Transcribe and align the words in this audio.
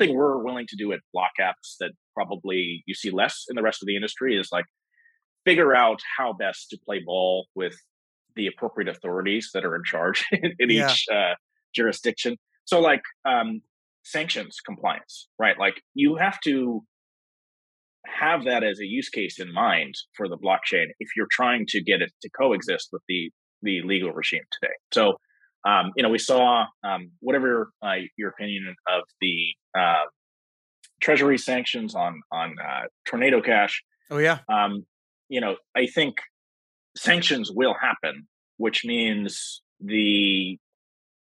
thing 0.00 0.16
we're 0.16 0.42
willing 0.42 0.66
to 0.68 0.76
do 0.76 0.92
at 0.92 1.00
BlockApps 1.14 1.76
that 1.80 1.92
probably 2.14 2.82
you 2.86 2.94
see 2.94 3.10
less 3.10 3.44
in 3.48 3.56
the 3.56 3.62
rest 3.62 3.82
of 3.82 3.86
the 3.86 3.96
industry 3.96 4.36
is 4.36 4.48
like 4.50 4.64
figure 5.44 5.74
out 5.74 6.00
how 6.16 6.32
best 6.32 6.70
to 6.70 6.78
play 6.84 7.00
ball 7.04 7.46
with 7.54 7.76
the 8.36 8.46
appropriate 8.46 8.88
authorities 8.88 9.50
that 9.54 9.64
are 9.64 9.76
in 9.76 9.82
charge 9.84 10.24
in, 10.32 10.52
in 10.58 10.70
yeah. 10.70 10.90
each 10.90 11.06
uh, 11.12 11.34
jurisdiction. 11.74 12.36
So, 12.64 12.80
like 12.80 13.02
um, 13.24 13.60
sanctions 14.04 14.58
compliance, 14.64 15.28
right? 15.38 15.58
Like 15.58 15.82
you 15.94 16.16
have 16.16 16.40
to 16.44 16.82
have 18.06 18.44
that 18.44 18.64
as 18.64 18.80
a 18.80 18.86
use 18.86 19.08
case 19.08 19.38
in 19.38 19.52
mind 19.52 19.94
for 20.16 20.28
the 20.28 20.38
blockchain 20.38 20.86
if 20.98 21.10
you're 21.16 21.28
trying 21.30 21.66
to 21.68 21.82
get 21.82 22.00
it 22.00 22.10
to 22.22 22.30
coexist 22.30 22.88
with 22.92 23.02
the 23.08 23.30
the 23.62 23.82
legal 23.82 24.12
regime 24.12 24.44
today. 24.50 24.72
So, 24.92 25.16
um, 25.66 25.92
you 25.96 26.02
know, 26.02 26.08
we 26.08 26.18
saw 26.18 26.64
um, 26.84 27.10
whatever 27.20 27.70
uh, 27.82 27.96
your 28.16 28.30
opinion 28.30 28.74
of 28.88 29.02
the 29.20 29.54
uh, 29.78 30.04
Treasury 31.00 31.38
sanctions 31.38 31.94
on 31.94 32.20
on 32.32 32.56
uh, 32.58 32.82
Tornado 33.06 33.40
Cash. 33.40 33.82
Oh 34.10 34.18
yeah. 34.18 34.38
Um, 34.48 34.86
you 35.28 35.40
know, 35.40 35.56
I 35.76 35.86
think 35.86 36.16
sanctions 36.96 37.50
will 37.52 37.74
happen, 37.80 38.26
which 38.56 38.84
means 38.84 39.62
the 39.80 40.58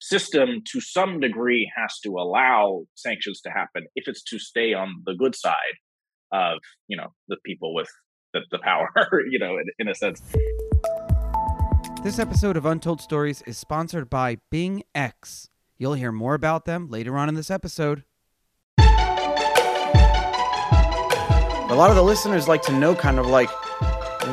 system 0.01 0.63
to 0.73 0.81
some 0.81 1.21
degree 1.21 1.71
has 1.77 1.99
to 2.05 2.11
allow 2.17 2.85
sanctions 2.95 3.41
to 3.41 3.51
happen 3.51 3.87
if 3.97 4.07
it's 4.07 4.23
to 4.23 4.39
stay 4.39 4.73
on 4.73 5.03
the 5.05 5.15
good 5.15 5.35
side 5.35 5.77
of 6.33 6.59
you 6.87 6.97
know 6.97 7.09
the 7.27 7.37
people 7.45 7.75
with 7.75 7.89
the, 8.33 8.41
the 8.53 8.59
power 8.59 8.89
you 9.31 9.39
know 9.39 9.57
in, 9.59 9.65
in 9.79 9.89
a 9.89 9.95
sense 9.95 10.23
this 12.03 12.19
episode 12.19 12.57
of 12.57 12.65
untold 12.65 13.01
stories 13.01 13.43
is 13.43 13.59
sponsored 13.59 14.09
by 14.09 14.39
bing 14.51 14.83
x 14.95 15.51
you'll 15.79 15.95
hear 15.95 16.13
more 16.13 16.35
about 16.35 16.65
them 16.65 16.89
later 16.89 17.17
on 17.17 17.29
in 17.29 17.35
this 17.35 17.51
episode 17.51 18.05
a 18.79 18.85
lot 21.75 21.91
of 21.91 21.97
the 21.97 22.03
listeners 22.03 22.47
like 22.49 22.63
to 22.63 22.73
know 22.73 22.95
kind 22.95 23.19
of 23.19 23.27
like 23.27 23.51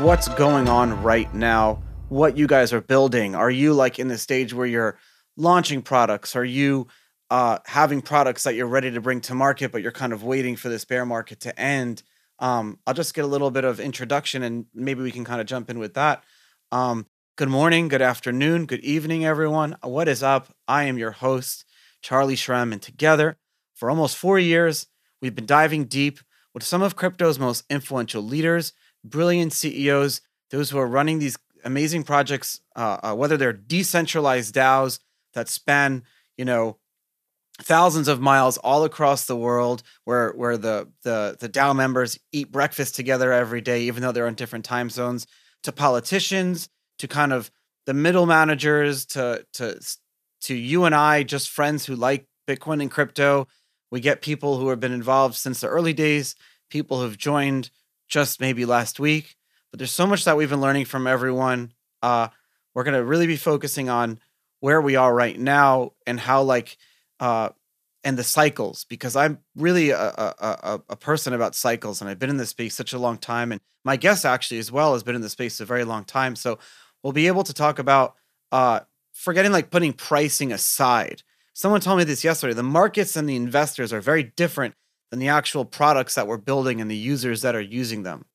what's 0.01 0.27
going 0.29 0.69
on 0.69 1.01
right 1.03 1.33
now 1.33 1.81
what 2.09 2.37
you 2.37 2.47
guys 2.47 2.71
are 2.71 2.81
building 2.81 3.35
are 3.35 3.51
you 3.51 3.73
like 3.73 3.99
in 3.99 4.07
the 4.07 4.17
stage 4.17 4.53
where 4.53 4.67
you're 4.67 4.97
launching 5.35 5.81
products 5.81 6.35
are 6.35 6.45
you 6.45 6.87
uh, 7.31 7.57
having 7.65 8.01
products 8.01 8.43
that 8.43 8.55
you're 8.55 8.67
ready 8.67 8.91
to 8.91 9.01
bring 9.01 9.21
to 9.21 9.33
market, 9.33 9.71
but 9.71 9.81
you're 9.81 9.91
kind 9.91 10.13
of 10.13 10.23
waiting 10.23 10.55
for 10.55 10.69
this 10.69 10.85
bear 10.85 11.05
market 11.05 11.39
to 11.41 11.59
end. 11.59 12.03
Um, 12.39 12.79
I'll 12.85 12.93
just 12.93 13.13
get 13.13 13.25
a 13.25 13.27
little 13.27 13.51
bit 13.51 13.63
of 13.63 13.79
introduction 13.79 14.43
and 14.43 14.65
maybe 14.73 15.01
we 15.01 15.11
can 15.11 15.25
kind 15.25 15.41
of 15.41 15.47
jump 15.47 15.69
in 15.69 15.79
with 15.79 15.95
that. 15.95 16.23
Um, 16.71 17.07
good 17.37 17.49
morning, 17.49 17.89
good 17.89 18.01
afternoon, 18.01 18.65
good 18.65 18.79
evening, 18.79 19.25
everyone. 19.25 19.75
What 19.83 20.07
is 20.07 20.23
up? 20.23 20.55
I 20.69 20.85
am 20.85 20.97
your 20.97 21.11
host, 21.11 21.65
Charlie 22.01 22.37
Shrem, 22.37 22.71
and 22.71 22.81
together 22.81 23.35
for 23.73 23.89
almost 23.89 24.15
four 24.15 24.39
years, 24.39 24.87
we've 25.21 25.35
been 25.35 25.45
diving 25.45 25.83
deep 25.83 26.21
with 26.53 26.63
some 26.63 26.81
of 26.81 26.95
crypto's 26.95 27.37
most 27.37 27.65
influential 27.69 28.23
leaders, 28.23 28.71
brilliant 29.03 29.51
CEOs, 29.51 30.21
those 30.49 30.69
who 30.69 30.77
are 30.77 30.87
running 30.87 31.19
these 31.19 31.37
amazing 31.65 32.03
projects, 32.03 32.61
uh, 32.77 32.99
uh, 33.03 33.13
whether 33.13 33.35
they're 33.35 33.51
decentralized 33.51 34.55
DAOs 34.55 34.99
that 35.33 35.49
span, 35.49 36.03
you 36.37 36.45
know, 36.45 36.77
thousands 37.61 38.07
of 38.07 38.21
miles 38.21 38.57
all 38.59 38.85
across 38.85 39.25
the 39.25 39.35
world 39.35 39.83
where 40.05 40.31
where 40.31 40.55
the 40.55 40.87
the 41.03 41.35
the 41.37 41.49
DAO 41.49 41.75
members 41.75 42.17
eat 42.31 42.49
breakfast 42.49 42.95
together 42.95 43.33
every 43.33 43.59
day 43.59 43.81
even 43.81 44.01
though 44.01 44.13
they're 44.13 44.27
on 44.27 44.35
different 44.35 44.63
time 44.63 44.89
zones 44.89 45.25
to 45.63 45.71
politicians 45.71 46.67
to 46.99 47.07
kind 47.07 47.33
of 47.33 47.51
the 47.85 47.93
middle 47.93 48.25
managers 48.25 49.05
to 49.07 49.45
to 49.53 49.79
to 50.41 50.55
you 50.55 50.85
and 50.85 50.95
I 50.95 51.23
just 51.23 51.49
friends 51.49 51.85
who 51.85 51.95
like 51.95 52.25
Bitcoin 52.47 52.81
and 52.81 52.91
crypto 52.91 53.47
we 53.91 53.99
get 53.99 54.21
people 54.21 54.57
who 54.57 54.69
have 54.69 54.79
been 54.79 54.91
involved 54.91 55.35
since 55.35 55.61
the 55.61 55.67
early 55.67 55.93
days 55.93 56.35
people 56.69 57.01
who've 57.01 57.17
joined 57.17 57.69
just 58.07 58.39
maybe 58.39 58.65
last 58.65 58.99
week 58.99 59.35
but 59.71 59.79
there's 59.79 59.91
so 59.91 60.07
much 60.07 60.25
that 60.25 60.37
we've 60.37 60.49
been 60.49 60.61
learning 60.61 60.85
from 60.85 61.07
everyone 61.07 61.71
uh 62.01 62.27
we're 62.73 62.83
going 62.83 62.93
to 62.93 63.03
really 63.03 63.25
be 63.25 63.37
focusing 63.37 63.89
on 63.89 64.19
where 64.59 64.81
we 64.81 64.95
are 64.95 65.13
right 65.13 65.39
now 65.39 65.93
and 66.05 66.19
how 66.19 66.43
like 66.43 66.77
uh, 67.19 67.49
and 68.03 68.17
the 68.17 68.23
cycles 68.23 68.85
because 68.85 69.15
I'm 69.15 69.39
really 69.55 69.89
a, 69.89 69.97
a, 69.97 70.81
a, 70.89 70.95
person 70.95 71.33
about 71.33 71.55
cycles 71.55 72.01
and 72.01 72.09
I've 72.09 72.19
been 72.19 72.29
in 72.29 72.37
this 72.37 72.49
space 72.49 72.75
such 72.75 72.93
a 72.93 72.99
long 72.99 73.17
time. 73.17 73.51
And 73.51 73.61
my 73.83 73.95
guest 73.95 74.25
actually 74.25 74.59
as 74.59 74.71
well 74.71 74.93
has 74.93 75.01
been 75.01 75.15
in 75.15 75.21
the 75.21 75.29
space 75.29 75.59
a 75.59 75.65
very 75.65 75.83
long 75.85 76.03
time. 76.03 76.35
So 76.35 76.59
we'll 77.05 77.13
be 77.13 77.27
able 77.27 77.43
to 77.43 77.53
talk 77.53 77.77
about 77.77 78.15
uh, 78.51 78.79
forgetting 79.13 79.51
like 79.51 79.69
putting 79.69 79.93
pricing 79.93 80.51
aside. 80.51 81.21
Someone 81.53 81.79
told 81.79 81.99
me 81.99 82.03
this 82.03 82.23
yesterday. 82.23 82.55
The 82.55 82.63
markets 82.63 83.15
and 83.15 83.29
the 83.29 83.35
investors 83.35 83.93
are 83.93 84.01
very 84.01 84.23
different 84.23 84.73
than 85.11 85.19
the 85.19 85.27
actual 85.27 85.65
products 85.65 86.15
that 86.15 86.25
we're 86.25 86.37
building 86.37 86.81
and 86.81 86.89
the 86.89 86.95
users 86.95 87.43
that 87.43 87.53
are 87.53 87.61
using 87.61 88.01
them. 88.01 88.25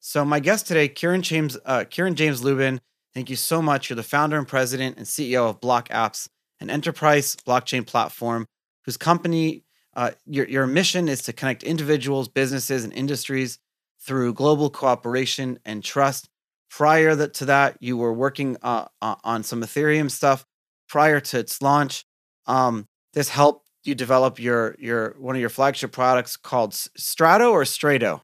So 0.00 0.24
my 0.24 0.40
guest 0.40 0.66
today, 0.66 0.88
Kieren 0.88 1.20
James, 1.20 1.56
uh, 1.64 1.84
Kieren 1.88 2.16
James-Lubin. 2.16 2.80
Thank 3.14 3.30
you 3.30 3.36
so 3.36 3.62
much. 3.62 3.88
You're 3.88 3.94
the 3.94 4.02
founder 4.02 4.36
and 4.36 4.48
president 4.48 4.96
and 4.96 5.06
CEO 5.06 5.48
of 5.48 5.60
BlockApps 5.60 6.28
an 6.58 6.68
enterprise 6.68 7.36
blockchain 7.36 7.86
platform 7.86 8.48
whose 8.86 8.96
company, 8.96 9.62
uh, 9.94 10.10
your, 10.24 10.48
your 10.48 10.66
mission 10.66 11.08
is 11.08 11.22
to 11.22 11.32
connect 11.32 11.62
individuals, 11.62 12.28
businesses, 12.28 12.82
and 12.82 12.92
industries 12.92 13.60
through 14.00 14.34
global 14.34 14.68
cooperation 14.68 15.60
and 15.64 15.84
trust. 15.84 16.28
Prior 16.70 17.26
to 17.26 17.44
that, 17.46 17.76
you 17.80 17.96
were 17.96 18.12
working 18.12 18.56
uh, 18.62 18.86
on 19.00 19.42
some 19.42 19.62
Ethereum 19.62 20.10
stuff 20.10 20.44
prior 20.88 21.20
to 21.20 21.38
its 21.38 21.62
launch. 21.62 22.04
Um, 22.46 22.86
this 23.12 23.28
helped 23.28 23.68
you 23.84 23.94
develop 23.94 24.38
your 24.38 24.76
your 24.78 25.14
one 25.18 25.36
of 25.36 25.40
your 25.40 25.50
flagship 25.50 25.92
products 25.92 26.36
called 26.36 26.74
Strato 26.74 27.50
or 27.52 27.64
Strato. 27.64 28.22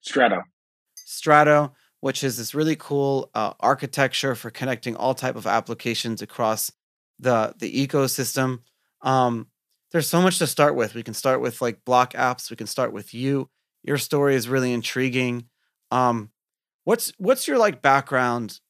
Strato. 0.00 0.42
Strato, 0.96 1.72
which 2.00 2.24
is 2.24 2.38
this 2.38 2.54
really 2.54 2.76
cool 2.76 3.30
uh, 3.34 3.52
architecture 3.60 4.34
for 4.34 4.50
connecting 4.50 4.96
all 4.96 5.14
type 5.14 5.36
of 5.36 5.46
applications 5.46 6.22
across 6.22 6.72
the 7.18 7.54
the 7.58 7.86
ecosystem. 7.86 8.60
Um, 9.02 9.48
there's 9.92 10.08
so 10.08 10.22
much 10.22 10.38
to 10.38 10.46
start 10.46 10.74
with. 10.74 10.94
We 10.94 11.02
can 11.02 11.14
start 11.14 11.40
with 11.40 11.60
like 11.60 11.84
BlockApps. 11.84 12.50
We 12.50 12.56
can 12.56 12.66
start 12.66 12.92
with 12.92 13.12
you. 13.12 13.50
Your 13.82 13.98
story 13.98 14.34
is 14.34 14.48
really 14.48 14.72
intriguing. 14.72 15.46
Um, 15.90 16.30
what's 16.84 17.12
what's 17.18 17.46
your 17.46 17.58
like 17.58 17.82
background 17.82 18.60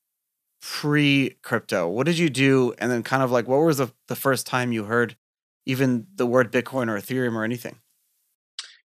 pre 0.60 1.36
crypto? 1.42 1.88
What 1.88 2.06
did 2.06 2.18
you 2.18 2.30
do? 2.30 2.74
And 2.78 2.90
then 2.90 3.02
kind 3.02 3.22
of 3.22 3.30
like 3.30 3.48
what 3.48 3.58
was 3.58 3.78
the, 3.78 3.92
the 4.08 4.16
first 4.16 4.46
time 4.46 4.72
you 4.72 4.84
heard 4.84 5.16
even 5.66 6.06
the 6.14 6.26
word 6.26 6.52
Bitcoin 6.52 6.88
or 6.88 6.98
Ethereum 6.98 7.34
or 7.34 7.44
anything? 7.44 7.78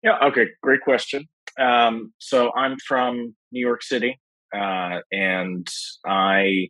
Yeah, 0.01 0.17
okay, 0.23 0.47
great 0.61 0.81
question. 0.81 1.27
Um, 1.59 2.13
so 2.17 2.51
I'm 2.55 2.77
from 2.85 3.35
New 3.51 3.65
York 3.65 3.83
City, 3.83 4.19
uh, 4.53 4.99
and 5.11 5.67
I 6.05 6.69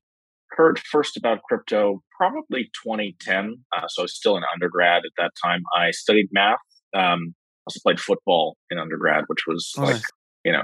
heard 0.49 0.79
first 0.79 1.17
about 1.17 1.41
crypto 1.43 2.03
probably 2.15 2.69
2010. 2.83 3.63
Uh, 3.75 3.87
so 3.87 4.01
I 4.01 4.03
was 4.03 4.15
still 4.15 4.37
an 4.37 4.43
undergrad 4.53 5.03
at 5.05 5.11
that 5.17 5.31
time. 5.43 5.63
I 5.75 5.91
studied 5.91 6.27
math. 6.31 6.59
Um, 6.93 7.33
also 7.65 7.79
played 7.83 7.99
football 7.99 8.57
in 8.69 8.77
undergrad, 8.77 9.23
which 9.27 9.45
was 9.47 9.71
oh, 9.77 9.83
like, 9.83 10.01
you 10.43 10.51
know, 10.51 10.63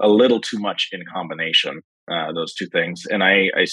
a 0.00 0.08
little 0.08 0.40
too 0.40 0.58
much 0.58 0.88
in 0.92 1.02
combination, 1.12 1.80
uh, 2.10 2.32
those 2.32 2.54
two 2.54 2.66
things. 2.66 3.04
And 3.10 3.22
I, 3.22 3.50
I, 3.56 3.66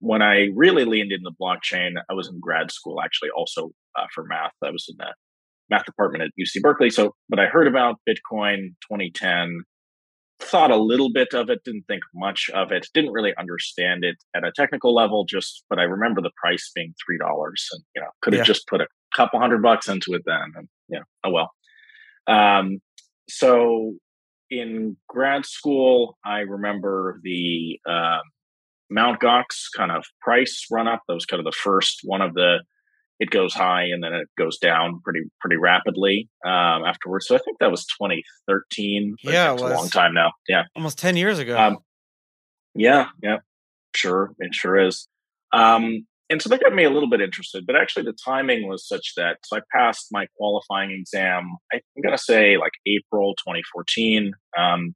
when 0.00 0.22
I 0.22 0.48
really 0.54 0.84
leaned 0.84 1.12
into 1.12 1.30
blockchain, 1.40 1.92
I 2.10 2.14
was 2.14 2.28
in 2.28 2.40
grad 2.40 2.70
school 2.70 3.00
actually 3.02 3.30
also 3.30 3.70
uh, 3.98 4.06
for 4.14 4.24
math. 4.24 4.52
I 4.62 4.70
was 4.70 4.86
in 4.88 4.96
the 4.98 5.14
math 5.70 5.84
department 5.84 6.24
at 6.24 6.30
UC 6.40 6.62
Berkeley. 6.62 6.90
So, 6.90 7.14
but 7.28 7.38
I 7.38 7.46
heard 7.46 7.66
about 7.66 7.96
Bitcoin 8.08 8.74
2010 8.90 9.62
thought 10.40 10.70
a 10.70 10.76
little 10.76 11.10
bit 11.12 11.32
of 11.34 11.48
it, 11.48 11.64
didn't 11.64 11.84
think 11.86 12.02
much 12.14 12.50
of 12.54 12.70
it, 12.70 12.86
didn't 12.92 13.12
really 13.12 13.32
understand 13.38 14.04
it 14.04 14.16
at 14.34 14.44
a 14.44 14.52
technical 14.54 14.94
level. 14.94 15.24
Just, 15.24 15.64
but 15.68 15.78
I 15.78 15.84
remember 15.84 16.20
the 16.20 16.30
price 16.36 16.70
being 16.74 16.94
three 17.04 17.18
dollars, 17.18 17.66
and 17.72 17.82
you 17.94 18.02
know, 18.02 18.08
could 18.22 18.34
have 18.34 18.40
yeah. 18.40 18.44
just 18.44 18.66
put 18.66 18.80
a 18.80 18.86
couple 19.14 19.40
hundred 19.40 19.62
bucks 19.62 19.88
into 19.88 20.12
it 20.12 20.22
then, 20.26 20.52
and 20.56 20.68
you 20.88 20.98
know, 20.98 21.04
oh 21.24 21.30
well. 21.30 21.50
Um, 22.26 22.80
so 23.28 23.94
in 24.50 24.96
grad 25.08 25.46
school, 25.46 26.18
I 26.24 26.40
remember 26.40 27.20
the 27.22 27.80
uh, 27.88 28.18
Mount 28.90 29.20
Gox 29.20 29.66
kind 29.76 29.90
of 29.90 30.04
price 30.20 30.66
run 30.70 30.88
up. 30.88 31.02
That 31.08 31.14
was 31.14 31.26
kind 31.26 31.40
of 31.40 31.44
the 31.44 31.56
first 31.56 32.00
one 32.04 32.22
of 32.22 32.34
the 32.34 32.58
it 33.18 33.30
goes 33.30 33.54
high 33.54 33.84
and 33.84 34.02
then 34.02 34.12
it 34.12 34.28
goes 34.36 34.58
down 34.58 35.00
pretty 35.02 35.22
pretty 35.40 35.56
rapidly 35.56 36.28
um, 36.44 36.84
afterwards. 36.84 37.26
So 37.26 37.34
I 37.34 37.38
think 37.38 37.58
that 37.60 37.70
was 37.70 37.86
2013. 37.86 39.16
Yeah, 39.22 39.54
it's 39.54 39.62
a 39.62 39.68
long 39.68 39.88
time 39.88 40.14
now. 40.14 40.32
Yeah, 40.48 40.64
almost 40.74 40.98
10 40.98 41.16
years 41.16 41.38
ago. 41.38 41.58
Um, 41.58 41.78
yeah, 42.74 43.06
yeah, 43.22 43.38
sure, 43.94 44.32
it 44.38 44.54
sure 44.54 44.76
is. 44.76 45.08
Um, 45.52 46.06
and 46.28 46.42
so 46.42 46.48
that 46.48 46.62
got 46.62 46.74
me 46.74 46.84
a 46.84 46.90
little 46.90 47.08
bit 47.08 47.20
interested. 47.20 47.66
But 47.66 47.76
actually, 47.76 48.04
the 48.04 48.16
timing 48.24 48.68
was 48.68 48.86
such 48.86 49.12
that 49.16 49.38
so 49.44 49.56
I 49.56 49.60
passed 49.72 50.08
my 50.10 50.26
qualifying 50.36 50.90
exam. 50.90 51.56
I'm 51.72 51.80
gonna 52.02 52.18
say 52.18 52.56
like 52.56 52.72
April 52.86 53.34
2014. 53.36 54.32
Um, 54.58 54.94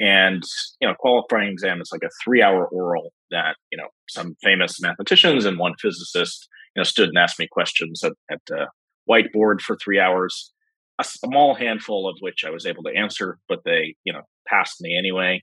and 0.00 0.42
you 0.80 0.88
know, 0.88 0.94
qualifying 0.98 1.48
exam 1.48 1.80
is 1.80 1.90
like 1.92 2.02
a 2.02 2.10
three-hour 2.24 2.66
oral 2.66 3.12
that 3.30 3.56
you 3.70 3.78
know 3.78 3.88
some 4.08 4.36
famous 4.42 4.80
mathematicians 4.80 5.44
and 5.44 5.58
one 5.58 5.74
physicist 5.80 6.48
you 6.74 6.80
know 6.80 6.84
stood 6.84 7.08
and 7.08 7.18
asked 7.18 7.38
me 7.38 7.46
questions 7.50 8.02
at, 8.02 8.12
at 8.30 8.68
whiteboard 9.08 9.60
for 9.60 9.76
three 9.76 10.00
hours. 10.00 10.52
a 10.98 11.04
small 11.04 11.54
handful 11.54 12.08
of 12.08 12.16
which 12.20 12.44
I 12.46 12.50
was 12.50 12.66
able 12.66 12.82
to 12.84 12.94
answer, 12.94 13.38
but 13.48 13.60
they, 13.64 13.94
you 14.04 14.12
know, 14.12 14.22
passed 14.46 14.80
me 14.80 14.96
anyway. 14.96 15.42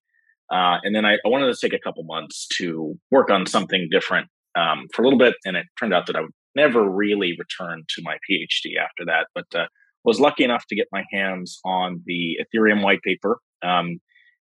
Uh, 0.52 0.78
and 0.84 0.96
then 0.96 1.06
I, 1.06 1.14
I, 1.14 1.28
wanted 1.28 1.54
to 1.54 1.60
take 1.62 1.74
a 1.74 1.84
couple 1.84 2.04
months 2.04 2.48
to 2.58 2.98
work 3.12 3.30
on 3.30 3.46
something 3.46 3.88
different 3.92 4.28
um, 4.56 4.88
for 4.94 5.02
a 5.02 5.06
little 5.06 5.20
bit. 5.20 5.36
And 5.46 5.58
it 5.58 5.66
turned 5.80 5.94
out 5.94 6.08
that 6.08 6.16
I 6.16 6.22
would 6.22 6.32
never 6.56 6.88
really 6.90 7.36
return 7.38 7.84
to 7.96 8.02
my 8.04 8.18
PhD 8.30 8.78
after 8.82 9.06
that, 9.06 9.28
but 9.34 9.46
uh, 9.56 9.68
was 10.04 10.20
lucky 10.20 10.44
enough 10.44 10.66
to 10.68 10.76
get 10.76 10.88
my 10.92 11.04
hands 11.12 11.60
on 11.66 12.02
the 12.06 12.40
Ethereum 12.40 12.84
white 12.84 13.02
paper. 13.02 13.40
Um, 13.62 14.00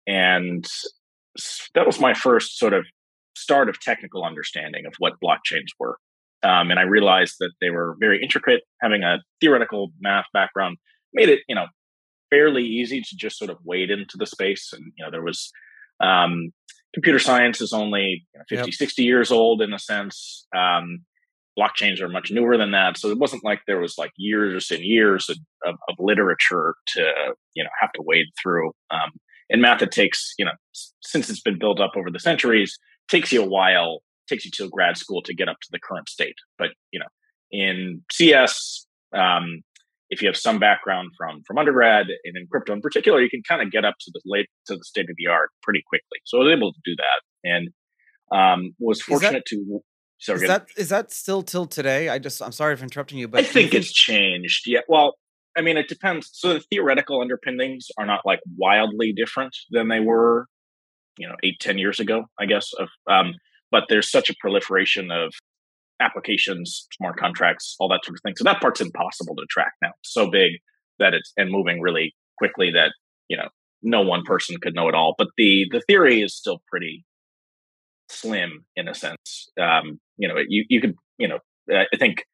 and 0.07 0.67
that 1.75 1.87
was 1.87 2.01
my 2.01 2.15
first 2.15 2.59
sort 2.59 2.73
of 2.73 2.85
start 3.37 3.69
of 3.69 3.81
technical 3.81 4.25
understanding 4.25 4.87
of 4.87 4.95
what 4.99 5.15
blockchains 5.23 5.69
were. 5.79 5.99
Um, 6.43 6.71
and 6.71 6.81
I 6.81 6.83
realized 6.83 7.37
that 7.41 7.53
they 7.61 7.71
were 7.71 7.97
very 8.01 8.23
intricate. 8.23 8.63
Having 8.81 9.03
a 9.03 9.19
theoretical 9.41 9.93
math 10.01 10.27
background 10.33 10.79
made 11.13 11.29
it, 11.29 11.41
you 11.49 11.55
know, 11.55 11.67
fairly 12.31 12.65
easy 12.65 13.01
to 13.01 13.17
just 13.17 13.39
sort 13.39 13.51
of 13.51 13.59
wade 13.65 13.91
into 13.91 14.17
the 14.17 14.27
space. 14.27 14.71
And 14.73 14.93
you 14.97 15.05
know, 15.05 15.11
there 15.11 15.23
was 15.23 15.51
um, 16.01 16.53
computer 16.95 17.19
science 17.19 17.61
is 17.61 17.73
only 17.73 18.27
you 18.35 18.39
know, 18.39 18.45
50, 18.49 18.71
yep. 18.71 18.75
60 18.75 19.03
years 19.03 19.31
old 19.31 19.63
in 19.63 19.73
a 19.73 19.79
sense. 19.79 20.47
Um, 20.57 21.01
blockchains 21.59 22.01
are 22.01 22.09
much 22.09 22.31
newer 22.31 22.57
than 22.57 22.71
that, 22.73 22.97
so 22.97 23.11
it 23.11 23.19
wasn't 23.19 23.45
like 23.45 23.61
there 23.67 23.81
was 23.81 23.97
like 23.99 24.13
years 24.17 24.71
and 24.71 24.81
years 24.81 25.29
of, 25.29 25.37
of, 25.67 25.75
of 25.89 25.97
literature 25.99 26.75
to 26.89 27.35
you 27.55 27.65
know 27.65 27.71
have 27.81 27.93
to 27.93 28.03
wade 28.03 28.27
through. 28.41 28.69
Um, 28.91 29.11
in 29.49 29.61
math, 29.61 29.83
it 29.83 29.93
takes 29.93 30.35
you 30.39 30.45
know 30.45 30.53
since 31.01 31.29
it's 31.29 31.41
been 31.41 31.59
built 31.59 31.81
up 31.81 31.93
over 31.97 32.11
the 32.11 32.21
centuries, 32.21 32.79
takes 33.09 33.33
you 33.33 33.43
a 33.43 33.49
while 33.49 34.03
takes 34.31 34.45
you 34.45 34.51
to 34.53 34.71
grad 34.71 34.97
school 34.97 35.21
to 35.23 35.35
get 35.35 35.49
up 35.49 35.59
to 35.61 35.69
the 35.71 35.79
current 35.79 36.09
state. 36.09 36.37
But 36.57 36.69
you 36.93 37.01
know, 37.01 37.07
in 37.51 38.03
CS, 38.11 38.87
um, 39.15 39.63
if 40.11 40.21
you 40.21 40.29
have 40.29 40.37
some 40.37 40.59
background 40.59 41.13
from 41.17 41.43
from 41.47 41.57
undergrad 41.57 42.07
and 42.25 42.37
in 42.37 42.47
crypto 42.51 42.73
in 42.73 42.81
particular, 42.81 43.23
you 43.23 43.31
can 43.31 43.43
kind 43.49 43.63
of 43.63 43.71
get 43.71 43.85
up 43.85 43.95
to 44.01 44.11
the 44.13 44.21
late 44.27 44.49
to 44.67 44.75
the 44.75 44.85
state 44.85 45.09
of 45.09 45.17
the 45.17 45.27
art 45.31 45.51
pretty 45.63 45.83
quickly. 45.89 46.19
So 46.25 46.39
I 46.39 46.45
was 46.45 46.53
able 46.53 46.73
to 46.73 46.81
do 46.85 46.97
that, 46.97 47.49
and 47.49 47.69
um, 48.33 48.75
was 48.79 49.01
fortunate 49.01 49.45
that, 49.51 49.57
to. 49.57 49.81
Sorry, 50.19 50.43
is 50.43 50.49
that 50.49 50.67
is 50.77 50.89
that 50.91 51.13
still 51.13 51.43
till 51.43 51.67
today? 51.67 52.09
I 52.09 52.19
just 52.19 52.43
I'm 52.43 52.53
sorry 52.53 52.77
for 52.77 52.85
interrupting 52.85 53.19
you, 53.19 53.29
but 53.29 53.41
I 53.41 53.45
think 53.45 53.73
it's 53.73 53.93
changed. 53.93 54.65
Yeah, 54.67 54.81
well, 54.89 55.15
I 55.57 55.63
mean, 55.63 55.77
it 55.77 55.89
depends. 55.89 56.31
So 56.33 56.55
the 56.55 56.61
theoretical 56.61 57.21
underpinnings 57.21 57.89
are 57.99 58.05
not 58.05 58.21
like 58.27 58.41
wildly 58.59 59.15
different 59.17 59.57
than 59.71 59.89
they 59.89 60.01
were, 60.01 60.47
you 61.17 61.27
know, 61.27 61.37
eight 61.43 61.59
ten 61.61 61.79
years 61.79 62.01
ago. 62.01 62.25
I 62.39 62.47
guess 62.47 62.71
of 62.79 62.89
um, 63.11 63.35
but 63.71 63.85
there's 63.89 64.11
such 64.11 64.29
a 64.29 64.35
proliferation 64.41 65.11
of 65.11 65.33
applications, 66.01 66.87
smart 66.97 67.17
contracts, 67.19 67.77
all 67.79 67.89
that 67.89 68.01
sort 68.05 68.17
of 68.17 68.23
thing. 68.23 68.35
So 68.37 68.45
that 68.45 68.61
part's 68.61 68.81
impossible 68.81 69.37
to 69.37 69.47
track 69.51 69.73
now. 69.83 69.91
It's 70.01 70.13
so 70.13 70.31
big 70.31 70.53
that 70.99 71.15
it's 71.15 71.33
and 71.37 71.51
moving 71.51 71.81
really 71.81 72.15
quickly 72.39 72.71
that 72.75 72.93
you 73.29 73.37
know 73.37 73.49
no 73.83 74.03
one 74.03 74.23
person 74.25 74.57
could 74.61 74.75
know 74.75 74.89
it 74.89 74.95
all. 74.95 75.15
But 75.17 75.29
the 75.37 75.67
the 75.71 75.83
theory 75.87 76.23
is 76.23 76.37
still 76.37 76.63
pretty 76.69 77.05
slim 78.09 78.65
in 78.77 78.89
a 78.89 78.95
sense. 78.95 79.49
Um, 79.61 80.01
you 80.17 80.29
know, 80.29 80.35
you 80.47 80.65
you 80.69 80.81
could 80.81 80.95
you 81.19 81.29
know 81.29 81.39
I 81.71 81.97
think 81.99 82.25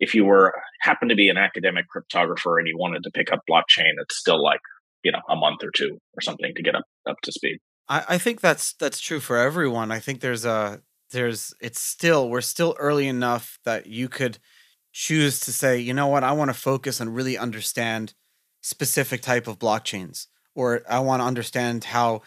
if 0.00 0.14
you 0.14 0.24
were 0.24 0.52
happen 0.80 1.08
to 1.08 1.14
be 1.14 1.28
an 1.28 1.36
academic 1.36 1.86
cryptographer 1.94 2.58
and 2.58 2.66
you 2.66 2.76
wanted 2.76 3.02
to 3.04 3.10
pick 3.10 3.32
up 3.32 3.40
blockchain, 3.48 3.92
it's 4.00 4.18
still 4.18 4.42
like 4.42 4.60
you 5.04 5.12
know 5.12 5.20
a 5.28 5.36
month 5.36 5.62
or 5.62 5.70
two 5.74 5.98
or 6.16 6.20
something 6.20 6.52
to 6.54 6.62
get 6.62 6.74
up 6.74 6.84
up 7.08 7.16
to 7.22 7.32
speed. 7.32 7.58
I, 7.88 8.04
I 8.10 8.18
think 8.18 8.40
that's 8.40 8.74
that's 8.74 9.00
true 9.00 9.20
for 9.20 9.36
everyone. 9.36 9.90
I 9.90 9.98
think 9.98 10.20
there's 10.20 10.44
a 10.44 10.80
there's 11.12 11.54
it's 11.60 11.80
still 11.80 12.28
we're 12.28 12.40
still 12.40 12.76
early 12.78 13.08
enough 13.08 13.58
that 13.64 13.86
you 13.86 14.08
could 14.08 14.38
choose 14.92 15.40
to 15.40 15.52
say, 15.52 15.78
you 15.78 15.94
know 15.94 16.06
what, 16.08 16.24
I 16.24 16.32
want 16.32 16.50
to 16.50 16.54
focus 16.54 17.00
and 17.00 17.14
really 17.14 17.38
understand 17.38 18.14
specific 18.62 19.22
type 19.22 19.46
of 19.46 19.58
blockchains, 19.58 20.26
or 20.54 20.82
I 20.88 21.00
want 21.00 21.20
to 21.20 21.26
understand 21.26 21.84
how, 21.84 22.22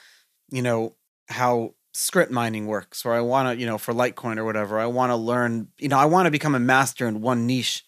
you 0.49 0.61
know, 0.61 0.95
how 1.27 1.75
scrypt 1.93 2.31
mining 2.31 2.67
works, 2.67 3.05
or 3.05 3.13
I 3.13 3.21
want 3.21 3.49
to, 3.49 3.59
you 3.59 3.65
know, 3.65 3.77
for 3.77 3.93
Litecoin 3.93 4.37
or 4.37 4.45
whatever, 4.45 4.79
I 4.79 4.87
want 4.87 5.11
to 5.11 5.15
learn, 5.15 5.69
you 5.77 5.87
know, 5.87 5.97
I 5.97 6.05
want 6.05 6.25
to 6.25 6.31
become 6.31 6.55
a 6.55 6.59
master 6.59 7.07
in 7.07 7.21
one 7.21 7.45
niche. 7.45 7.85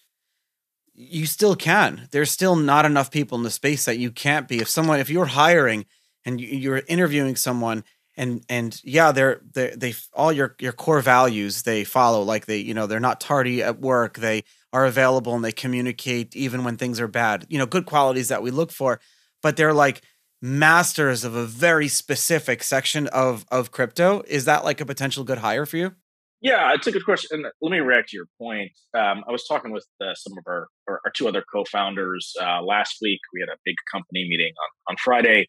You 0.94 1.26
still 1.26 1.54
can. 1.54 2.08
There's 2.10 2.30
still 2.30 2.56
not 2.56 2.84
enough 2.86 3.10
people 3.10 3.38
in 3.38 3.44
the 3.44 3.50
space 3.50 3.84
that 3.84 3.98
you 3.98 4.10
can't 4.10 4.48
be. 4.48 4.58
If 4.58 4.68
someone, 4.68 4.98
if 4.98 5.10
you're 5.10 5.26
hiring 5.26 5.86
and 6.24 6.40
you're 6.40 6.82
interviewing 6.88 7.36
someone 7.36 7.84
and 8.18 8.44
and 8.50 8.80
yeah 8.84 9.12
they're 9.12 9.40
they 9.54 9.72
they 9.74 9.94
all 10.12 10.32
your 10.32 10.54
your 10.58 10.72
core 10.72 11.00
values 11.00 11.62
they 11.62 11.84
follow 11.84 12.22
like 12.22 12.44
they 12.46 12.58
you 12.58 12.74
know 12.74 12.86
they're 12.86 13.00
not 13.00 13.20
tardy 13.20 13.62
at 13.62 13.80
work 13.80 14.18
they 14.18 14.42
are 14.72 14.84
available 14.84 15.34
and 15.34 15.44
they 15.44 15.52
communicate 15.52 16.36
even 16.36 16.64
when 16.64 16.76
things 16.76 17.00
are 17.00 17.08
bad 17.08 17.46
you 17.48 17.58
know 17.58 17.64
good 17.64 17.86
qualities 17.86 18.28
that 18.28 18.42
we 18.42 18.50
look 18.50 18.70
for. 18.70 19.00
But 19.42 19.56
they're 19.56 19.72
like 19.72 20.02
masters 20.42 21.24
of 21.24 21.34
a 21.34 21.46
very 21.46 21.88
specific 21.88 22.62
section 22.62 23.06
of 23.08 23.46
of 23.50 23.70
crypto. 23.70 24.22
Is 24.26 24.44
that 24.44 24.64
like 24.64 24.80
a 24.80 24.86
potential 24.86 25.24
good 25.24 25.38
hire 25.38 25.64
for 25.64 25.76
you? 25.76 25.94
Yeah 26.40 26.74
it's 26.74 26.86
a 26.86 26.92
good 26.92 27.04
question 27.04 27.44
and 27.44 27.46
let 27.62 27.70
me 27.70 27.78
react 27.78 28.10
to 28.10 28.16
your 28.16 28.26
point. 28.38 28.72
Um, 28.94 29.24
i 29.28 29.32
was 29.32 29.46
talking 29.46 29.70
with 29.70 29.86
uh, 30.00 30.14
some 30.14 30.36
of 30.36 30.44
our, 30.46 30.68
our, 30.88 31.00
our 31.04 31.10
two 31.12 31.28
other 31.28 31.44
co-founders 31.52 32.34
uh, 32.40 32.62
last 32.62 32.98
week. 33.00 33.20
We 33.32 33.40
had 33.40 33.48
a 33.48 33.58
big 33.64 33.76
company 33.90 34.26
meeting 34.28 34.52
on 34.62 34.92
on 34.92 34.96
friday 34.98 35.46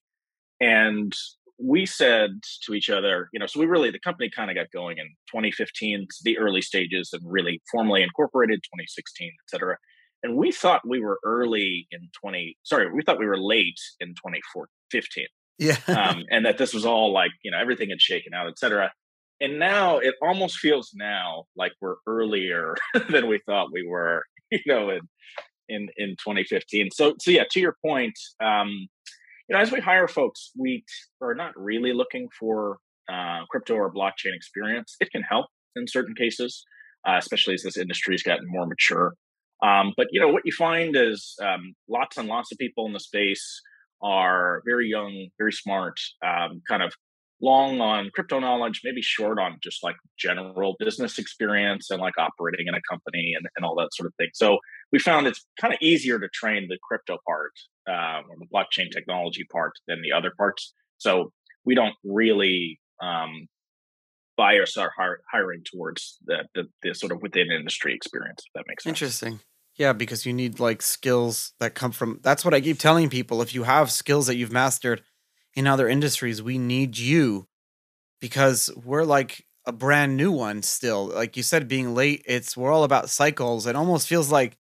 and 0.59 1.13
we 1.61 1.85
said 1.85 2.31
to 2.65 2.73
each 2.73 2.89
other, 2.89 3.29
you 3.33 3.39
know, 3.39 3.45
so 3.45 3.59
we 3.59 3.65
really, 3.65 3.91
the 3.91 3.99
company 3.99 4.29
kind 4.29 4.49
of 4.49 4.55
got 4.55 4.71
going 4.71 4.97
in 4.97 5.07
2015, 5.31 6.07
the 6.23 6.37
early 6.37 6.61
stages 6.61 7.09
and 7.11 7.21
really 7.25 7.61
formally 7.71 8.01
incorporated 8.01 8.59
2016, 8.63 9.27
et 9.27 9.49
cetera. 9.49 9.77
And 10.23 10.35
we 10.35 10.51
thought 10.51 10.81
we 10.87 11.01
were 11.01 11.19
early 11.23 11.87
in 11.91 12.09
20, 12.21 12.57
sorry, 12.63 12.91
we 12.91 13.01
thought 13.03 13.19
we 13.19 13.27
were 13.27 13.37
late 13.37 13.79
in 13.99 14.09
2015. 14.09 15.25
Yeah. 15.57 15.75
um, 15.87 16.23
and 16.31 16.45
that 16.45 16.57
this 16.57 16.73
was 16.73 16.85
all 16.85 17.11
like, 17.11 17.31
you 17.43 17.51
know, 17.51 17.57
everything 17.57 17.89
had 17.89 18.01
shaken 18.01 18.33
out, 18.33 18.47
et 18.47 18.57
cetera. 18.57 18.91
And 19.41 19.59
now 19.59 19.97
it 19.97 20.15
almost 20.21 20.57
feels 20.57 20.91
now 20.93 21.45
like 21.55 21.73
we're 21.81 21.95
earlier 22.07 22.75
than 23.09 23.27
we 23.27 23.39
thought 23.45 23.71
we 23.71 23.85
were, 23.85 24.23
you 24.51 24.59
know, 24.65 24.89
in, 24.89 25.01
in, 25.67 25.89
in 25.97 26.09
2015. 26.11 26.89
So, 26.91 27.15
so 27.19 27.31
yeah, 27.31 27.43
to 27.51 27.59
your 27.59 27.75
point, 27.85 28.17
um, 28.41 28.87
you 29.49 29.55
know, 29.55 29.61
as 29.61 29.71
we 29.71 29.79
hire 29.79 30.07
folks, 30.07 30.51
we 30.57 30.83
are 31.21 31.33
not 31.33 31.53
really 31.55 31.91
looking 31.91 32.27
for 32.39 32.77
uh, 33.11 33.39
crypto 33.49 33.73
or 33.73 33.91
blockchain 33.91 34.35
experience. 34.35 34.95
It 34.99 35.09
can 35.11 35.23
help 35.23 35.47
in 35.75 35.87
certain 35.87 36.13
cases, 36.15 36.63
uh, 37.07 37.15
especially 37.17 37.55
as 37.55 37.63
this 37.63 37.77
industry 37.77 38.13
has 38.13 38.21
gotten 38.21 38.45
more 38.47 38.67
mature. 38.67 39.13
Um, 39.63 39.93
but 39.97 40.07
you 40.11 40.21
know, 40.21 40.27
what 40.27 40.43
you 40.45 40.51
find 40.51 40.95
is 40.95 41.35
um, 41.41 41.73
lots 41.89 42.17
and 42.17 42.27
lots 42.27 42.51
of 42.51 42.59
people 42.59 42.85
in 42.85 42.93
the 42.93 42.99
space 42.99 43.61
are 44.01 44.61
very 44.65 44.87
young, 44.87 45.27
very 45.37 45.51
smart, 45.51 45.95
um, 46.25 46.61
kind 46.67 46.83
of 46.83 46.93
long 47.41 47.79
on 47.81 48.09
crypto 48.13 48.39
knowledge, 48.39 48.81
maybe 48.83 49.01
short 49.01 49.39
on 49.39 49.57
just 49.63 49.83
like 49.83 49.95
general 50.17 50.75
business 50.79 51.17
experience 51.17 51.89
and 51.89 52.01
like 52.01 52.17
operating 52.17 52.67
in 52.67 52.75
a 52.75 52.81
company 52.89 53.33
and, 53.35 53.47
and 53.55 53.65
all 53.65 53.75
that 53.75 53.93
sort 53.93 54.07
of 54.07 54.13
thing. 54.15 54.29
So 54.33 54.59
we 54.91 54.99
found 54.99 55.27
it's 55.27 55.45
kind 55.59 55.73
of 55.73 55.79
easier 55.81 56.19
to 56.19 56.27
train 56.33 56.67
the 56.67 56.77
crypto 56.83 57.17
part 57.25 57.53
um, 57.87 58.25
or 58.29 58.37
the 58.37 58.47
blockchain 58.53 58.91
technology 58.91 59.45
part 59.51 59.73
than 59.87 60.01
the 60.01 60.11
other 60.11 60.31
parts. 60.35 60.73
So 60.97 61.31
we 61.65 61.75
don't 61.75 61.95
really 62.03 62.79
um, 63.01 63.47
bias 64.35 64.77
our 64.77 64.91
hiring 65.31 65.63
towards 65.63 66.17
the, 66.25 66.45
the, 66.55 66.63
the 66.81 66.93
sort 66.93 67.11
of 67.11 67.21
within 67.21 67.51
industry 67.51 67.93
experience. 67.93 68.43
If 68.47 68.53
that 68.53 68.65
makes 68.67 68.83
sense. 68.83 68.97
Interesting. 68.97 69.39
Yeah, 69.75 69.93
because 69.93 70.25
you 70.25 70.33
need 70.33 70.59
like 70.59 70.81
skills 70.81 71.53
that 71.61 71.73
come 71.73 71.91
from. 71.91 72.19
That's 72.21 72.43
what 72.43 72.53
I 72.53 72.59
keep 72.59 72.79
telling 72.79 73.09
people. 73.09 73.41
If 73.41 73.55
you 73.55 73.63
have 73.63 73.89
skills 73.91 74.27
that 74.27 74.35
you've 74.35 74.51
mastered 74.51 75.03
in 75.59 75.67
other 75.67 75.89
industries, 75.89 76.41
we 76.41 76.57
need 76.57 76.97
you 76.97 77.45
because 78.21 78.71
we're 78.81 79.03
like 79.03 79.45
a 79.65 79.73
brand 79.73 80.15
new 80.15 80.31
one 80.31 80.61
still. 80.61 81.07
Like 81.07 81.35
you 81.35 81.43
said, 81.43 81.67
being 81.67 81.93
late, 81.93 82.23
it's 82.25 82.55
we're 82.55 82.71
all 82.71 82.85
about 82.85 83.09
cycles. 83.09 83.67
It 83.67 83.75
almost 83.75 84.07
feels 84.07 84.31
like 84.31 84.57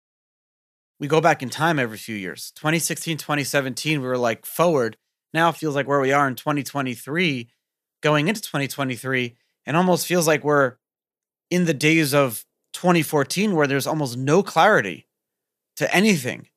we 1.00 1.08
go 1.08 1.22
back 1.22 1.42
in 1.42 1.48
time 1.48 1.78
every 1.78 1.96
few 1.96 2.14
years. 2.14 2.52
2016, 2.56 3.16
2017, 3.16 4.02
we 4.02 4.06
were 4.06 4.18
like 4.18 4.44
forward. 4.44 4.98
Now 5.32 5.48
it 5.48 5.56
feels 5.56 5.74
like 5.74 5.88
where 5.88 5.98
we 5.98 6.12
are 6.12 6.28
in 6.28 6.34
2023, 6.34 7.48
going 8.02 8.28
into 8.28 8.42
2023, 8.42 9.34
and 9.64 9.78
almost 9.78 10.06
feels 10.06 10.26
like 10.26 10.44
we're 10.44 10.74
in 11.50 11.64
the 11.64 11.72
days 11.72 12.12
of 12.12 12.44
2014 12.74 13.54
where 13.54 13.66
there's 13.66 13.86
almost 13.86 14.18
no 14.18 14.42
clarity 14.42 15.08
to 15.76 15.94
anything. 15.94 16.48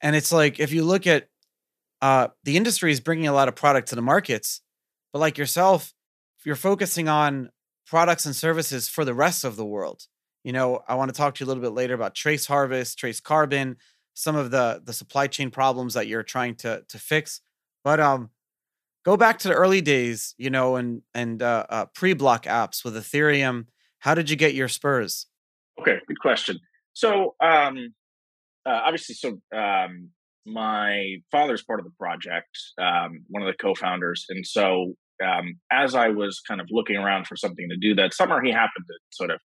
And 0.00 0.16
it's 0.16 0.32
like 0.32 0.58
if 0.58 0.72
you 0.72 0.82
look 0.82 1.06
at 1.06 1.28
uh, 2.04 2.28
the 2.44 2.56
industry 2.56 2.92
is 2.92 3.00
bringing 3.00 3.26
a 3.26 3.32
lot 3.32 3.48
of 3.48 3.54
product 3.56 3.88
to 3.88 3.94
the 3.94 4.02
markets, 4.02 4.60
but 5.12 5.20
like 5.20 5.38
yourself, 5.38 5.94
you're 6.44 6.54
focusing 6.54 7.08
on 7.08 7.50
products 7.86 8.26
and 8.26 8.36
services 8.36 8.88
for 8.88 9.04
the 9.04 9.14
rest 9.14 9.44
of 9.44 9.56
the 9.56 9.64
world, 9.64 10.02
you 10.44 10.52
know, 10.52 10.82
I 10.86 10.94
want 10.94 11.08
to 11.08 11.16
talk 11.16 11.34
to 11.34 11.40
you 11.42 11.46
a 11.46 11.48
little 11.48 11.62
bit 11.62 11.72
later 11.72 11.94
about 11.94 12.14
TraceHarvest, 12.14 12.96
trace 12.96 13.18
carbon, 13.18 13.78
some 14.12 14.36
of 14.36 14.50
the 14.50 14.82
the 14.84 14.92
supply 14.92 15.26
chain 15.26 15.50
problems 15.50 15.94
that 15.94 16.06
you're 16.06 16.22
trying 16.22 16.54
to 16.56 16.84
to 16.86 16.98
fix. 16.98 17.40
But 17.82 17.98
um, 17.98 18.30
go 19.04 19.16
back 19.16 19.38
to 19.40 19.48
the 19.48 19.54
early 19.54 19.80
days, 19.80 20.34
you 20.36 20.50
know, 20.50 20.76
and 20.76 21.02
and 21.14 21.42
uh, 21.42 21.64
uh, 21.70 21.86
pre-BlockApps 21.86 22.84
with 22.84 22.94
Ethereum. 22.94 23.66
How 24.00 24.14
did 24.14 24.28
you 24.28 24.36
get 24.36 24.54
your 24.54 24.68
spurs? 24.68 25.26
Okay, 25.80 25.98
good 26.06 26.20
question. 26.20 26.60
So 26.92 27.34
um, 27.40 27.94
uh, 28.66 28.80
obviously, 28.84 29.14
so 29.14 29.40
um, 29.56 30.10
my 30.46 31.16
father's 31.30 31.62
part 31.62 31.80
of 31.80 31.84
the 31.84 31.92
project, 31.98 32.58
um, 32.78 33.24
one 33.28 33.42
of 33.42 33.46
the 33.46 33.56
co-founders, 33.60 34.26
and 34.28 34.46
so 34.46 34.94
um, 35.24 35.60
as 35.70 35.94
I 35.94 36.08
was 36.08 36.40
kind 36.46 36.60
of 36.60 36.68
looking 36.70 36.96
around 36.96 37.26
for 37.26 37.36
something 37.36 37.68
to 37.68 37.76
do 37.76 37.94
that 37.96 38.14
summer, 38.14 38.42
he 38.42 38.50
happened 38.50 38.84
to 38.86 38.94
sort 39.10 39.30
of 39.30 39.40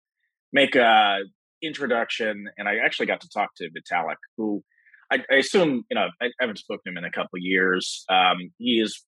make 0.53 0.75
a 0.75 1.19
introduction, 1.61 2.45
and 2.57 2.67
I 2.67 2.77
actually 2.77 3.07
got 3.07 3.21
to 3.21 3.29
talk 3.29 3.49
to 3.57 3.69
Vitalik, 3.69 4.15
who 4.37 4.63
I, 5.11 5.19
I 5.31 5.35
assume 5.35 5.83
you 5.89 5.95
know 5.95 6.07
I 6.21 6.29
haven't 6.39 6.59
spoken 6.59 6.81
to 6.85 6.91
him 6.91 6.97
in 6.97 7.05
a 7.05 7.11
couple 7.11 7.39
years. 7.39 8.05
Um, 8.09 8.51
he 8.57 8.79
is 8.79 9.03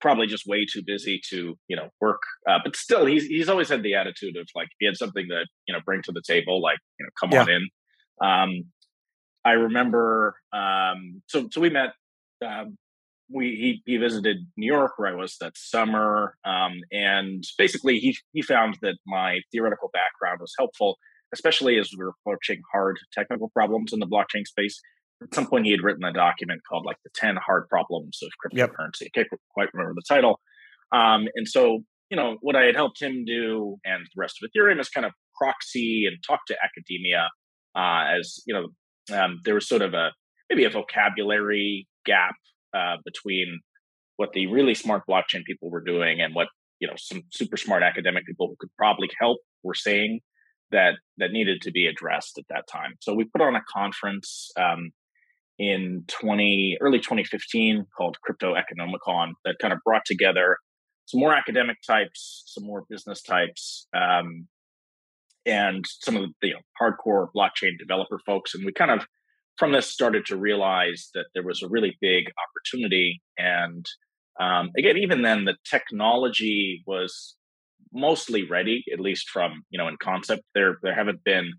probably 0.00 0.26
just 0.26 0.46
way 0.46 0.64
too 0.64 0.82
busy 0.84 1.20
to 1.30 1.56
you 1.68 1.76
know 1.76 1.88
work, 2.00 2.22
uh, 2.48 2.58
but 2.64 2.76
still 2.76 3.06
he's 3.06 3.26
he's 3.26 3.48
always 3.48 3.68
had 3.68 3.82
the 3.82 3.94
attitude 3.94 4.36
of 4.36 4.48
like 4.54 4.66
if 4.66 4.76
he 4.78 4.86
had 4.86 4.96
something 4.96 5.26
to 5.28 5.44
you 5.66 5.74
know 5.74 5.80
bring 5.84 6.02
to 6.02 6.12
the 6.12 6.22
table, 6.26 6.62
like 6.62 6.78
you 6.98 7.06
know 7.06 7.10
come 7.20 7.30
yeah. 7.32 7.42
on 7.42 7.50
in. 7.50 7.68
Um, 8.20 8.64
I 9.44 9.52
remember 9.52 10.36
um, 10.52 11.22
so 11.26 11.48
so 11.50 11.60
we 11.60 11.70
met. 11.70 11.90
Um, 12.44 12.76
we 13.30 13.82
he, 13.84 13.92
he 13.92 13.98
visited 13.98 14.38
New 14.56 14.66
York 14.66 14.92
where 14.96 15.12
I 15.12 15.14
was 15.14 15.36
that 15.40 15.52
summer, 15.56 16.34
um, 16.44 16.80
and 16.90 17.44
basically 17.58 17.98
he 17.98 18.16
he 18.32 18.42
found 18.42 18.78
that 18.82 18.96
my 19.06 19.40
theoretical 19.52 19.90
background 19.92 20.40
was 20.40 20.54
helpful, 20.58 20.96
especially 21.34 21.78
as 21.78 21.90
we 21.92 22.02
were 22.04 22.14
approaching 22.20 22.62
hard 22.72 22.98
technical 23.12 23.50
problems 23.50 23.92
in 23.92 24.00
the 24.00 24.06
blockchain 24.06 24.46
space 24.46 24.80
at 25.22 25.34
some 25.34 25.46
point 25.46 25.66
he 25.66 25.72
had 25.72 25.82
written 25.82 26.04
a 26.04 26.12
document 26.12 26.60
called 26.68 26.84
like 26.86 26.98
the 27.04 27.10
10 27.14 27.36
hard 27.36 27.68
problems 27.68 28.20
of 28.22 28.30
cryptocurrency. 28.42 29.02
Yep. 29.02 29.10
I 29.14 29.18
can't 29.18 29.28
quite 29.52 29.68
remember 29.72 29.94
the 29.94 30.02
title. 30.08 30.40
Um, 30.92 31.28
and 31.34 31.46
so, 31.46 31.80
you 32.10 32.16
know, 32.16 32.36
what 32.40 32.56
I 32.56 32.64
had 32.64 32.76
helped 32.76 33.02
him 33.02 33.24
do 33.24 33.76
and 33.84 34.04
the 34.04 34.20
rest 34.20 34.38
of 34.42 34.48
Ethereum 34.48 34.80
is 34.80 34.88
kind 34.88 35.04
of 35.04 35.12
proxy 35.36 36.06
and 36.06 36.16
talk 36.26 36.40
to 36.46 36.56
academia 36.62 37.28
uh, 37.76 38.16
as, 38.18 38.40
you 38.46 38.54
know, 38.54 38.68
um, 39.10 39.40
there 39.44 39.54
was 39.54 39.68
sort 39.68 39.82
of 39.82 39.94
a 39.94 40.10
maybe 40.50 40.64
a 40.64 40.70
vocabulary 40.70 41.86
gap 42.04 42.34
uh, 42.74 42.96
between 43.04 43.60
what 44.16 44.32
the 44.32 44.46
really 44.46 44.74
smart 44.74 45.02
blockchain 45.08 45.44
people 45.44 45.70
were 45.70 45.82
doing 45.82 46.20
and 46.20 46.34
what, 46.34 46.48
you 46.80 46.88
know, 46.88 46.94
some 46.96 47.22
super 47.30 47.56
smart 47.56 47.82
academic 47.82 48.26
people 48.26 48.48
who 48.48 48.56
could 48.58 48.74
probably 48.76 49.08
help 49.20 49.38
were 49.62 49.74
saying 49.74 50.20
that 50.70 50.94
that 51.18 51.30
needed 51.30 51.62
to 51.62 51.70
be 51.70 51.86
addressed 51.86 52.38
at 52.38 52.44
that 52.50 52.66
time. 52.70 52.94
So 53.00 53.14
we 53.14 53.24
put 53.24 53.40
on 53.40 53.54
a 53.54 53.62
conference 53.72 54.50
um, 54.58 54.90
in 55.58 56.04
20 56.08 56.78
early 56.80 56.98
2015 56.98 57.86
called 57.96 58.16
Cryptoeconomicon 58.28 59.32
that 59.44 59.56
kind 59.60 59.72
of 59.72 59.80
brought 59.84 60.04
together 60.04 60.56
some 61.06 61.20
more 61.20 61.32
academic 61.32 61.78
types, 61.86 62.42
some 62.46 62.64
more 62.64 62.84
business 62.90 63.22
types, 63.22 63.86
um, 63.94 64.46
and 65.48 65.84
some 65.86 66.16
of 66.16 66.30
the 66.42 66.48
you 66.48 66.54
know, 66.54 66.60
hardcore 66.80 67.28
blockchain 67.34 67.78
developer 67.78 68.20
folks. 68.26 68.54
And 68.54 68.64
we 68.64 68.72
kind 68.72 68.90
of 68.90 69.06
from 69.56 69.72
this 69.72 69.90
started 69.90 70.24
to 70.26 70.36
realize 70.36 71.08
that 71.14 71.26
there 71.34 71.42
was 71.42 71.62
a 71.62 71.68
really 71.68 71.96
big 72.00 72.26
opportunity. 72.46 73.20
And 73.36 73.84
um, 74.40 74.70
again, 74.76 74.96
even 74.96 75.22
then, 75.22 75.44
the 75.44 75.56
technology 75.68 76.84
was 76.86 77.34
mostly 77.92 78.44
ready, 78.44 78.84
at 78.92 79.00
least 79.00 79.28
from 79.30 79.64
you 79.70 79.78
know 79.78 79.88
in 79.88 79.96
concept. 79.96 80.42
There 80.54 80.78
there 80.82 80.94
haven't 80.94 81.24
been 81.24 81.52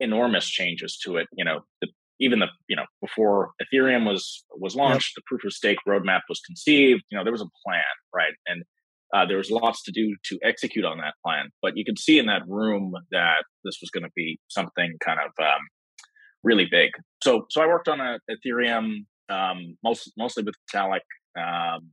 enormous 0.00 0.48
changes 0.48 0.98
to 1.04 1.16
it. 1.16 1.28
You 1.32 1.44
know, 1.44 1.60
the 1.80 1.88
even 2.18 2.40
the 2.40 2.48
you 2.68 2.76
know 2.76 2.84
before 3.00 3.52
Ethereum 3.62 4.06
was 4.06 4.44
was 4.50 4.76
launched, 4.76 5.14
yep. 5.16 5.22
the 5.22 5.26
proof 5.26 5.44
of 5.44 5.52
stake 5.52 5.78
roadmap 5.88 6.20
was 6.28 6.40
conceived. 6.40 7.02
You 7.10 7.16
know 7.16 7.24
there 7.24 7.32
was 7.32 7.42
a 7.42 7.50
plan, 7.64 7.82
right, 8.14 8.34
and 8.46 8.64
uh, 9.14 9.26
there 9.26 9.36
was 9.36 9.50
lots 9.50 9.82
to 9.84 9.92
do 9.92 10.16
to 10.24 10.38
execute 10.42 10.84
on 10.84 10.98
that 10.98 11.14
plan. 11.24 11.50
But 11.62 11.76
you 11.76 11.84
could 11.84 11.98
see 11.98 12.18
in 12.18 12.26
that 12.26 12.42
room 12.46 12.92
that 13.10 13.44
this 13.64 13.78
was 13.80 13.90
going 13.90 14.04
to 14.04 14.10
be 14.14 14.38
something 14.48 14.96
kind 15.04 15.18
of 15.20 15.32
um, 15.44 15.60
really 16.42 16.66
big. 16.70 16.90
So 17.22 17.46
so 17.50 17.62
I 17.62 17.66
worked 17.66 17.88
on 17.88 18.00
a 18.00 18.18
Ethereum 18.30 19.04
um, 19.28 19.76
most 19.84 20.12
mostly 20.16 20.42
with 20.42 20.54
Vitalik, 20.74 21.00
um, 21.38 21.88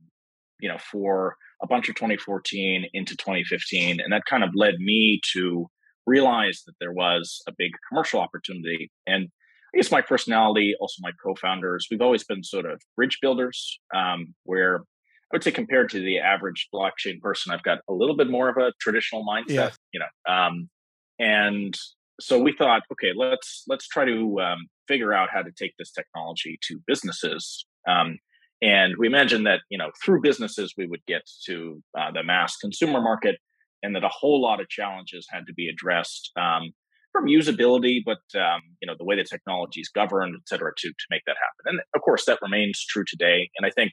you 0.60 0.68
know, 0.68 0.78
for 0.90 1.36
a 1.62 1.66
bunch 1.66 1.88
of 1.88 1.94
2014 1.96 2.86
into 2.92 3.16
2015, 3.16 4.00
and 4.00 4.12
that 4.12 4.22
kind 4.28 4.44
of 4.44 4.50
led 4.54 4.76
me 4.78 5.20
to 5.32 5.66
realize 6.06 6.62
that 6.66 6.74
there 6.80 6.92
was 6.92 7.42
a 7.46 7.52
big 7.58 7.72
commercial 7.90 8.20
opportunity 8.20 8.90
and 9.06 9.28
I 9.74 9.78
guess 9.78 9.90
my 9.90 10.00
personality, 10.00 10.74
also 10.80 11.00
my 11.00 11.10
co-founders, 11.22 11.88
we've 11.90 12.00
always 12.00 12.24
been 12.24 12.42
sort 12.42 12.64
of 12.64 12.80
bridge 12.96 13.18
builders, 13.20 13.78
um, 13.94 14.34
where 14.44 14.84
I 15.30 15.36
would 15.36 15.44
say 15.44 15.50
compared 15.50 15.90
to 15.90 16.00
the 16.00 16.18
average 16.18 16.68
blockchain 16.74 17.20
person, 17.20 17.52
I've 17.52 17.62
got 17.62 17.78
a 17.88 17.92
little 17.92 18.16
bit 18.16 18.30
more 18.30 18.48
of 18.48 18.56
a 18.56 18.72
traditional 18.80 19.26
mindset, 19.26 19.48
yeah. 19.48 19.70
you 19.92 20.00
know. 20.00 20.32
Um, 20.32 20.70
and 21.18 21.76
so 22.20 22.38
we 22.38 22.54
thought, 22.56 22.82
okay, 22.92 23.12
let's 23.14 23.64
let's 23.68 23.86
try 23.86 24.04
to 24.04 24.40
um, 24.40 24.68
figure 24.86 25.12
out 25.12 25.28
how 25.30 25.42
to 25.42 25.52
take 25.52 25.74
this 25.78 25.92
technology 25.92 26.58
to 26.68 26.80
businesses. 26.86 27.66
Um, 27.86 28.18
and 28.62 28.94
we 28.98 29.06
imagined 29.06 29.46
that 29.46 29.60
you 29.68 29.78
know 29.78 29.90
through 30.02 30.22
businesses 30.22 30.74
we 30.76 30.86
would 30.86 31.04
get 31.06 31.22
to 31.46 31.82
uh, 31.98 32.10
the 32.10 32.22
mass 32.22 32.56
consumer 32.56 33.00
market, 33.00 33.36
and 33.82 33.94
that 33.94 34.04
a 34.04 34.10
whole 34.10 34.40
lot 34.40 34.60
of 34.60 34.68
challenges 34.68 35.26
had 35.30 35.46
to 35.46 35.52
be 35.52 35.68
addressed 35.68 36.32
um, 36.36 36.72
from 37.12 37.26
usability, 37.26 38.00
but 38.04 38.18
um, 38.40 38.62
you 38.80 38.86
know 38.86 38.94
the 38.98 39.04
way 39.04 39.14
the 39.14 39.24
technology 39.24 39.80
is 39.80 39.88
governed, 39.88 40.34
et 40.36 40.48
cetera, 40.48 40.72
to 40.76 40.88
to 40.88 41.06
make 41.10 41.22
that 41.26 41.36
happen. 41.36 41.76
And 41.76 41.80
of 41.94 42.00
course, 42.00 42.24
that 42.24 42.38
remains 42.40 42.84
true 42.84 43.04
today. 43.06 43.50
And 43.56 43.66
I 43.66 43.70
think 43.70 43.92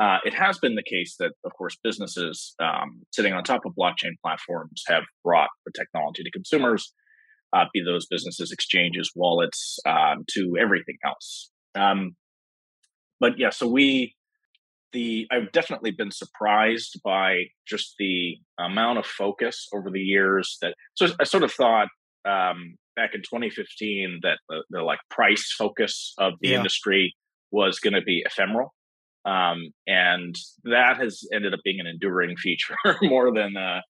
uh, 0.00 0.16
it 0.24 0.32
has 0.32 0.58
been 0.58 0.76
the 0.76 0.82
case 0.82 1.16
that, 1.18 1.32
of 1.44 1.52
course, 1.52 1.76
businesses 1.84 2.54
um, 2.58 3.02
sitting 3.12 3.34
on 3.34 3.44
top 3.44 3.66
of 3.66 3.74
blockchain 3.78 4.12
platforms 4.24 4.82
have 4.88 5.02
brought 5.22 5.50
the 5.66 5.72
technology 5.76 6.22
to 6.22 6.30
consumers, 6.30 6.94
uh, 7.52 7.66
be 7.74 7.82
those 7.84 8.06
businesses, 8.06 8.50
exchanges, 8.50 9.10
wallets, 9.14 9.78
um, 9.86 10.24
to 10.30 10.56
everything 10.58 10.96
else. 11.04 11.50
Um, 11.74 12.16
but 13.20 13.38
yeah, 13.38 13.50
so 13.50 13.68
we 13.68 14.14
the 14.92 15.26
I've 15.30 15.52
definitely 15.52 15.92
been 15.92 16.10
surprised 16.10 17.00
by 17.04 17.44
just 17.68 17.94
the 17.98 18.38
amount 18.58 18.98
of 18.98 19.06
focus 19.06 19.68
over 19.72 19.90
the 19.90 20.00
years 20.00 20.56
that 20.62 20.74
so 20.94 21.08
I 21.20 21.24
sort 21.24 21.44
of 21.44 21.52
thought 21.52 21.88
um, 22.24 22.76
back 22.96 23.14
in 23.14 23.20
2015 23.20 24.20
that 24.22 24.38
the, 24.48 24.64
the 24.70 24.82
like 24.82 24.98
price 25.10 25.54
focus 25.56 26.14
of 26.18 26.32
the 26.40 26.48
yeah. 26.48 26.56
industry 26.56 27.14
was 27.52 27.78
going 27.78 27.94
to 27.94 28.02
be 28.02 28.24
ephemeral. 28.26 28.72
Um, 29.24 29.72
and 29.86 30.34
that 30.64 30.96
has 30.98 31.22
ended 31.32 31.52
up 31.52 31.60
being 31.62 31.80
an 31.80 31.86
enduring 31.86 32.36
feature 32.36 32.76
more 33.02 33.32
than 33.34 33.56
uh, 33.56 33.80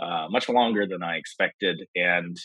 uh, 0.00 0.26
much 0.30 0.48
longer 0.48 0.86
than 0.86 1.02
I 1.02 1.16
expected. 1.16 1.80
And 1.94 2.36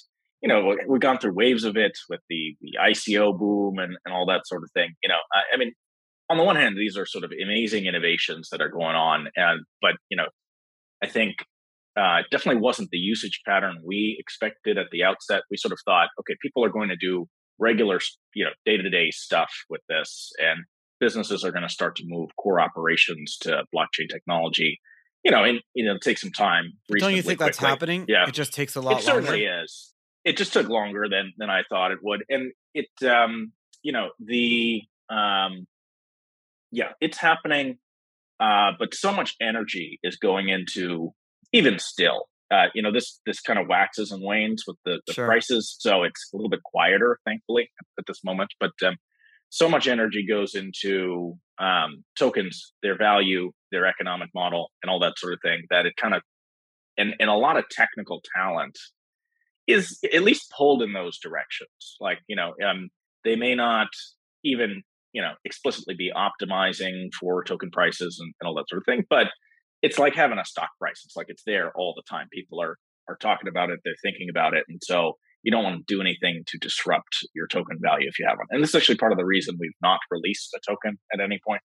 you 0.41 0.47
know, 0.47 0.77
we've 0.87 1.01
gone 1.01 1.17
through 1.17 1.33
waves 1.33 1.63
of 1.63 1.75
it 1.75 1.97
with 2.09 2.21
the 2.29 2.55
the 2.61 2.77
ICO 2.81 3.37
boom 3.37 3.77
and, 3.77 3.97
and 4.05 4.13
all 4.13 4.25
that 4.27 4.47
sort 4.47 4.63
of 4.63 4.71
thing. 4.71 4.93
You 5.03 5.09
know, 5.09 5.19
I, 5.33 5.55
I 5.55 5.57
mean, 5.57 5.73
on 6.29 6.37
the 6.37 6.43
one 6.43 6.55
hand, 6.55 6.77
these 6.77 6.97
are 6.97 7.05
sort 7.05 7.23
of 7.23 7.31
amazing 7.31 7.85
innovations 7.85 8.49
that 8.51 8.61
are 8.61 8.69
going 8.69 8.95
on, 8.95 9.27
and 9.35 9.61
but 9.81 9.95
you 10.09 10.15
know, 10.15 10.27
I 11.03 11.07
think 11.07 11.43
uh, 11.97 12.21
definitely 12.31 12.61
wasn't 12.61 12.89
the 12.91 12.97
usage 12.97 13.41
pattern 13.45 13.81
we 13.83 14.15
expected 14.19 14.77
at 14.77 14.87
the 14.91 15.03
outset. 15.03 15.43
We 15.51 15.57
sort 15.57 15.73
of 15.73 15.79
thought, 15.83 16.09
okay, 16.19 16.35
people 16.41 16.63
are 16.63 16.69
going 16.69 16.89
to 16.89 16.95
do 16.95 17.27
regular, 17.57 17.99
you 18.33 18.45
know, 18.45 18.51
day 18.65 18.77
to 18.77 18.89
day 18.89 19.11
stuff 19.11 19.51
with 19.69 19.81
this, 19.89 20.31
and 20.39 20.63
businesses 20.99 21.43
are 21.43 21.51
going 21.51 21.63
to 21.63 21.69
start 21.69 21.95
to 21.97 22.03
move 22.05 22.29
core 22.37 22.59
operations 22.59 23.37
to 23.41 23.63
blockchain 23.75 24.09
technology. 24.09 24.79
You 25.23 25.31
know, 25.31 25.43
and 25.43 25.59
you 25.73 25.83
know, 25.83 25.97
take 25.97 26.17
some 26.17 26.31
time. 26.31 26.73
Don't 26.97 27.13
you 27.13 27.21
think 27.21 27.39
that's 27.39 27.57
happening? 27.57 28.05
Yeah, 28.07 28.27
it 28.27 28.33
just 28.33 28.53
takes 28.53 28.77
a 28.77 28.81
lot. 28.81 28.99
It 28.99 29.03
certainly 29.03 29.43
is. 29.43 29.93
It 30.23 30.37
just 30.37 30.53
took 30.53 30.69
longer 30.69 31.07
than 31.09 31.33
than 31.37 31.49
I 31.49 31.63
thought 31.69 31.91
it 31.91 31.99
would, 32.01 32.23
and 32.29 32.53
it, 32.73 32.87
um, 33.05 33.51
you 33.83 33.91
know, 33.91 34.09
the, 34.19 34.81
um, 35.09 35.67
yeah, 36.71 36.91
it's 37.01 37.17
happening. 37.17 37.79
Uh, 38.39 38.71
but 38.79 38.93
so 38.93 39.11
much 39.11 39.35
energy 39.41 39.99
is 40.03 40.15
going 40.15 40.47
into 40.47 41.11
even 41.51 41.79
still, 41.79 42.29
uh, 42.51 42.67
you 42.73 42.81
know, 42.81 42.91
this 42.91 43.19
this 43.25 43.41
kind 43.41 43.59
of 43.59 43.67
waxes 43.67 44.11
and 44.13 44.23
wanes 44.23 44.63
with 44.65 44.77
the, 44.85 45.01
the 45.05 45.13
sure. 45.13 45.25
prices, 45.25 45.75
so 45.79 46.03
it's 46.03 46.29
a 46.33 46.37
little 46.37 46.49
bit 46.49 46.63
quieter, 46.63 47.19
thankfully, 47.25 47.69
at 47.97 48.05
this 48.07 48.23
moment. 48.23 48.53
But 48.57 48.71
um, 48.85 48.95
so 49.49 49.67
much 49.67 49.87
energy 49.87 50.25
goes 50.27 50.55
into 50.55 51.37
um, 51.59 52.03
tokens, 52.17 52.73
their 52.83 52.97
value, 52.97 53.51
their 53.71 53.85
economic 53.85 54.29
model, 54.33 54.71
and 54.81 54.89
all 54.89 54.99
that 54.99 55.17
sort 55.17 55.33
of 55.33 55.39
thing 55.43 55.63
that 55.69 55.85
it 55.85 55.93
kind 55.97 56.13
of 56.13 56.21
and 56.97 57.15
and 57.19 57.29
a 57.29 57.33
lot 57.33 57.57
of 57.57 57.67
technical 57.69 58.21
talent 58.35 58.77
is 59.67 59.99
at 60.13 60.23
least 60.23 60.51
pulled 60.55 60.81
in 60.81 60.93
those 60.93 61.17
directions. 61.19 61.97
Like 61.99 62.19
you 62.27 62.35
know, 62.35 62.53
um, 62.65 62.89
they 63.23 63.35
may 63.35 63.55
not 63.55 63.87
even 64.43 64.83
you 65.13 65.21
know 65.21 65.33
explicitly 65.45 65.95
be 65.95 66.11
optimizing 66.15 67.09
for 67.19 67.43
token 67.43 67.71
prices 67.71 68.17
and, 68.19 68.33
and 68.39 68.47
all 68.47 68.55
that 68.55 68.69
sort 68.69 68.81
of 68.81 68.85
thing, 68.85 69.05
but 69.09 69.27
it's 69.81 69.97
like 69.97 70.13
having 70.13 70.37
a 70.37 70.45
stock 70.45 70.69
price. 70.79 71.01
It's 71.05 71.15
like 71.15 71.27
it's 71.29 71.43
there 71.45 71.71
all 71.75 71.93
the 71.95 72.03
time. 72.09 72.27
People 72.31 72.61
are 72.61 72.77
are 73.07 73.17
talking 73.17 73.47
about 73.47 73.71
it. 73.71 73.79
They're 73.83 73.95
thinking 74.03 74.29
about 74.29 74.53
it, 74.53 74.65
and 74.69 74.79
so 74.83 75.13
you 75.43 75.51
don't 75.51 75.63
want 75.63 75.77
to 75.77 75.93
do 75.95 76.01
anything 76.01 76.43
to 76.47 76.57
disrupt 76.57 77.25
your 77.33 77.47
token 77.47 77.77
value 77.81 78.07
if 78.07 78.19
you 78.19 78.25
have 78.27 78.37
one. 78.37 78.47
And 78.49 78.61
this 78.61 78.69
is 78.69 78.75
actually 78.75 78.97
part 78.97 79.11
of 79.11 79.17
the 79.17 79.25
reason 79.25 79.57
we've 79.59 79.71
not 79.81 79.99
released 80.11 80.53
a 80.55 80.59
token 80.67 80.97
at 81.13 81.19
any 81.19 81.39
point. 81.45 81.61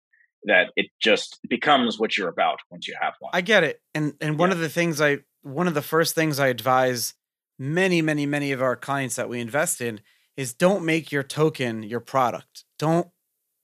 That 0.44 0.72
it 0.74 0.86
just 1.00 1.38
becomes 1.48 2.00
what 2.00 2.18
you're 2.18 2.28
about 2.28 2.58
once 2.68 2.88
you 2.88 2.94
have 3.00 3.14
one. 3.20 3.30
I 3.32 3.42
get 3.42 3.62
it, 3.62 3.80
and 3.94 4.14
and 4.20 4.38
one 4.38 4.50
yeah. 4.50 4.56
of 4.56 4.60
the 4.60 4.68
things 4.68 5.00
I 5.00 5.18
one 5.42 5.68
of 5.68 5.74
the 5.74 5.82
first 5.82 6.16
things 6.16 6.40
I 6.40 6.48
advise 6.48 7.14
many 7.58 8.02
many 8.02 8.26
many 8.26 8.50
of 8.50 8.60
our 8.60 8.74
clients 8.74 9.14
that 9.16 9.28
we 9.28 9.38
invest 9.38 9.80
in 9.80 10.00
is 10.36 10.52
don't 10.52 10.84
make 10.84 11.12
your 11.12 11.22
token 11.22 11.84
your 11.84 12.00
product. 12.00 12.64
Don't 12.76 13.06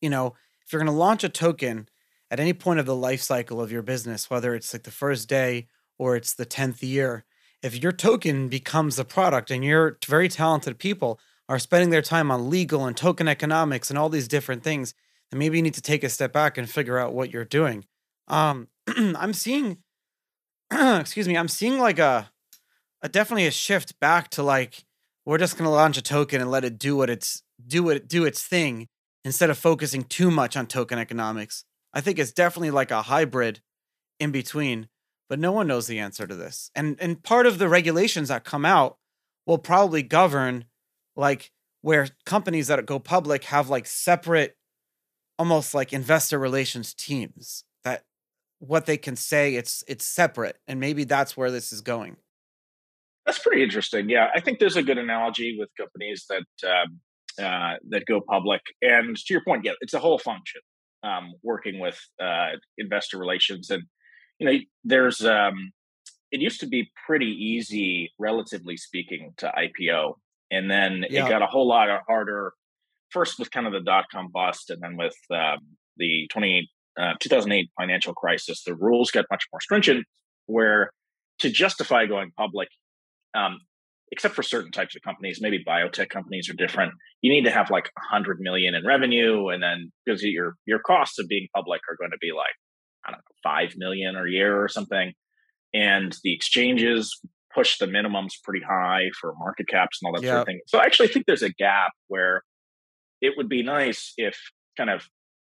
you 0.01 0.09
know 0.09 0.35
if 0.65 0.73
you're 0.73 0.81
going 0.81 0.93
to 0.93 0.99
launch 0.99 1.25
a 1.25 1.29
token 1.29 1.89
at 2.31 2.39
any 2.39 2.53
point 2.53 2.79
of 2.79 2.87
the 2.87 2.95
life 2.95 3.23
cycle 3.23 3.61
of 3.61 3.73
your 3.73 3.83
business, 3.83 4.31
whether 4.31 4.55
it's 4.55 4.73
like 4.73 4.83
the 4.83 4.91
first 4.91 5.29
day 5.29 5.67
or 5.99 6.15
it's 6.15 6.35
the 6.35 6.47
10th 6.47 6.83
year, 6.83 7.25
if 7.63 7.83
your 7.83 7.93
token 7.93 8.49
becomes 8.49 8.99
a 8.99 9.05
product 9.05 9.51
and 9.51 9.65
your 9.65 9.99
very 10.07 10.29
talented 10.29 10.79
people 10.79 11.19
are 11.49 11.59
spending 11.59 11.91
their 11.91 12.03
time 12.03 12.31
on 12.31 12.51
legal 12.51 12.85
and 12.87 12.97
token 12.97 13.27
economics 13.27 13.91
and 13.91 13.99
all 13.99 14.09
these 14.09 14.29
different 14.29 14.63
things, 14.63 14.95
then 15.31 15.39
maybe 15.39 15.57
you 15.57 15.63
need 15.63 15.75
to 15.75 15.83
take 15.83 16.05
a 16.05 16.09
step 16.09 16.33
back 16.33 16.59
and 16.59 16.69
figure 16.69 16.99
out 16.99 17.15
what 17.15 17.31
you're 17.31 17.45
doing. 17.45 17.85
Um, 18.29 18.69
I'm 18.97 19.33
seeing, 19.33 19.79
excuse 20.73 21.27
me, 21.27 21.37
I'm 21.37 21.49
seeing 21.49 21.79
like 21.79 21.99
a, 21.99 22.31
a 23.03 23.09
definitely 23.09 23.47
a 23.47 23.51
shift 23.51 23.99
back 24.01 24.29
to 24.31 24.43
like 24.43 24.85
we're 25.25 25.39
just 25.39 25.57
gonna 25.57 25.71
launch 25.71 25.97
a 25.97 26.03
token 26.03 26.41
and 26.41 26.51
let 26.51 26.65
it 26.65 26.79
do 26.79 26.97
what 26.97 27.11
it's 27.11 27.43
do 27.67 27.83
what 27.83 28.09
do 28.09 28.25
its 28.25 28.43
thing 28.43 28.89
instead 29.25 29.51
of 29.51 29.59
focusing 29.59 30.03
too 30.05 30.31
much 30.31 30.57
on 30.57 30.67
token 30.67 30.99
economics. 30.99 31.65
I 31.93 32.01
think 32.01 32.19
it's 32.19 32.33
definitely 32.33 32.71
like 32.71 32.91
a 32.91 33.03
hybrid 33.03 33.61
in 34.21 34.31
between, 34.31 34.89
but 35.29 35.39
no 35.39 35.53
one 35.53 35.67
knows 35.67 35.87
the 35.87 35.99
answer 35.99 36.27
to 36.27 36.35
this. 36.35 36.71
And 36.75 36.97
and 37.01 37.23
part 37.23 37.47
of 37.47 37.59
the 37.59 37.69
regulations 37.69 38.29
that 38.29 38.45
come 38.45 38.65
out 38.65 38.99
will 39.47 39.59
probably 39.59 40.03
govern 40.03 40.65
like 41.17 41.51
where 41.83 42.09
companies 42.25 42.69
that 42.69 42.85
go 42.87 42.99
public 42.99 43.45
have 43.45 43.69
like 43.69 43.87
separate 43.87 44.57
almost 45.39 45.75
like 45.75 45.93
investor 45.93 46.39
relations 46.39 46.93
teams 46.95 47.65
that 47.85 48.05
what 48.59 48.87
they 48.87 48.97
can 48.97 49.17
say 49.17 49.55
it's 49.55 49.85
it's 49.87 50.05
separate 50.05 50.59
and 50.67 50.81
maybe 50.81 51.05
that's 51.05 51.37
where 51.37 51.51
this 51.51 51.73
is 51.73 51.81
going 51.81 52.17
that's 53.25 53.39
pretty 53.39 53.63
interesting 53.63 54.09
yeah 54.09 54.29
i 54.35 54.41
think 54.41 54.59
there's 54.59 54.77
a 54.77 54.83
good 54.83 54.99
analogy 54.99 55.57
with 55.59 55.69
companies 55.79 56.27
that 56.29 56.69
um, 56.69 57.01
uh, 57.41 57.75
that 57.89 58.05
go 58.07 58.21
public 58.21 58.61
and 58.83 59.17
to 59.17 59.33
your 59.33 59.43
point 59.45 59.65
yeah 59.65 59.73
it's 59.81 59.95
a 59.95 60.01
whole 60.01 60.19
function 60.19 60.61
um, 61.05 61.33
working 61.45 61.79
with 61.79 62.01
uh, 62.21 62.49
investor 62.77 63.19
relations 63.19 63.71
and 63.71 63.85
you 64.39 64.47
know 64.47 64.59
there's 64.85 65.25
um, 65.25 65.73
it 66.31 66.41
used 66.41 66.61
to 66.61 66.67
be 66.67 66.91
pretty 67.07 67.27
easy 67.27 68.13
relatively 68.19 68.77
speaking 68.77 69.33
to 69.37 69.53
ipo 69.59 70.15
and 70.51 70.71
then 70.71 71.05
yeah. 71.11 71.27
it 71.27 71.29
got 71.29 71.43
a 71.43 71.47
whole 71.47 71.67
lot 71.67 71.89
harder 72.07 72.53
first 73.11 73.39
with 73.39 73.51
kind 73.51 73.67
of 73.67 73.73
the 73.73 73.81
dot 73.81 74.07
com 74.11 74.29
bust 74.33 74.71
and 74.71 74.83
then 74.83 74.97
with 74.97 75.17
um, 75.33 75.59
the 75.97 76.29
20, 76.31 76.71
uh, 77.01 77.15
2008 77.21 77.71
financial 77.79 78.15
crisis 78.15 78.63
the 78.65 78.75
rules 78.75 79.11
got 79.11 79.25
much 79.31 79.45
more 79.53 79.61
stringent 79.61 80.07
where 80.47 80.91
to 81.39 81.51
justify 81.51 82.07
going 82.07 82.31
public 82.37 82.69
um, 83.35 83.59
except 84.11 84.35
for 84.35 84.43
certain 84.43 84.71
types 84.71 84.97
of 84.97 85.03
companies 85.03 85.41
maybe 85.41 85.63
biotech 85.65 86.09
companies 86.09 86.49
are 86.49 86.55
different 86.55 86.93
you 87.23 87.33
need 87.33 87.45
to 87.45 87.51
have 87.51 87.71
like 87.71 87.91
100 88.11 88.39
million 88.41 88.75
in 88.75 88.87
revenue 88.87 89.49
and 89.49 89.63
then 89.63 89.91
because 90.05 90.23
your 90.23 90.55
your 90.67 90.79
costs 90.79 91.19
of 91.19 91.27
being 91.29 91.49
public 91.55 91.81
are 91.91 91.97
going 91.97 92.11
to 92.11 92.19
be 92.19 92.33
like 92.35 92.55
i 93.09 93.11
don't 93.11 93.19
know 93.19 93.51
5 93.51 93.75
million 93.77 94.15
a 94.17 94.29
year 94.31 94.63
or 94.63 94.69
something 94.69 95.13
and 95.75 96.17
the 96.23 96.33
exchanges 96.33 97.21
push 97.55 97.79
the 97.79 97.87
minimums 97.87 98.33
pretty 98.43 98.65
high 98.65 99.11
for 99.21 99.35
market 99.39 99.69
caps 99.69 99.99
and 100.01 100.09
all 100.09 100.15
that 100.15 100.23
yep. 100.23 100.31
sort 100.31 100.41
of 100.41 100.47
thing. 100.47 100.61
So 100.67 100.79
I 100.79 100.85
actually 100.85 101.09
think 101.09 101.27
there's 101.27 101.43
a 101.43 101.53
gap 101.53 101.93
where 102.09 102.43
it 103.21 103.35
would 103.37 103.49
be 103.49 103.63
nice 103.63 104.13
if 104.17 104.39
kind 104.77 104.91
of 104.91 105.03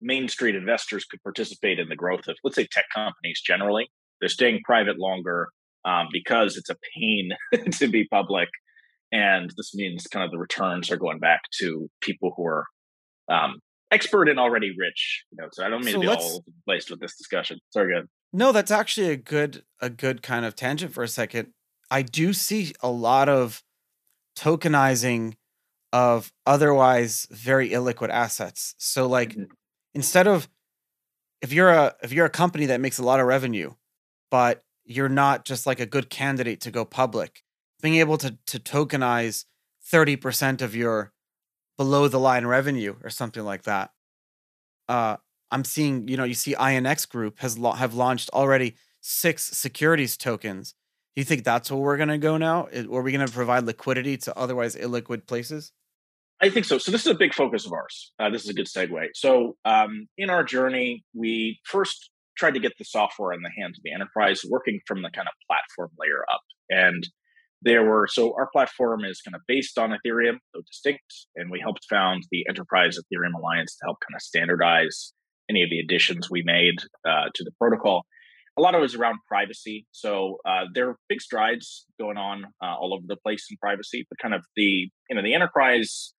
main 0.01 0.27
street 0.27 0.55
investors 0.55 1.05
could 1.05 1.21
participate 1.23 1.79
in 1.79 1.89
the 1.89 1.95
growth 1.95 2.27
of, 2.27 2.37
let's 2.43 2.55
say, 2.55 2.67
tech 2.71 2.85
companies 2.93 3.41
generally. 3.45 3.89
They're 4.19 4.29
staying 4.29 4.61
private 4.63 4.97
longer 4.97 5.49
um, 5.85 6.07
because 6.11 6.57
it's 6.57 6.69
a 6.69 6.77
pain 6.95 7.31
to 7.73 7.87
be 7.87 8.07
public. 8.07 8.49
And 9.11 9.51
this 9.57 9.73
means 9.73 10.07
kind 10.07 10.23
of 10.23 10.31
the 10.31 10.37
returns 10.37 10.91
are 10.91 10.97
going 10.97 11.19
back 11.19 11.41
to 11.59 11.89
people 12.01 12.33
who 12.37 12.45
are 12.45 12.65
um, 13.29 13.59
expert 13.91 14.29
and 14.29 14.39
already 14.39 14.73
rich. 14.77 15.23
You 15.31 15.37
know, 15.41 15.49
so 15.51 15.65
I 15.65 15.69
don't 15.69 15.83
mean 15.83 15.95
so 15.95 16.01
to 16.01 16.07
be 16.07 16.13
all 16.13 16.43
placed 16.65 16.89
with 16.89 16.99
this 16.99 17.15
discussion. 17.15 17.59
Sorry, 17.71 17.93
good. 17.93 18.07
No, 18.31 18.51
that's 18.51 18.71
actually 18.71 19.09
a 19.09 19.17
good 19.17 19.63
a 19.81 19.89
good 19.89 20.21
kind 20.21 20.45
of 20.45 20.55
tangent 20.55 20.93
for 20.93 21.03
a 21.03 21.07
second. 21.07 21.49
I 21.91 22.01
do 22.03 22.33
see 22.33 22.73
a 22.81 22.89
lot 22.89 23.29
of 23.29 23.63
tokenizing 24.37 25.35
of 25.91 26.31
otherwise 26.45 27.27
very 27.31 27.69
illiquid 27.69 28.09
assets. 28.09 28.75
So 28.77 29.07
like 29.07 29.31
mm-hmm. 29.31 29.43
instead 29.93 30.27
of 30.27 30.47
if 31.41 31.51
you're 31.51 31.69
a 31.69 31.95
if 32.03 32.11
you're 32.11 32.25
a 32.25 32.31
company 32.31 32.67
that 32.67 32.81
makes 32.81 32.99
a 32.99 33.03
lot 33.03 33.19
of 33.19 33.25
revenue, 33.25 33.73
but 34.29 34.63
you're 34.85 35.09
not 35.09 35.45
just 35.45 35.65
like 35.65 35.79
a 35.79 35.85
good 35.85 36.09
candidate 36.09 36.61
to 36.61 36.71
go 36.71 36.85
public, 36.85 37.43
being 37.81 37.95
able 37.95 38.17
to 38.17 38.37
to 38.47 38.59
tokenize 38.59 39.45
30% 39.91 40.61
of 40.61 40.75
your 40.75 41.11
below 41.79 42.07
the 42.07 42.19
line 42.19 42.45
revenue 42.45 42.95
or 43.03 43.09
something 43.09 43.43
like 43.43 43.63
that. 43.63 43.89
Uh 44.87 45.17
I'm 45.49 45.63
seeing, 45.63 46.07
you 46.07 46.15
know, 46.15 46.25
you 46.25 46.35
see 46.35 46.53
INX 46.53 47.09
Group 47.09 47.39
has 47.39 47.57
lo- 47.57 47.71
have 47.71 47.95
launched 47.95 48.29
already 48.33 48.75
six 49.01 49.43
securities 49.57 50.15
tokens 50.15 50.75
do 51.15 51.21
you 51.21 51.25
think 51.25 51.43
that's 51.43 51.71
where 51.71 51.79
we're 51.81 51.97
going 51.97 52.09
to 52.09 52.17
go 52.17 52.37
now? 52.37 52.67
Are 52.67 53.01
we 53.01 53.11
going 53.11 53.25
to 53.25 53.33
provide 53.33 53.65
liquidity 53.65 54.15
to 54.17 54.37
otherwise 54.37 54.75
illiquid 54.75 55.27
places? 55.27 55.73
I 56.41 56.49
think 56.49 56.65
so. 56.65 56.77
So 56.77 56.91
this 56.91 57.01
is 57.01 57.07
a 57.07 57.15
big 57.15 57.33
focus 57.33 57.65
of 57.65 57.73
ours. 57.73 58.13
Uh, 58.19 58.29
this 58.29 58.43
is 58.43 58.49
a 58.49 58.53
good 58.53 58.67
segue. 58.67 59.07
So 59.15 59.57
um, 59.65 60.07
in 60.17 60.29
our 60.29 60.43
journey, 60.43 61.03
we 61.13 61.59
first 61.65 62.11
tried 62.37 62.53
to 62.53 62.59
get 62.61 62.71
the 62.77 62.85
software 62.85 63.33
in 63.33 63.41
the 63.41 63.49
hands 63.57 63.77
of 63.77 63.83
the 63.83 63.91
enterprise, 63.91 64.43
working 64.47 64.79
from 64.85 65.01
the 65.01 65.09
kind 65.09 65.27
of 65.27 65.33
platform 65.47 65.89
layer 65.99 66.23
up. 66.31 66.41
And 66.69 67.05
there 67.61 67.83
were 67.83 68.07
so 68.07 68.33
our 68.37 68.49
platform 68.51 69.03
is 69.03 69.21
kind 69.21 69.35
of 69.35 69.41
based 69.47 69.77
on 69.77 69.91
Ethereum, 69.91 70.37
so 70.53 70.61
distinct, 70.65 71.27
and 71.35 71.51
we 71.51 71.59
helped 71.59 71.85
found 71.89 72.23
the 72.31 72.45
Enterprise 72.47 72.97
Ethereum 72.97 73.33
Alliance 73.35 73.75
to 73.75 73.85
help 73.85 73.97
kind 74.07 74.15
of 74.15 74.21
standardize 74.21 75.13
any 75.49 75.63
of 75.63 75.69
the 75.69 75.79
additions 75.79 76.29
we 76.29 76.43
made 76.43 76.75
uh, 77.07 77.25
to 77.33 77.43
the 77.43 77.51
protocol 77.57 78.05
a 78.59 78.61
lot 78.61 78.75
of 78.75 78.79
it 78.79 78.81
was 78.81 78.95
around 78.95 79.19
privacy. 79.25 79.87
So 79.91 80.37
uh, 80.45 80.65
there 80.73 80.89
are 80.89 80.97
big 81.07 81.21
strides 81.21 81.85
going 81.99 82.17
on 82.17 82.43
uh, 82.61 82.75
all 82.75 82.93
over 82.93 83.03
the 83.07 83.15
place 83.15 83.47
in 83.49 83.57
privacy, 83.57 84.05
but 84.09 84.19
kind 84.19 84.33
of 84.33 84.43
the 84.55 84.89
you 85.09 85.15
know 85.15 85.23
the 85.23 85.33
enterprise 85.33 86.13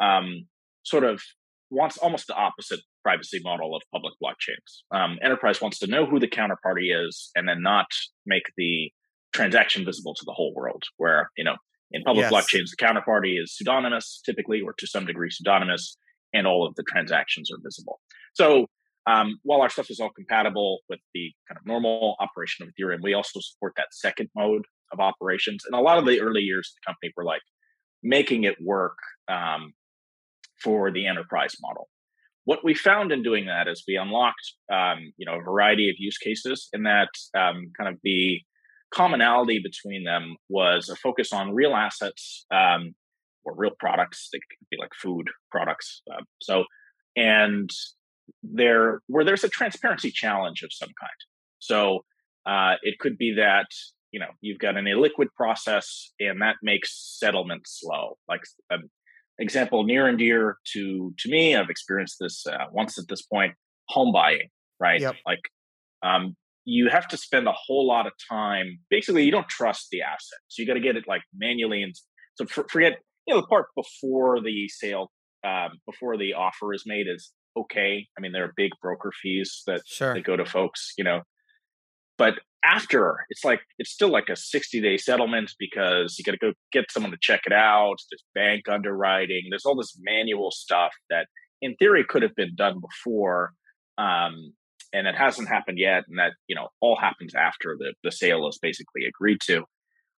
um, 0.00 0.46
sort 0.82 1.04
of 1.04 1.22
wants 1.70 1.96
almost 1.98 2.26
the 2.26 2.34
opposite 2.34 2.80
privacy 3.04 3.40
model 3.42 3.76
of 3.76 3.82
public 3.92 4.14
blockchains. 4.22 4.82
Um, 4.90 5.18
enterprise 5.22 5.60
wants 5.60 5.78
to 5.78 5.86
know 5.86 6.04
who 6.04 6.18
the 6.18 6.28
counterparty 6.28 7.06
is, 7.06 7.30
and 7.36 7.48
then 7.48 7.62
not 7.62 7.86
make 8.26 8.44
the 8.56 8.90
transaction 9.34 9.84
visible 9.84 10.14
to 10.14 10.24
the 10.24 10.32
whole 10.32 10.54
world. 10.54 10.84
Where 10.96 11.30
you 11.36 11.44
know 11.44 11.56
in 11.92 12.02
public 12.02 12.30
yes. 12.30 12.32
blockchains, 12.32 12.70
the 12.70 12.84
counterparty 12.84 13.40
is 13.40 13.56
pseudonymous 13.56 14.20
typically, 14.24 14.60
or 14.60 14.74
to 14.78 14.86
some 14.86 15.06
degree 15.06 15.30
pseudonymous, 15.30 15.96
and 16.32 16.46
all 16.46 16.66
of 16.66 16.74
the 16.76 16.84
transactions 16.84 17.50
are 17.50 17.58
visible. 17.62 18.00
So 18.34 18.66
um, 19.06 19.38
while 19.42 19.60
our 19.60 19.68
stuff 19.68 19.90
is 19.90 20.00
all 20.00 20.10
compatible 20.10 20.80
with 20.88 21.00
the 21.12 21.32
kind 21.48 21.58
of 21.58 21.66
normal 21.66 22.16
operation 22.20 22.66
of 22.66 22.72
Ethereum, 22.72 23.02
we 23.02 23.14
also 23.14 23.40
support 23.40 23.74
that 23.76 23.88
second 23.92 24.30
mode 24.34 24.64
of 24.92 25.00
operations. 25.00 25.64
And 25.66 25.74
a 25.74 25.82
lot 25.82 25.98
of 25.98 26.06
the 26.06 26.20
early 26.20 26.40
years 26.40 26.72
of 26.72 26.80
the 26.80 26.90
company 26.90 27.12
were 27.16 27.24
like 27.24 27.42
making 28.02 28.44
it 28.44 28.56
work 28.62 28.96
um, 29.28 29.74
for 30.62 30.90
the 30.90 31.06
enterprise 31.06 31.54
model. 31.60 31.88
What 32.44 32.64
we 32.64 32.74
found 32.74 33.12
in 33.12 33.22
doing 33.22 33.46
that 33.46 33.68
is 33.68 33.84
we 33.86 33.96
unlocked, 33.96 34.52
um, 34.72 35.12
you 35.16 35.26
know, 35.26 35.38
a 35.38 35.42
variety 35.42 35.88
of 35.88 35.96
use 35.98 36.18
cases, 36.18 36.68
and 36.72 36.84
that 36.86 37.08
um, 37.36 37.72
kind 37.78 37.88
of 37.88 37.98
the 38.02 38.40
commonality 38.94 39.58
between 39.58 40.04
them 40.04 40.36
was 40.48 40.88
a 40.88 40.96
focus 40.96 41.32
on 41.32 41.54
real 41.54 41.74
assets 41.74 42.46
um, 42.50 42.94
or 43.44 43.54
real 43.56 43.72
products. 43.78 44.28
They 44.32 44.38
could 44.38 44.68
be 44.70 44.76
like 44.78 44.92
food 44.94 45.28
products. 45.50 46.02
Uh, 46.10 46.22
so, 46.40 46.64
and 47.16 47.70
there 48.42 49.00
where 49.06 49.24
there's 49.24 49.44
a 49.44 49.48
transparency 49.48 50.10
challenge 50.10 50.62
of 50.62 50.70
some 50.72 50.90
kind. 51.00 51.10
So 51.58 52.04
uh, 52.46 52.74
it 52.82 52.98
could 52.98 53.18
be 53.18 53.34
that 53.34 53.66
you 54.12 54.20
know 54.20 54.30
you've 54.40 54.58
got 54.58 54.76
an 54.76 54.86
illiquid 54.86 55.28
process 55.36 56.12
and 56.20 56.40
that 56.40 56.56
makes 56.62 57.18
settlement 57.18 57.62
slow. 57.66 58.16
Like 58.28 58.42
an 58.70 58.90
example 59.38 59.84
near 59.84 60.06
and 60.06 60.18
dear 60.18 60.58
to 60.72 61.14
to 61.18 61.28
me, 61.28 61.56
I've 61.56 61.70
experienced 61.70 62.16
this 62.20 62.46
uh, 62.46 62.66
once 62.72 62.98
at 62.98 63.08
this 63.08 63.22
point. 63.22 63.54
Home 63.90 64.12
buying, 64.12 64.48
right? 64.80 65.00
Yep. 65.00 65.16
Like 65.26 65.42
um, 66.02 66.36
you 66.64 66.88
have 66.88 67.06
to 67.08 67.16
spend 67.16 67.46
a 67.46 67.52
whole 67.52 67.86
lot 67.86 68.06
of 68.06 68.12
time. 68.30 68.78
Basically, 68.90 69.24
you 69.24 69.30
don't 69.30 69.48
trust 69.48 69.88
the 69.90 70.02
asset, 70.02 70.38
so 70.48 70.62
you 70.62 70.66
got 70.66 70.74
to 70.74 70.80
get 70.80 70.96
it 70.96 71.04
like 71.06 71.22
manually. 71.36 71.82
And 71.82 71.94
so 72.36 72.46
for, 72.46 72.66
forget 72.68 72.98
you 73.26 73.34
know 73.34 73.40
the 73.40 73.46
part 73.46 73.66
before 73.76 74.40
the 74.40 74.68
sale, 74.68 75.10
um, 75.46 75.78
before 75.86 76.16
the 76.16 76.34
offer 76.34 76.72
is 76.72 76.84
made 76.86 77.06
is 77.08 77.32
okay. 77.56 78.06
I 78.16 78.20
mean, 78.20 78.32
there 78.32 78.44
are 78.44 78.52
big 78.56 78.72
broker 78.82 79.12
fees 79.22 79.62
that, 79.66 79.82
sure. 79.86 80.14
that 80.14 80.24
go 80.24 80.36
to 80.36 80.44
folks, 80.44 80.92
you 80.98 81.04
know. 81.04 81.22
But 82.16 82.34
after, 82.64 83.18
it's 83.28 83.44
like 83.44 83.60
it's 83.78 83.90
still 83.90 84.08
like 84.08 84.28
a 84.28 84.36
60 84.36 84.80
day 84.80 84.96
settlement 84.96 85.52
because 85.58 86.16
you 86.18 86.24
got 86.24 86.32
to 86.32 86.38
go 86.38 86.52
get 86.72 86.90
someone 86.90 87.12
to 87.12 87.18
check 87.20 87.42
it 87.46 87.52
out. 87.52 87.96
There's 88.10 88.24
bank 88.34 88.68
underwriting. 88.68 89.46
There's 89.50 89.64
all 89.64 89.76
this 89.76 89.98
manual 90.00 90.50
stuff 90.50 90.92
that, 91.10 91.26
in 91.60 91.74
theory, 91.76 92.04
could 92.08 92.22
have 92.22 92.34
been 92.34 92.54
done 92.54 92.80
before, 92.80 93.52
um, 93.98 94.52
and 94.94 95.06
it 95.06 95.16
hasn't 95.16 95.48
happened 95.48 95.78
yet. 95.78 96.04
And 96.08 96.18
that 96.18 96.32
you 96.46 96.54
know 96.54 96.68
all 96.80 96.96
happens 96.96 97.34
after 97.34 97.76
the 97.78 97.94
the 98.02 98.12
sale 98.12 98.48
is 98.48 98.58
basically 98.60 99.04
agreed 99.06 99.38
to. 99.46 99.64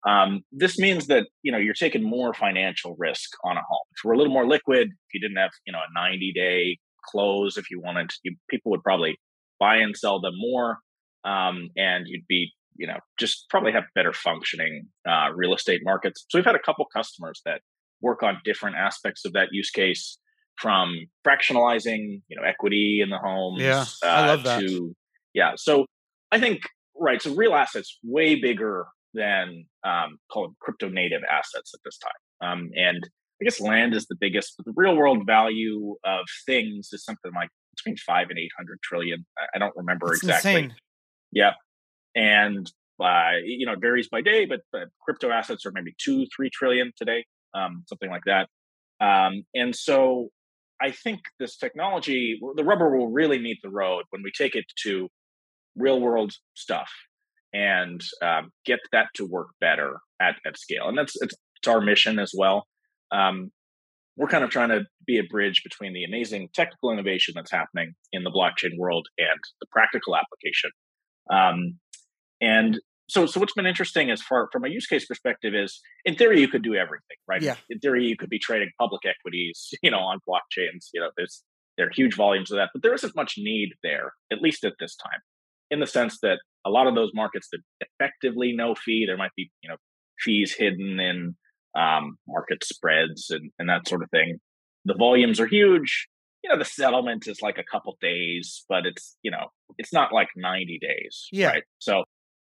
Um, 0.06 0.42
this 0.52 0.78
means 0.78 1.08
that 1.08 1.28
you 1.42 1.52
know 1.52 1.58
you're 1.58 1.74
taking 1.74 2.04
more 2.04 2.34
financial 2.34 2.96
risk 3.00 3.32
on 3.44 3.58
a 3.58 3.62
home. 3.68 3.86
If 3.92 4.04
we're 4.04 4.14
a 4.14 4.18
little 4.18 4.34
more 4.34 4.48
liquid, 4.48 4.90
if 4.90 5.14
you 5.14 5.20
didn't 5.20 5.38
have 5.38 5.52
you 5.66 5.74
know 5.74 5.80
a 5.80 6.00
90 6.00 6.34
day 6.34 6.78
close 7.04 7.58
if 7.58 7.72
you 7.72 7.82
wanted. 7.82 8.10
To, 8.10 8.16
you, 8.24 8.36
people 8.50 8.72
would 8.72 8.84
probably 8.84 9.18
buy 9.60 9.78
and 9.78 9.96
sell 9.96 10.20
them 10.20 10.34
more, 10.36 10.80
um, 11.24 11.70
and 11.78 12.06
you'd 12.08 12.28
be 12.28 12.52
you 12.76 12.86
know 12.86 13.00
just 13.18 13.46
probably 13.50 13.72
have 13.72 13.86
better 13.96 14.14
functioning 14.14 14.88
uh, 15.08 15.30
real 15.34 15.56
estate 15.56 15.82
markets. 15.84 16.26
So 16.30 16.38
we've 16.38 16.46
had 16.46 16.56
a 16.56 16.60
couple 16.60 16.86
customers 16.94 17.42
that 17.46 17.62
work 18.02 18.22
on 18.22 18.40
different 18.44 18.76
aspects 18.76 19.26
of 19.26 19.34
that 19.34 19.48
use 19.52 19.72
case 19.72 20.20
from 20.58 21.06
fractionalizing 21.26 22.22
you 22.28 22.36
know 22.36 22.44
equity 22.44 23.02
in 23.02 23.10
the 23.10 23.18
homes 23.18 23.62
yeah 23.62 23.86
uh, 24.04 24.08
i 24.08 24.28
love 24.28 24.44
that 24.44 24.60
to 24.60 24.96
yeah 25.34 25.54
so 25.56 25.86
i 26.32 26.39
think 26.39 26.62
right 26.98 27.22
so 27.22 27.34
real 27.34 27.54
assets 27.54 28.00
way 28.04 28.36
bigger 28.36 28.86
than 29.13 29.65
um, 29.86 30.18
called 30.32 30.54
crypto 30.60 30.89
native 30.89 31.22
assets 31.30 31.74
at 31.74 31.80
this 31.86 31.98
time 31.98 32.50
um, 32.52 32.70
and 32.76 33.08
i 33.41 33.44
guess 33.44 33.60
land 33.60 33.94
is 33.94 34.06
the 34.08 34.15
biggest 34.20 34.54
but 34.58 34.65
the 34.65 34.74
real 34.76 34.96
world 34.96 35.26
value 35.26 35.96
of 36.04 36.26
things 36.46 36.89
is 36.91 37.04
something 37.04 37.32
like 37.34 37.50
between 37.76 37.98
five 37.98 38.30
and 38.30 38.39
eight 38.39 38.52
hundred 38.58 38.80
trillion 38.82 39.26
i, 39.54 39.60
don't 39.60 39.76
remember 39.76 40.08
That's 40.08 40.24
exactly 40.24 40.54
insane. 40.56 40.76
yeah 41.32 41.54
and 42.15 42.72
uh, 43.02 43.32
you 43.44 43.65
know 43.65 43.74
it 43.74 43.82
varies 43.82 44.08
by 44.08 44.22
day 44.22 44.46
but, 44.46 44.62
but 44.72 44.88
crypto 45.02 45.30
assets 45.30 45.65
are 45.65 45.72
maybe 45.74 45.94
two 45.98 46.26
three 46.36 46.50
trillion 46.50 46.94
today 46.98 47.26
um, 47.56 47.84
something 47.88 48.10
like 48.10 48.24
that. 48.26 48.48
Um, 49.00 49.44
and 49.54 49.76
so 49.76 50.30
I 50.82 50.92
think 50.92 51.22
this 51.40 51.58
technology, 51.58 52.40
the 52.56 52.64
rubber 52.64 52.98
will 52.98 53.12
really 53.12 53.40
meet 53.40 53.60
the 53.64 53.70
road 53.70 54.04
when 54.10 54.24
we 54.24 54.32
take 54.32 54.56
it 54.56 54.66
to 54.84 55.10
real 55.76 56.00
world 56.00 56.34
stuff 56.54 56.90
and 57.54 58.02
um, 58.22 58.52
get 58.66 58.80
that 58.92 59.08
to 59.16 59.26
work 59.26 59.48
better 59.62 60.00
at, 60.22 60.36
at 60.46 60.58
scale. 60.58 60.90
And 60.90 60.98
that's 60.98 61.16
it's, 61.22 61.36
it's 61.58 61.68
our 61.68 61.82
mission 61.82 62.20
as 62.20 62.34
well. 62.38 62.66
Um, 63.12 63.52
we're 64.18 64.28
kind 64.28 64.44
of 64.44 64.50
trying 64.50 64.70
to 64.70 64.86
be 65.06 65.18
a 65.18 65.24
bridge 65.24 65.62
between 65.64 65.94
the 65.94 66.04
amazing 66.04 66.50
technical 66.54 66.92
innovation 66.92 67.34
that's 67.36 67.52
happening 67.52 67.94
in 68.12 68.24
the 68.24 68.32
blockchain 68.32 68.78
world 68.78 69.08
and 69.18 69.40
the 69.60 69.68
practical 69.72 70.16
application. 70.16 70.72
Um, 71.30 71.80
and 72.42 72.80
so 73.08 73.26
so 73.26 73.39
what's 73.39 73.54
been 73.54 73.65
interesting 73.65 74.10
as 74.12 74.22
far 74.22 74.50
from 74.52 74.65
a 74.65 74.70
use 74.70 74.88
case 74.88 75.06
perspective 75.06 75.54
is 75.54 75.82
in 76.06 76.15
theory 76.15 76.39
you 76.39 76.48
could 76.48 76.63
do 76.63 76.76
everything 76.76 77.18
right 77.28 77.41
yeah. 77.41 77.56
in 77.70 77.80
theory 77.80 78.06
you 78.06 78.18
could 78.18 78.30
be 78.30 78.39
trading 78.39 78.70
public 78.80 79.02
equities 79.06 79.74
you 79.82 79.91
know 79.91 80.00
on 80.00 80.20
blockchains 80.28 80.89
you 80.94 81.00
know 81.00 81.10
there's 81.18 81.44
there 81.78 81.88
are 81.88 81.91
huge 81.94 82.15
volumes 82.15 82.52
of 82.52 82.58
that 82.58 82.70
but 82.74 82.82
there 82.82 82.94
isn't 82.94 83.15
much 83.15 83.36
need 83.38 83.74
there 83.84 84.13
at 84.32 84.41
least 84.41 84.63
at 84.63 84.74
this 84.80 84.96
time 84.96 85.20
in 85.72 85.80
the 85.80 85.88
sense 85.88 86.20
that 86.22 86.39
a 86.65 86.70
lot 86.70 86.88
of 86.88 86.96
those 86.96 87.12
markets 87.13 87.48
that 87.52 87.60
effectively 87.82 88.54
no 88.54 88.76
fee 88.76 89.06
there 89.06 89.18
might 89.18 89.36
be 89.36 89.52
you 89.62 89.70
know 89.70 89.78
fees 90.20 90.54
hidden 90.58 91.00
in 91.00 91.36
um, 91.78 92.18
market 92.26 92.63
spreads 92.63 93.30
and, 93.30 93.52
and 93.60 93.68
that 93.68 93.88
sort 93.88 94.02
of 94.02 94.10
thing 94.10 94.39
the 94.86 94.94
volumes 94.94 95.39
are 95.39 95.48
huge 95.48 96.08
you 96.41 96.50
know 96.50 96.58
the 96.58 96.65
settlement 96.65 97.28
is 97.28 97.41
like 97.41 97.58
a 97.58 97.63
couple 97.63 97.98
days 98.02 98.63
but 98.70 98.86
it's 98.86 99.18
you 99.24 99.32
know 99.32 99.48
it's 99.78 99.91
not 99.91 100.13
like 100.13 100.30
90 100.38 100.80
days 100.80 101.28
yeah. 101.32 101.50
right 101.50 101.63
so 101.80 102.04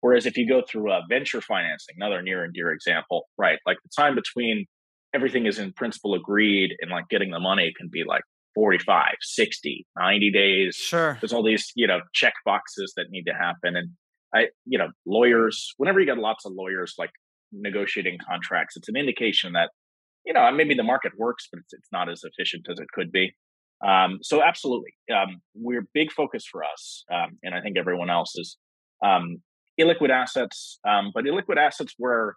Whereas 0.05 0.27
if 0.27 0.37
you 0.37 0.47
go 0.47 0.61
through 0.61 0.91
a 0.91 1.01
venture 1.09 1.41
financing, 1.41 1.95
another 1.97 2.21
near 2.21 2.43
and 2.43 2.53
dear 2.53 2.71
example, 2.71 3.23
right? 3.39 3.57
Like 3.65 3.77
the 3.81 3.89
time 3.99 4.13
between 4.13 4.67
everything 5.15 5.47
is 5.47 5.57
in 5.57 5.73
principle 5.73 6.13
agreed 6.13 6.75
and 6.79 6.91
like 6.91 7.09
getting 7.09 7.31
the 7.31 7.39
money 7.39 7.73
can 7.75 7.89
be 7.91 8.03
like 8.07 8.21
45, 8.53 9.15
60, 9.19 9.87
90 9.97 10.31
days. 10.31 10.75
Sure. 10.75 11.17
There's 11.19 11.33
all 11.33 11.41
these, 11.43 11.71
you 11.75 11.87
know, 11.87 12.01
check 12.13 12.35
boxes 12.45 12.93
that 12.97 13.07
need 13.09 13.23
to 13.23 13.33
happen. 13.33 13.75
And 13.75 13.89
I, 14.31 14.49
you 14.65 14.77
know, 14.77 14.89
lawyers, 15.07 15.73
whenever 15.77 15.99
you 15.99 16.05
got 16.05 16.19
lots 16.19 16.45
of 16.45 16.51
lawyers 16.55 16.93
like 16.99 17.09
negotiating 17.51 18.19
contracts, 18.29 18.77
it's 18.77 18.87
an 18.87 18.95
indication 18.95 19.53
that, 19.53 19.71
you 20.23 20.33
know, 20.33 20.51
maybe 20.51 20.75
the 20.75 20.83
market 20.83 21.13
works, 21.17 21.47
but 21.51 21.61
it's, 21.61 21.73
it's 21.73 21.89
not 21.91 22.11
as 22.11 22.21
efficient 22.23 22.67
as 22.71 22.77
it 22.77 22.89
could 22.93 23.11
be. 23.11 23.33
Um, 23.83 24.19
so 24.21 24.43
absolutely, 24.43 24.93
um, 25.11 25.41
we're 25.55 25.87
big 25.95 26.11
focus 26.11 26.45
for 26.45 26.63
us, 26.63 27.03
um, 27.11 27.39
and 27.41 27.55
I 27.55 27.61
think 27.61 27.75
everyone 27.77 28.11
else 28.11 28.33
is 28.37 28.57
um, 29.03 29.41
illiquid 29.79 30.09
assets, 30.09 30.79
um, 30.87 31.11
but 31.13 31.25
illiquid 31.25 31.57
assets 31.57 31.93
where 31.97 32.35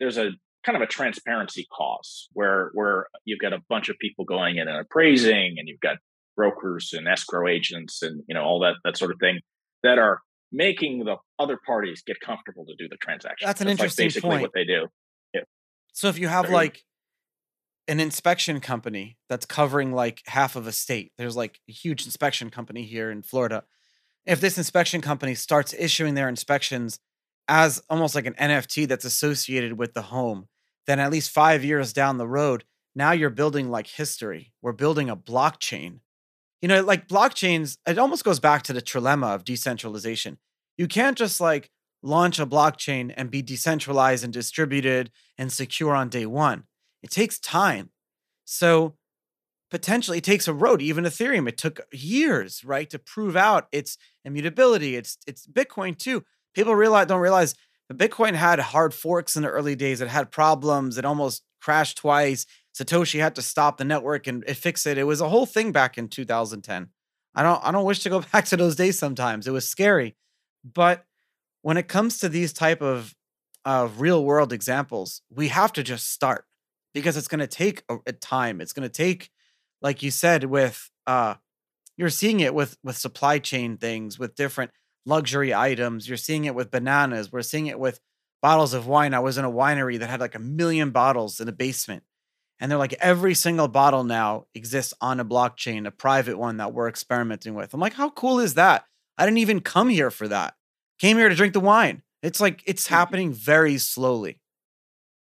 there's 0.00 0.18
a 0.18 0.30
kind 0.64 0.76
of 0.76 0.82
a 0.82 0.86
transparency 0.86 1.66
cause 1.76 2.28
where 2.32 2.70
where 2.74 3.06
you've 3.24 3.38
got 3.40 3.52
a 3.52 3.60
bunch 3.68 3.88
of 3.88 3.96
people 3.98 4.24
going 4.24 4.56
in 4.56 4.68
and 4.68 4.76
appraising, 4.78 5.54
and 5.58 5.68
you've 5.68 5.80
got 5.80 5.96
brokers 6.36 6.92
and 6.92 7.08
escrow 7.08 7.48
agents 7.48 8.02
and 8.02 8.22
you 8.28 8.34
know 8.34 8.42
all 8.42 8.60
that 8.60 8.74
that 8.84 8.96
sort 8.96 9.10
of 9.10 9.18
thing 9.20 9.40
that 9.82 9.98
are 9.98 10.20
making 10.52 11.04
the 11.04 11.16
other 11.38 11.58
parties 11.66 12.02
get 12.06 12.18
comfortable 12.20 12.64
to 12.64 12.74
do 12.78 12.88
the 12.88 12.96
transaction. 12.96 13.46
That's 13.46 13.60
an 13.60 13.66
That's 13.66 13.80
interesting 13.80 14.04
like 14.04 14.08
basically 14.08 14.30
point. 14.30 14.42
what 14.42 14.50
they 14.54 14.64
do. 14.64 14.86
Yeah. 15.34 15.42
So 15.92 16.08
if 16.08 16.18
you 16.18 16.28
have 16.28 16.46
Very- 16.46 16.54
like 16.54 16.82
an 17.86 18.00
inspection 18.00 18.60
company 18.60 19.16
that's 19.28 19.46
covering 19.46 19.92
like 19.92 20.22
half 20.26 20.56
of 20.56 20.66
a 20.66 20.72
state, 20.72 21.12
there's 21.18 21.36
like 21.36 21.58
a 21.68 21.72
huge 21.72 22.04
inspection 22.04 22.50
company 22.50 22.84
here 22.84 23.10
in 23.10 23.22
Florida. 23.22 23.64
If 24.28 24.42
this 24.42 24.58
inspection 24.58 25.00
company 25.00 25.34
starts 25.34 25.74
issuing 25.78 26.12
their 26.12 26.28
inspections 26.28 27.00
as 27.48 27.82
almost 27.88 28.14
like 28.14 28.26
an 28.26 28.34
NFT 28.34 28.86
that's 28.86 29.06
associated 29.06 29.78
with 29.78 29.94
the 29.94 30.02
home, 30.02 30.48
then 30.86 31.00
at 31.00 31.10
least 31.10 31.30
five 31.30 31.64
years 31.64 31.94
down 31.94 32.18
the 32.18 32.28
road, 32.28 32.64
now 32.94 33.12
you're 33.12 33.30
building 33.30 33.70
like 33.70 33.86
history. 33.86 34.52
We're 34.60 34.72
building 34.72 35.08
a 35.08 35.16
blockchain. 35.16 36.00
You 36.60 36.68
know, 36.68 36.82
like 36.82 37.08
blockchains, 37.08 37.78
it 37.86 37.98
almost 37.98 38.22
goes 38.22 38.38
back 38.38 38.62
to 38.64 38.74
the 38.74 38.82
trilemma 38.82 39.34
of 39.34 39.44
decentralization. 39.44 40.36
You 40.76 40.88
can't 40.88 41.16
just 41.16 41.40
like 41.40 41.70
launch 42.02 42.38
a 42.38 42.44
blockchain 42.44 43.14
and 43.16 43.30
be 43.30 43.40
decentralized 43.40 44.24
and 44.24 44.32
distributed 44.32 45.10
and 45.38 45.50
secure 45.50 45.94
on 45.94 46.10
day 46.10 46.26
one. 46.26 46.64
It 47.02 47.10
takes 47.10 47.38
time. 47.38 47.92
So 48.44 48.94
potentially 49.70 50.18
it 50.18 50.24
takes 50.24 50.48
a 50.48 50.54
road. 50.54 50.82
Even 50.82 51.04
Ethereum, 51.04 51.48
it 51.48 51.58
took 51.58 51.80
years, 51.92 52.64
right, 52.64 52.88
to 52.90 52.98
prove 52.98 53.36
out 53.36 53.66
its 53.72 53.98
immutability. 54.24 54.96
It's 54.96 55.18
it's 55.26 55.46
Bitcoin 55.46 55.96
too. 55.98 56.24
People 56.54 56.74
realize 56.74 57.06
don't 57.06 57.20
realize 57.20 57.54
the 57.88 57.94
Bitcoin 57.94 58.34
had 58.34 58.58
hard 58.58 58.92
forks 58.94 59.36
in 59.36 59.42
the 59.42 59.48
early 59.48 59.74
days. 59.74 60.00
It 60.00 60.08
had 60.08 60.30
problems. 60.30 60.98
It 60.98 61.04
almost 61.04 61.42
crashed 61.60 61.98
twice. 61.98 62.46
Satoshi 62.76 63.20
had 63.20 63.34
to 63.34 63.42
stop 63.42 63.76
the 63.76 63.84
network 63.84 64.26
and 64.26 64.44
fix 64.46 64.86
it. 64.86 64.98
It 64.98 65.04
was 65.04 65.20
a 65.20 65.28
whole 65.28 65.46
thing 65.46 65.72
back 65.72 65.98
in 65.98 66.08
2010. 66.08 66.88
I 67.34 67.42
don't 67.42 67.64
I 67.64 67.70
don't 67.70 67.84
wish 67.84 68.00
to 68.00 68.10
go 68.10 68.20
back 68.32 68.46
to 68.46 68.56
those 68.56 68.76
days 68.76 68.98
sometimes. 68.98 69.46
It 69.46 69.52
was 69.52 69.68
scary. 69.68 70.16
But 70.64 71.04
when 71.62 71.76
it 71.76 71.88
comes 71.88 72.18
to 72.18 72.28
these 72.28 72.52
type 72.52 72.82
of 72.82 73.14
of 73.64 74.00
real 74.00 74.24
world 74.24 74.52
examples, 74.52 75.22
we 75.30 75.48
have 75.48 75.72
to 75.74 75.82
just 75.82 76.10
start 76.10 76.44
because 76.94 77.16
it's 77.16 77.28
going 77.28 77.40
to 77.40 77.46
take 77.46 77.82
a, 77.88 77.98
a 78.06 78.12
time. 78.12 78.60
It's 78.60 78.72
going 78.72 78.88
to 78.88 78.92
take 78.92 79.30
like 79.82 80.02
you 80.02 80.10
said 80.10 80.44
with 80.44 80.90
uh 81.06 81.34
you're 81.96 82.10
seeing 82.10 82.40
it 82.40 82.54
with 82.54 82.76
with 82.82 82.96
supply 82.96 83.38
chain 83.38 83.76
things 83.76 84.18
with 84.18 84.34
different 84.34 84.70
luxury 85.06 85.54
items 85.54 86.08
you're 86.08 86.16
seeing 86.16 86.44
it 86.44 86.54
with 86.54 86.70
bananas 86.70 87.32
we're 87.32 87.42
seeing 87.42 87.66
it 87.66 87.78
with 87.78 88.00
bottles 88.40 88.72
of 88.72 88.86
wine. 88.86 89.14
I 89.14 89.18
was 89.18 89.36
in 89.36 89.44
a 89.44 89.50
winery 89.50 89.98
that 89.98 90.08
had 90.08 90.20
like 90.20 90.36
a 90.36 90.38
million 90.38 90.90
bottles 90.90 91.40
in 91.40 91.48
a 91.48 91.52
basement 91.52 92.04
and 92.60 92.70
they're 92.70 92.78
like 92.78 92.94
every 93.00 93.34
single 93.34 93.66
bottle 93.68 94.04
now 94.04 94.46
exists 94.54 94.94
on 95.00 95.18
a 95.20 95.24
blockchain 95.24 95.86
a 95.86 95.90
private 95.90 96.38
one 96.38 96.58
that 96.58 96.72
we're 96.72 96.88
experimenting 96.88 97.54
with. 97.54 97.74
I'm 97.74 97.80
like 97.80 97.94
how 97.94 98.10
cool 98.10 98.38
is 98.38 98.54
that? 98.54 98.84
I 99.16 99.24
didn't 99.24 99.38
even 99.38 99.60
come 99.60 99.88
here 99.88 100.10
for 100.12 100.28
that. 100.28 100.54
Came 101.00 101.16
here 101.16 101.28
to 101.28 101.34
drink 101.34 101.52
the 101.52 101.60
wine. 101.60 102.02
It's 102.22 102.40
like 102.40 102.62
it's 102.66 102.88
Mm-hmm. 102.90 102.94
happening 102.94 103.32
very 103.32 103.78
slowly. 103.78 104.40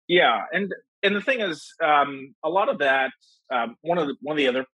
Yeah, 0.08 0.44
and 0.52 0.72
and 1.02 1.14
the 1.14 1.20
thing 1.20 1.40
is, 1.40 1.72
um, 1.82 2.34
a 2.44 2.48
lot 2.48 2.68
of 2.68 2.78
that. 2.78 3.10
Um, 3.52 3.76
one 3.82 3.98
of 3.98 4.08
the 4.08 4.16
one 4.22 4.34
of 4.34 4.38
the 4.38 4.48
other 4.48 4.66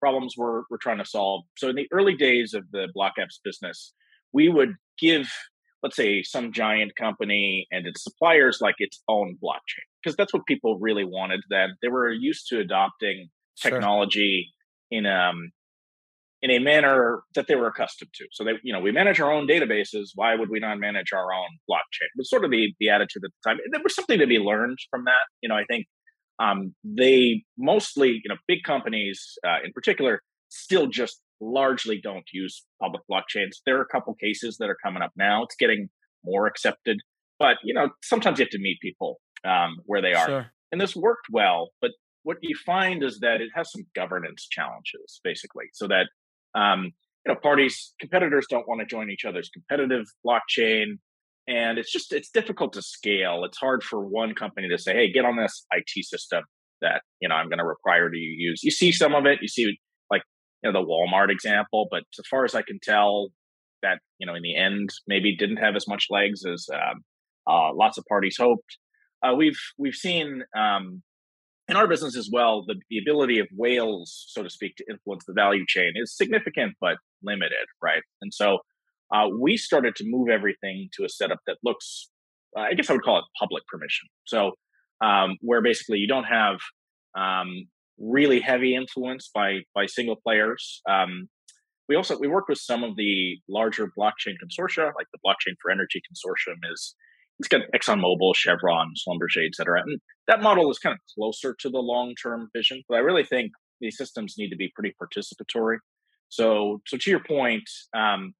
problems 0.00 0.34
we're 0.36 0.62
we're 0.70 0.78
trying 0.80 0.98
to 0.98 1.04
solve. 1.04 1.44
So 1.56 1.68
in 1.68 1.76
the 1.76 1.88
early 1.92 2.14
days 2.14 2.54
of 2.54 2.64
the 2.70 2.88
BlockApps 2.96 3.40
business, 3.44 3.92
we 4.32 4.48
would 4.48 4.74
give, 4.98 5.28
let's 5.82 5.96
say, 5.96 6.22
some 6.22 6.52
giant 6.52 6.92
company 6.96 7.66
and 7.70 7.86
its 7.86 8.04
suppliers 8.04 8.58
like 8.60 8.76
its 8.78 9.02
own 9.08 9.36
blockchain 9.42 9.84
because 10.02 10.16
that's 10.16 10.32
what 10.32 10.46
people 10.46 10.78
really 10.78 11.04
wanted. 11.04 11.40
Then 11.50 11.70
they 11.82 11.88
were 11.88 12.10
used 12.12 12.46
to 12.48 12.60
adopting 12.60 13.28
Sure. 13.58 13.72
technology 13.72 14.54
in 14.90 15.04
um 15.06 15.50
in 16.42 16.50
a 16.50 16.58
manner 16.58 17.22
that 17.34 17.46
they 17.46 17.54
were 17.54 17.66
accustomed 17.66 18.10
to. 18.14 18.26
So 18.32 18.44
they, 18.44 18.52
you 18.62 18.72
know, 18.72 18.80
we 18.80 18.92
manage 18.92 19.20
our 19.20 19.30
own 19.30 19.46
databases. 19.46 20.10
Why 20.14 20.34
would 20.34 20.48
we 20.48 20.60
not 20.60 20.78
manage 20.78 21.12
our 21.12 21.32
own 21.32 21.48
blockchain? 21.68 22.08
It 22.14 22.18
was 22.18 22.30
sort 22.30 22.44
of 22.44 22.50
the 22.50 22.74
the 22.80 22.88
attitude 22.88 23.24
at 23.24 23.30
the 23.30 23.50
time. 23.50 23.58
There 23.70 23.80
was 23.82 23.94
something 23.94 24.18
to 24.18 24.26
be 24.26 24.38
learned 24.38 24.78
from 24.90 25.04
that. 25.04 25.26
You 25.42 25.48
know, 25.48 25.56
I 25.56 25.64
think 25.64 25.86
um, 26.38 26.74
they 26.84 27.44
mostly, 27.58 28.20
you 28.24 28.28
know, 28.28 28.36
big 28.48 28.62
companies 28.64 29.38
uh, 29.46 29.58
in 29.64 29.72
particular, 29.72 30.22
still 30.48 30.86
just 30.86 31.20
largely 31.40 32.00
don't 32.02 32.24
use 32.32 32.64
public 32.80 33.02
blockchains. 33.10 33.56
There 33.66 33.78
are 33.78 33.82
a 33.82 33.88
couple 33.88 34.14
cases 34.14 34.56
that 34.58 34.68
are 34.68 34.76
coming 34.82 35.02
up 35.02 35.12
now. 35.16 35.42
It's 35.42 35.56
getting 35.56 35.88
more 36.24 36.46
accepted, 36.46 37.00
but 37.38 37.56
you 37.64 37.74
know, 37.74 37.90
sometimes 38.02 38.38
you 38.38 38.44
have 38.44 38.50
to 38.50 38.58
meet 38.58 38.78
people 38.80 39.20
um, 39.44 39.76
where 39.86 40.02
they 40.02 40.12
are 40.12 40.26
sure 40.26 40.52
and 40.72 40.80
this 40.80 40.94
worked 40.94 41.26
well 41.30 41.70
but 41.80 41.90
what 42.22 42.36
you 42.42 42.54
find 42.66 43.02
is 43.02 43.20
that 43.20 43.40
it 43.40 43.50
has 43.54 43.70
some 43.70 43.82
governance 43.94 44.46
challenges 44.50 45.20
basically 45.24 45.66
so 45.72 45.86
that 45.88 46.08
um, 46.54 46.92
you 47.24 47.32
know 47.32 47.38
parties 47.40 47.94
competitors 48.00 48.46
don't 48.48 48.68
want 48.68 48.80
to 48.80 48.86
join 48.86 49.10
each 49.10 49.24
other's 49.24 49.50
competitive 49.50 50.06
blockchain 50.26 50.98
and 51.46 51.78
it's 51.78 51.92
just 51.92 52.12
it's 52.12 52.30
difficult 52.30 52.72
to 52.72 52.82
scale 52.82 53.44
it's 53.44 53.58
hard 53.58 53.82
for 53.82 54.06
one 54.06 54.34
company 54.34 54.68
to 54.68 54.78
say 54.78 54.94
hey 54.94 55.12
get 55.12 55.24
on 55.24 55.36
this 55.36 55.66
it 55.72 56.02
system 56.02 56.42
that 56.80 57.02
you 57.20 57.28
know 57.28 57.34
i'm 57.34 57.48
going 57.48 57.58
to 57.58 57.64
require 57.64 58.10
to 58.10 58.16
use 58.16 58.62
you 58.62 58.70
see 58.70 58.92
some 58.92 59.14
of 59.14 59.26
it 59.26 59.38
you 59.42 59.48
see 59.48 59.78
like 60.10 60.22
you 60.62 60.70
know 60.70 60.80
the 60.80 60.86
Walmart 60.86 61.30
example, 61.30 61.88
but 61.90 62.04
so 62.10 62.22
far 62.30 62.44
as 62.44 62.54
I 62.54 62.62
can 62.62 62.78
tell, 62.82 63.28
that 63.82 63.98
you 64.18 64.26
know 64.26 64.34
in 64.34 64.42
the 64.42 64.56
end 64.56 64.90
maybe 65.06 65.34
didn't 65.34 65.56
have 65.56 65.76
as 65.76 65.88
much 65.88 66.06
legs 66.10 66.44
as 66.44 66.66
um, 66.72 67.02
uh, 67.46 67.74
lots 67.74 67.98
of 67.98 68.04
parties 68.06 68.36
hoped. 68.38 68.78
Uh, 69.22 69.34
we've 69.34 69.58
we've 69.78 69.94
seen 69.94 70.42
um, 70.56 71.02
in 71.70 71.76
our 71.76 71.86
business 71.86 72.16
as 72.16 72.28
well 72.30 72.64
the, 72.66 72.74
the 72.90 72.98
ability 72.98 73.38
of 73.38 73.46
whales, 73.56 74.26
so 74.28 74.42
to 74.42 74.50
speak, 74.50 74.76
to 74.76 74.84
influence 74.90 75.24
the 75.26 75.32
value 75.32 75.64
chain 75.66 75.92
is 75.94 76.16
significant 76.16 76.74
but 76.80 76.96
limited, 77.22 77.66
right? 77.82 78.02
And 78.20 78.34
so 78.34 78.58
uh, 79.14 79.28
we 79.38 79.56
started 79.56 79.94
to 79.96 80.04
move 80.06 80.28
everything 80.28 80.88
to 80.96 81.04
a 81.04 81.08
setup 81.08 81.38
that 81.46 81.56
looks, 81.64 82.10
uh, 82.56 82.62
I 82.62 82.74
guess 82.74 82.90
I 82.90 82.94
would 82.94 83.02
call 83.02 83.18
it 83.18 83.24
public 83.38 83.62
permission. 83.66 84.08
So 84.24 84.52
um, 85.00 85.36
where 85.40 85.62
basically 85.62 85.98
you 85.98 86.08
don't 86.08 86.24
have 86.24 86.58
um, 87.16 87.68
really 87.98 88.40
heavy 88.40 88.74
influence 88.74 89.30
by 89.34 89.60
by 89.74 89.86
single 89.86 90.16
players. 90.16 90.82
Um, 90.88 91.28
we 91.88 91.96
also 91.96 92.18
we 92.18 92.28
work 92.28 92.48
with 92.48 92.58
some 92.58 92.84
of 92.84 92.96
the 92.96 93.38
larger 93.48 93.90
blockchain 93.98 94.34
consortia, 94.42 94.92
like 94.96 95.08
the 95.12 95.18
Blockchain 95.26 95.54
for 95.60 95.70
Energy 95.70 96.00
Consortium 96.00 96.58
is 96.72 96.94
it's 97.40 97.48
got 97.48 97.62
ExxonMobil, 97.74 98.36
Chevron, 98.36 98.92
Schlumberger, 98.96 99.46
et 99.46 99.54
cetera. 99.54 99.80
And 99.80 99.98
that 100.28 100.42
model 100.42 100.70
is 100.70 100.78
kind 100.78 100.92
of 100.92 101.00
closer 101.14 101.56
to 101.58 101.70
the 101.70 101.78
long 101.78 102.14
term 102.22 102.50
vision. 102.54 102.82
But 102.86 102.96
I 102.96 102.98
really 103.00 103.24
think 103.24 103.52
these 103.80 103.96
systems 103.96 104.34
need 104.36 104.50
to 104.50 104.56
be 104.56 104.70
pretty 104.74 104.94
participatory. 105.02 105.78
So, 106.28 106.80
so 106.86 106.98
to 106.98 107.10
your 107.10 107.24
point, 107.24 107.68
um, 107.96 108.34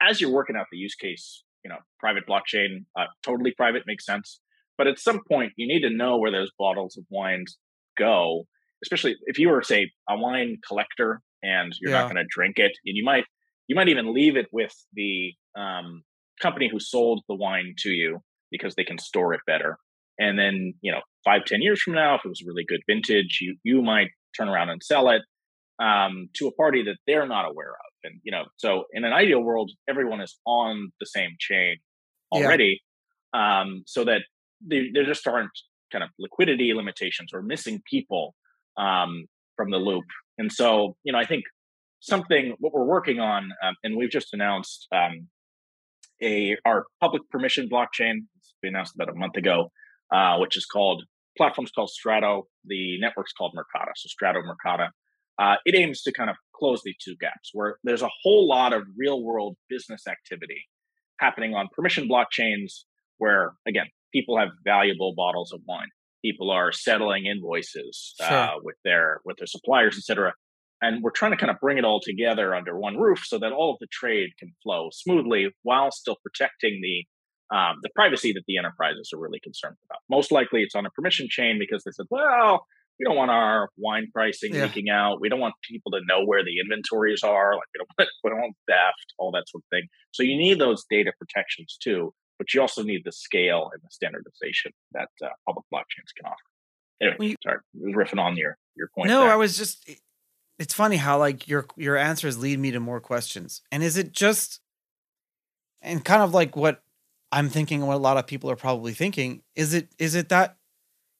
as 0.00 0.20
you're 0.20 0.32
working 0.32 0.56
out 0.56 0.66
the 0.72 0.78
use 0.78 0.94
case, 0.94 1.44
you 1.64 1.68
know, 1.68 1.76
private 2.00 2.26
blockchain, 2.26 2.86
uh, 2.98 3.04
totally 3.22 3.52
private 3.52 3.82
makes 3.86 4.06
sense. 4.06 4.40
But 4.78 4.86
at 4.86 4.98
some 4.98 5.20
point, 5.30 5.52
you 5.56 5.68
need 5.68 5.82
to 5.82 5.90
know 5.90 6.16
where 6.16 6.32
those 6.32 6.50
bottles 6.58 6.96
of 6.96 7.04
wines 7.10 7.58
go. 7.98 8.46
Especially 8.82 9.16
if 9.26 9.38
you 9.38 9.50
were, 9.50 9.62
say, 9.62 9.90
a 10.08 10.16
wine 10.16 10.56
collector 10.66 11.20
and 11.42 11.74
you're 11.80 11.92
yeah. 11.92 12.00
not 12.00 12.12
going 12.12 12.24
to 12.24 12.28
drink 12.30 12.58
it, 12.58 12.72
and 12.86 12.96
you 12.96 13.04
might 13.04 13.24
you 13.66 13.76
might 13.76 13.88
even 13.88 14.14
leave 14.14 14.36
it 14.36 14.46
with 14.50 14.74
the 14.94 15.34
um, 15.58 16.02
company 16.38 16.68
who 16.70 16.80
sold 16.80 17.22
the 17.28 17.34
wine 17.34 17.74
to 17.78 17.90
you 17.90 18.20
because 18.50 18.74
they 18.74 18.84
can 18.84 18.98
store 18.98 19.34
it 19.34 19.40
better. 19.46 19.78
And 20.18 20.38
then, 20.38 20.74
you 20.80 20.90
know, 20.90 21.00
five, 21.24 21.44
ten 21.44 21.62
years 21.62 21.80
from 21.80 21.94
now, 21.94 22.16
if 22.16 22.22
it 22.24 22.28
was 22.28 22.42
a 22.42 22.46
really 22.46 22.64
good 22.66 22.80
vintage, 22.88 23.38
you 23.40 23.56
you 23.62 23.82
might 23.82 24.10
turn 24.36 24.48
around 24.48 24.70
and 24.70 24.82
sell 24.82 25.10
it 25.10 25.22
um, 25.78 26.28
to 26.34 26.48
a 26.48 26.52
party 26.52 26.82
that 26.84 26.96
they're 27.06 27.26
not 27.26 27.48
aware 27.48 27.70
of. 27.70 27.92
And 28.04 28.20
you 28.22 28.32
know, 28.32 28.44
so 28.56 28.84
in 28.92 29.04
an 29.04 29.12
ideal 29.12 29.40
world, 29.40 29.70
everyone 29.88 30.20
is 30.20 30.36
on 30.46 30.92
the 31.00 31.06
same 31.06 31.30
chain 31.38 31.76
already, 32.32 32.80
yeah. 33.34 33.60
um, 33.60 33.82
so 33.86 34.04
that 34.04 34.22
there 34.60 35.04
just 35.04 35.26
aren't 35.26 35.50
kind 35.92 36.02
of 36.02 36.10
liquidity 36.18 36.74
limitations 36.74 37.30
or 37.32 37.42
missing 37.42 37.80
people 37.88 38.34
um, 38.76 39.26
from 39.56 39.70
the 39.70 39.78
loop. 39.78 40.04
And 40.36 40.52
so, 40.52 40.96
you 41.04 41.12
know, 41.12 41.18
I 41.18 41.26
think 41.26 41.44
something 42.00 42.54
what 42.58 42.72
we're 42.72 42.84
working 42.84 43.20
on, 43.20 43.50
um, 43.62 43.74
and 43.84 43.96
we've 43.96 44.10
just 44.10 44.32
announced 44.32 44.86
um, 44.92 45.28
a 46.22 46.56
our 46.64 46.86
public 47.00 47.22
permission 47.30 47.68
blockchain. 47.68 48.26
It's 48.38 48.54
been 48.62 48.74
announced 48.74 48.94
about 48.94 49.08
a 49.08 49.14
month 49.14 49.36
ago, 49.36 49.70
uh, 50.12 50.38
which 50.38 50.56
is 50.56 50.66
called 50.66 51.04
platform's 51.36 51.70
called 51.70 51.90
Strato. 51.90 52.48
The 52.64 53.00
network's 53.00 53.32
called 53.32 53.54
Mercata. 53.56 53.92
So 53.96 54.08
Strato 54.08 54.40
Mercata. 54.40 54.88
Uh, 55.38 55.54
it 55.64 55.76
aims 55.76 56.02
to 56.02 56.12
kind 56.12 56.28
of 56.28 56.36
close 56.52 56.82
these 56.84 56.96
two 57.02 57.14
gaps 57.20 57.50
where 57.52 57.78
there's 57.84 58.02
a 58.02 58.10
whole 58.22 58.48
lot 58.48 58.72
of 58.72 58.82
real 58.96 59.22
world 59.22 59.56
business 59.68 60.06
activity 60.08 60.64
happening 61.20 61.54
on 61.54 61.68
permission 61.74 62.08
blockchains 62.08 62.84
where 63.18 63.52
again 63.66 63.86
people 64.12 64.38
have 64.38 64.48
valuable 64.64 65.14
bottles 65.16 65.52
of 65.52 65.60
wine 65.66 65.88
people 66.24 66.50
are 66.50 66.72
settling 66.72 67.26
invoices 67.26 68.14
sure. 68.20 68.26
uh, 68.26 68.54
with 68.62 68.76
their 68.84 69.20
with 69.24 69.36
their 69.36 69.46
suppliers 69.46 69.96
etc 69.96 70.32
and 70.80 71.02
we're 71.02 71.10
trying 71.10 71.32
to 71.32 71.36
kind 71.36 71.50
of 71.50 71.58
bring 71.60 71.78
it 71.78 71.84
all 71.84 72.00
together 72.00 72.54
under 72.54 72.78
one 72.78 72.96
roof 72.96 73.24
so 73.24 73.38
that 73.38 73.52
all 73.52 73.72
of 73.72 73.78
the 73.80 73.88
trade 73.90 74.30
can 74.38 74.52
flow 74.62 74.88
smoothly 74.92 75.48
while 75.62 75.90
still 75.90 76.16
protecting 76.22 76.80
the 76.82 77.04
um, 77.50 77.76
the 77.82 77.88
privacy 77.94 78.32
that 78.34 78.42
the 78.46 78.58
enterprises 78.58 79.10
are 79.14 79.18
really 79.18 79.40
concerned 79.40 79.76
about. 79.88 80.00
Most 80.10 80.30
likely, 80.30 80.62
it's 80.62 80.74
on 80.74 80.84
a 80.84 80.90
permission 80.90 81.28
chain 81.30 81.58
because 81.58 81.82
they 81.84 81.92
said, 81.92 82.06
"Well, 82.10 82.66
we 82.98 83.04
don't 83.04 83.16
want 83.16 83.30
our 83.30 83.70
wine 83.78 84.08
pricing 84.12 84.54
yeah. 84.54 84.64
leaking 84.64 84.90
out. 84.90 85.20
We 85.20 85.28
don't 85.28 85.40
want 85.40 85.54
people 85.68 85.92
to 85.92 86.00
know 86.06 86.24
where 86.24 86.44
the 86.44 86.58
inventories 86.60 87.22
are. 87.22 87.54
Like 87.54 87.68
we 87.74 87.78
don't, 87.78 87.88
want, 87.98 88.10
we 88.24 88.30
don't 88.30 88.40
want 88.40 88.56
theft, 88.68 89.14
all 89.18 89.30
that 89.32 89.44
sort 89.48 89.62
of 89.62 89.68
thing. 89.70 89.88
So 90.12 90.22
you 90.22 90.36
need 90.36 90.58
those 90.58 90.84
data 90.90 91.12
protections 91.18 91.78
too, 91.82 92.12
but 92.38 92.52
you 92.52 92.60
also 92.60 92.82
need 92.82 93.02
the 93.04 93.12
scale 93.12 93.70
and 93.72 93.82
the 93.82 93.88
standardization 93.90 94.72
that 94.92 95.08
uh, 95.22 95.28
public 95.46 95.64
blockchains 95.72 96.12
can 96.16 96.26
offer. 96.26 96.36
Anyway, 97.00 97.16
you, 97.30 97.36
sorry, 97.44 97.58
riffing 97.94 98.20
on 98.20 98.36
your 98.36 98.56
your 98.76 98.90
point. 98.94 99.08
No, 99.08 99.20
there. 99.22 99.32
I 99.32 99.36
was 99.36 99.56
just 99.56 99.88
it's 100.58 100.74
funny 100.74 100.96
how 100.96 101.18
like 101.18 101.48
your 101.48 101.66
your 101.76 101.96
answers 101.96 102.38
lead 102.38 102.58
me 102.58 102.70
to 102.72 102.80
more 102.80 103.00
questions. 103.00 103.62
And 103.70 103.82
is 103.82 103.96
it 103.96 104.12
just 104.12 104.60
and 105.80 106.04
kind 106.04 106.22
of 106.22 106.34
like 106.34 106.56
what 106.56 106.82
I'm 107.30 107.48
thinking 107.48 107.86
what 107.86 107.94
a 107.94 107.98
lot 107.98 108.16
of 108.16 108.26
people 108.26 108.50
are 108.50 108.56
probably 108.56 108.92
thinking, 108.92 109.42
is 109.54 109.74
it 109.74 109.88
is 109.98 110.14
it 110.14 110.28
that 110.30 110.56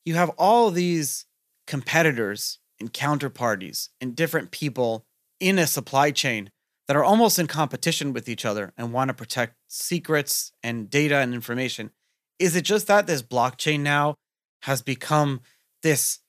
you 0.05 0.15
have 0.15 0.31
all 0.31 0.71
these 0.71 1.27
competitors 1.67 2.59
and 2.81 2.93
counterparties 2.93 3.91
and 4.01 4.17
different 4.17 4.51
people 4.51 5.05
in 5.39 5.59
a 5.59 5.67
supply 5.67 6.11
chain 6.11 6.51
that 6.87 6.97
are 6.97 7.05
almost 7.05 7.39
in 7.39 7.47
competition 7.47 8.13
with 8.13 8.29
each 8.29 8.45
other 8.45 8.73
and 8.79 8.93
want 8.93 9.09
to 9.09 9.15
protect 9.15 9.55
secrets 9.67 10.53
and 10.63 10.89
data 10.89 11.17
and 11.17 11.35
information. 11.35 11.91
Is 12.39 12.57
it 12.57 12.63
just 12.63 12.87
that 12.87 13.07
this 13.07 13.23
blockchain 13.23 13.81
now 13.81 14.15
has 14.63 14.81
become 14.81 15.43
this 15.83 16.21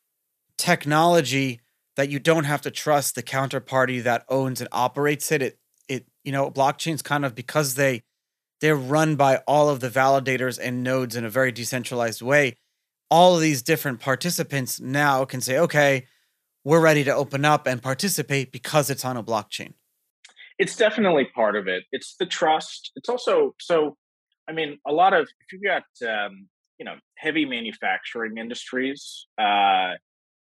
technology 0.58 1.62
that 2.00 2.10
you 2.10 2.18
don't 2.18 2.46
have 2.46 2.62
to 2.62 2.72
trust 2.72 3.16
the 3.16 3.22
counterparty 3.22 4.02
that 4.02 4.24
owns 4.30 4.62
and 4.62 4.70
operates 4.72 5.34
it. 5.34 5.42
It 5.42 5.60
it 5.90 6.06
you 6.24 6.32
know 6.32 6.50
blockchains 6.50 7.04
kind 7.04 7.26
of 7.26 7.36
because 7.36 7.76
they 7.76 8.04
they're 8.62 8.74
run 8.74 9.18
by 9.18 9.38
all 9.46 9.68
of 9.68 9.82
the 9.82 9.90
validators 9.90 10.58
and 10.62 10.82
nodes 10.82 11.18
in 11.18 11.26
a 11.26 11.30
very 11.30 11.52
decentralized 11.52 12.22
way. 12.22 12.56
All 13.12 13.36
of 13.36 13.42
these 13.42 13.62
different 13.62 14.00
participants 14.00 14.80
now 14.80 15.26
can 15.26 15.42
say, 15.42 15.58
okay, 15.58 16.08
we're 16.64 16.80
ready 16.80 17.04
to 17.04 17.14
open 17.14 17.44
up 17.44 17.68
and 17.68 17.82
participate 17.82 18.54
because 18.54 18.90
it's 18.90 19.04
on 19.04 19.18
a 19.18 19.24
blockchain. 19.24 19.74
It's 20.58 20.78
definitely 20.78 21.26
part 21.26 21.58
of 21.58 21.68
it. 21.68 21.84
It's 21.92 22.16
the 22.16 22.26
trust. 22.26 22.94
It's 22.96 23.10
also 23.10 23.56
so. 23.60 23.98
I 24.48 24.54
mean, 24.54 24.80
a 24.88 24.94
lot 24.94 25.14
of 25.14 25.24
if 25.24 25.52
you've 25.52 25.64
got 25.64 25.84
um, 26.08 26.48
you 26.78 26.86
know 26.86 26.96
heavy 27.18 27.44
manufacturing 27.44 28.38
industries, 28.38 29.28
uh, 29.38 29.96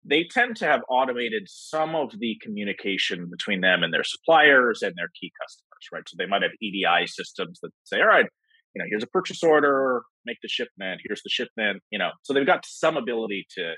they 0.09 0.25
tend 0.31 0.57
to 0.57 0.67
have 0.67 0.81
automated 0.89 1.45
some 1.49 1.95
of 1.95 2.13
the 2.19 2.37
communication 2.43 3.29
between 3.31 3.61
them 3.61 3.83
and 3.83 3.93
their 3.93 4.05
suppliers 4.05 4.83
and 4.83 4.95
their 4.97 5.11
key 5.21 5.33
customers, 5.43 5.89
right? 5.93 6.09
So 6.09 6.17
they 6.19 6.27
might 6.27 6.43
have 6.43 6.53
EDI 6.63 7.07
systems 7.07 7.59
that 7.63 7.71
say, 7.85 8.01
all 8.01 8.07
right, 8.07 8.27
you 8.75 8.83
know, 8.83 8.87
here's 8.89 9.03
a 9.03 9.09
purchase 9.09 9.43
order, 9.43 10.03
make 10.25 10.39
the 10.43 10.49
shipment, 10.49 11.01
here's 11.05 11.23
the 11.23 11.31
shipment, 11.31 11.83
you 11.91 11.99
know. 11.99 12.11
So 12.23 12.33
they've 12.33 12.47
got 12.47 12.65
some 12.67 12.97
ability 12.97 13.47
to 13.57 13.73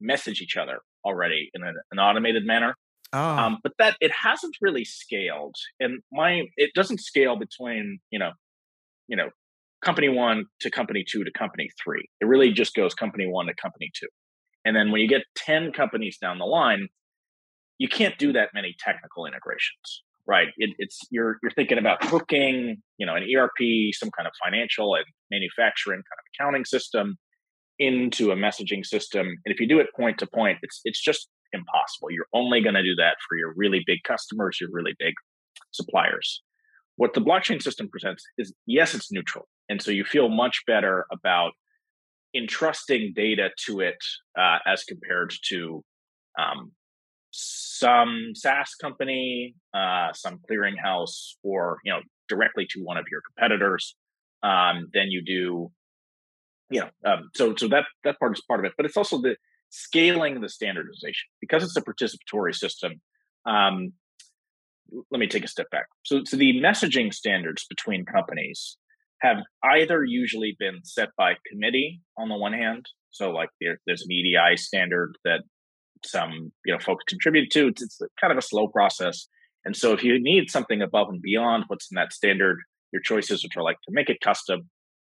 message 0.00 0.40
each 0.40 0.56
other 0.56 0.80
already 1.04 1.50
in 1.54 1.62
an, 1.62 1.74
an 1.90 1.98
automated 1.98 2.44
manner. 2.46 2.74
Oh. 3.12 3.20
Um, 3.20 3.58
but 3.62 3.72
that 3.78 3.96
it 4.00 4.10
hasn't 4.10 4.56
really 4.60 4.84
scaled, 4.84 5.54
and 5.78 6.00
my 6.12 6.42
it 6.56 6.70
doesn't 6.74 7.00
scale 7.00 7.36
between 7.36 8.00
you 8.10 8.18
know, 8.18 8.32
you 9.06 9.16
know, 9.16 9.28
company 9.84 10.08
one 10.08 10.46
to 10.62 10.70
company 10.70 11.04
two 11.08 11.22
to 11.22 11.30
company 11.30 11.68
three. 11.82 12.08
It 12.20 12.24
really 12.24 12.50
just 12.50 12.74
goes 12.74 12.92
company 12.92 13.26
one 13.26 13.46
to 13.46 13.54
company 13.54 13.92
two. 13.94 14.08
And 14.64 14.74
then 14.74 14.90
when 14.90 15.00
you 15.00 15.08
get 15.08 15.22
10 15.36 15.72
companies 15.72 16.18
down 16.18 16.38
the 16.38 16.44
line, 16.44 16.88
you 17.78 17.88
can't 17.88 18.16
do 18.18 18.32
that 18.32 18.50
many 18.54 18.74
technical 18.78 19.26
integrations, 19.26 20.02
right? 20.26 20.48
It, 20.56 20.70
it's 20.78 21.00
you're 21.10 21.38
you're 21.42 21.52
thinking 21.52 21.78
about 21.78 22.04
hooking, 22.04 22.82
you 22.98 23.06
know, 23.06 23.14
an 23.14 23.24
ERP, 23.24 23.92
some 23.92 24.10
kind 24.16 24.26
of 24.26 24.32
financial 24.42 24.94
and 24.94 25.04
manufacturing 25.30 25.98
kind 25.98 26.18
of 26.18 26.24
accounting 26.34 26.64
system 26.64 27.16
into 27.78 28.30
a 28.30 28.36
messaging 28.36 28.86
system. 28.86 29.26
And 29.26 29.52
if 29.52 29.60
you 29.60 29.68
do 29.68 29.80
it 29.80 29.88
point 29.96 30.18
to 30.18 30.26
point, 30.26 30.58
it's 30.62 30.80
it's 30.84 31.02
just 31.02 31.28
impossible. 31.52 32.10
You're 32.10 32.26
only 32.32 32.60
going 32.60 32.74
to 32.74 32.82
do 32.82 32.94
that 32.96 33.16
for 33.28 33.36
your 33.36 33.52
really 33.56 33.82
big 33.86 33.98
customers, 34.04 34.58
your 34.60 34.70
really 34.72 34.94
big 34.98 35.14
suppliers. 35.72 36.42
What 36.96 37.14
the 37.14 37.20
blockchain 37.20 37.60
system 37.60 37.88
presents 37.88 38.22
is 38.38 38.54
yes, 38.66 38.94
it's 38.94 39.10
neutral. 39.10 39.46
And 39.68 39.82
so 39.82 39.90
you 39.90 40.04
feel 40.04 40.28
much 40.28 40.62
better 40.66 41.06
about 41.10 41.52
entrusting 42.34 43.12
data 43.14 43.50
to 43.66 43.80
it 43.80 44.02
uh, 44.38 44.58
as 44.66 44.84
compared 44.84 45.32
to 45.48 45.84
um, 46.38 46.72
some 47.30 48.32
SaaS 48.34 48.74
company, 48.74 49.54
uh, 49.72 50.12
some 50.12 50.40
clearinghouse, 50.48 51.34
or 51.42 51.78
you 51.84 51.92
know 51.92 52.00
directly 52.28 52.66
to 52.70 52.82
one 52.82 52.96
of 52.96 53.06
your 53.10 53.20
competitors 53.20 53.96
um, 54.42 54.88
you 54.94 55.22
do. 55.22 55.70
You 56.70 56.80
know, 56.80 56.90
um, 57.04 57.30
so 57.34 57.54
so 57.56 57.68
that 57.68 57.84
that 58.04 58.18
part 58.18 58.36
is 58.36 58.42
part 58.46 58.60
of 58.60 58.66
it, 58.66 58.72
but 58.76 58.86
it's 58.86 58.96
also 58.96 59.20
the 59.20 59.36
scaling 59.70 60.40
the 60.40 60.48
standardization 60.48 61.28
because 61.40 61.62
it's 61.62 61.76
a 61.76 61.82
participatory 61.82 62.54
system. 62.54 63.00
Um, 63.44 63.92
let 65.10 65.18
me 65.18 65.26
take 65.26 65.44
a 65.44 65.48
step 65.48 65.68
back. 65.70 65.86
So, 66.04 66.22
so 66.24 66.36
the 66.36 66.60
messaging 66.60 67.12
standards 67.12 67.66
between 67.68 68.04
companies 68.04 68.76
have 69.24 69.38
either 69.64 70.04
usually 70.04 70.54
been 70.58 70.80
set 70.84 71.08
by 71.16 71.34
committee 71.50 72.00
on 72.18 72.28
the 72.28 72.36
one 72.36 72.52
hand. 72.52 72.86
So, 73.10 73.30
like 73.30 73.48
there, 73.60 73.78
there's 73.86 74.02
an 74.02 74.12
EDI 74.12 74.56
standard 74.56 75.16
that 75.24 75.40
some 76.04 76.52
you 76.64 76.72
know 76.72 76.78
folks 76.78 77.04
contribute 77.08 77.50
to. 77.52 77.68
It's, 77.68 77.82
it's 77.82 77.98
kind 78.20 78.32
of 78.32 78.38
a 78.38 78.42
slow 78.42 78.68
process, 78.68 79.26
and 79.64 79.74
so 79.74 79.92
if 79.92 80.04
you 80.04 80.20
need 80.22 80.50
something 80.50 80.82
above 80.82 81.08
and 81.08 81.22
beyond 81.22 81.64
what's 81.68 81.90
in 81.90 81.96
that 81.96 82.12
standard, 82.12 82.58
your 82.92 83.02
choices 83.02 83.42
which 83.42 83.56
are 83.56 83.62
like 83.62 83.78
to 83.86 83.92
make 83.92 84.10
it 84.10 84.20
custom, 84.20 84.68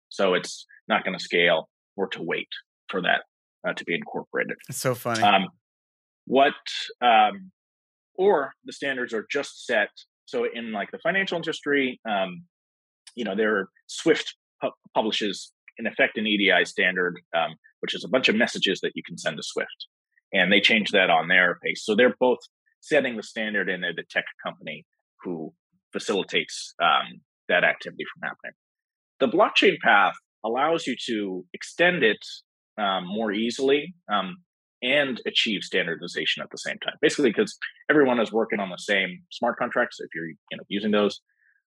so 0.09 0.33
it's 0.33 0.65
not 0.87 1.03
going 1.03 1.17
to 1.17 1.23
scale, 1.23 1.69
or 1.97 2.07
to 2.09 2.21
wait 2.21 2.49
for 2.89 3.01
that 3.01 3.23
uh, 3.67 3.73
to 3.73 3.83
be 3.85 3.95
incorporated. 3.95 4.57
It's 4.69 4.79
so 4.79 4.93
funny. 4.93 5.23
Um, 5.23 5.47
what 6.25 6.53
um, 7.01 7.51
or 8.15 8.53
the 8.65 8.73
standards 8.73 9.13
are 9.13 9.25
just 9.31 9.65
set. 9.65 9.89
So 10.25 10.45
in 10.51 10.71
like 10.71 10.91
the 10.91 10.99
financial 10.99 11.35
industry, 11.35 11.99
um, 12.07 12.43
you 13.15 13.23
know, 13.23 13.35
there 13.35 13.57
are 13.57 13.69
Swift 13.87 14.35
pu- 14.61 14.71
publishes 14.93 15.51
in 15.77 15.87
effect 15.87 16.17
an 16.17 16.27
EDI 16.27 16.65
standard, 16.65 17.19
um, 17.35 17.55
which 17.79 17.95
is 17.95 18.03
a 18.03 18.09
bunch 18.09 18.29
of 18.29 18.35
messages 18.35 18.79
that 18.81 18.91
you 18.95 19.03
can 19.03 19.17
send 19.17 19.37
to 19.37 19.43
Swift, 19.43 19.87
and 20.31 20.51
they 20.51 20.61
change 20.61 20.91
that 20.91 21.09
on 21.09 21.27
their 21.27 21.59
pace. 21.63 21.83
So 21.83 21.95
they're 21.95 22.15
both 22.19 22.39
setting 22.81 23.15
the 23.15 23.23
standard, 23.23 23.69
and 23.69 23.83
they're 23.83 23.93
the 23.95 24.03
tech 24.09 24.25
company 24.45 24.85
who 25.23 25.53
facilitates 25.91 26.73
um, 26.81 27.21
that 27.49 27.63
activity 27.63 28.03
from 28.13 28.29
happening. 28.29 28.53
The 29.19 29.27
blockchain 29.27 29.79
path 29.79 30.15
allows 30.43 30.85
you 30.85 30.95
to 31.07 31.45
extend 31.53 32.03
it 32.03 32.19
um, 32.77 33.05
more 33.07 33.31
easily 33.31 33.93
um, 34.11 34.37
and 34.81 35.21
achieve 35.25 35.61
standardization 35.63 36.43
at 36.43 36.49
the 36.51 36.57
same 36.57 36.77
time. 36.79 36.95
Basically, 37.01 37.29
because 37.29 37.57
everyone 37.89 38.19
is 38.19 38.31
working 38.31 38.59
on 38.59 38.69
the 38.69 38.77
same 38.77 39.19
smart 39.31 39.57
contracts. 39.57 39.97
If 39.99 40.09
you're 40.13 40.27
you 40.27 40.57
know 40.57 40.63
using 40.67 40.91
those, 40.91 41.21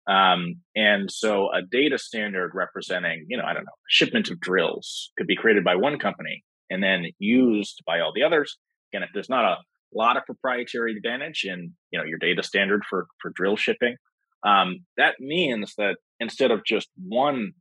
um, 0.06 0.56
and 0.76 1.10
so 1.10 1.48
a 1.52 1.62
data 1.62 1.98
standard 1.98 2.52
representing 2.54 3.26
you 3.28 3.36
know 3.36 3.44
I 3.44 3.54
don't 3.54 3.64
know 3.64 3.72
shipment 3.88 4.30
of 4.30 4.40
drills 4.40 5.10
could 5.16 5.26
be 5.26 5.36
created 5.36 5.64
by 5.64 5.76
one 5.76 5.98
company 5.98 6.44
and 6.70 6.82
then 6.82 7.06
used 7.18 7.82
by 7.86 8.00
all 8.00 8.12
the 8.14 8.22
others. 8.22 8.58
Again, 8.92 9.02
if 9.02 9.10
there's 9.12 9.28
not 9.28 9.44
a 9.44 9.56
lot 9.94 10.16
of 10.16 10.24
proprietary 10.24 10.94
advantage 10.96 11.44
in 11.44 11.72
you 11.90 11.98
know 11.98 12.04
your 12.04 12.18
data 12.18 12.42
standard 12.42 12.82
for 12.88 13.06
for 13.20 13.30
drill 13.34 13.56
shipping, 13.56 13.96
um, 14.44 14.80
that 14.96 15.14
means 15.20 15.74
that 15.78 15.96
instead 16.20 16.50
of 16.50 16.64
just 16.64 16.88
one 16.96 17.52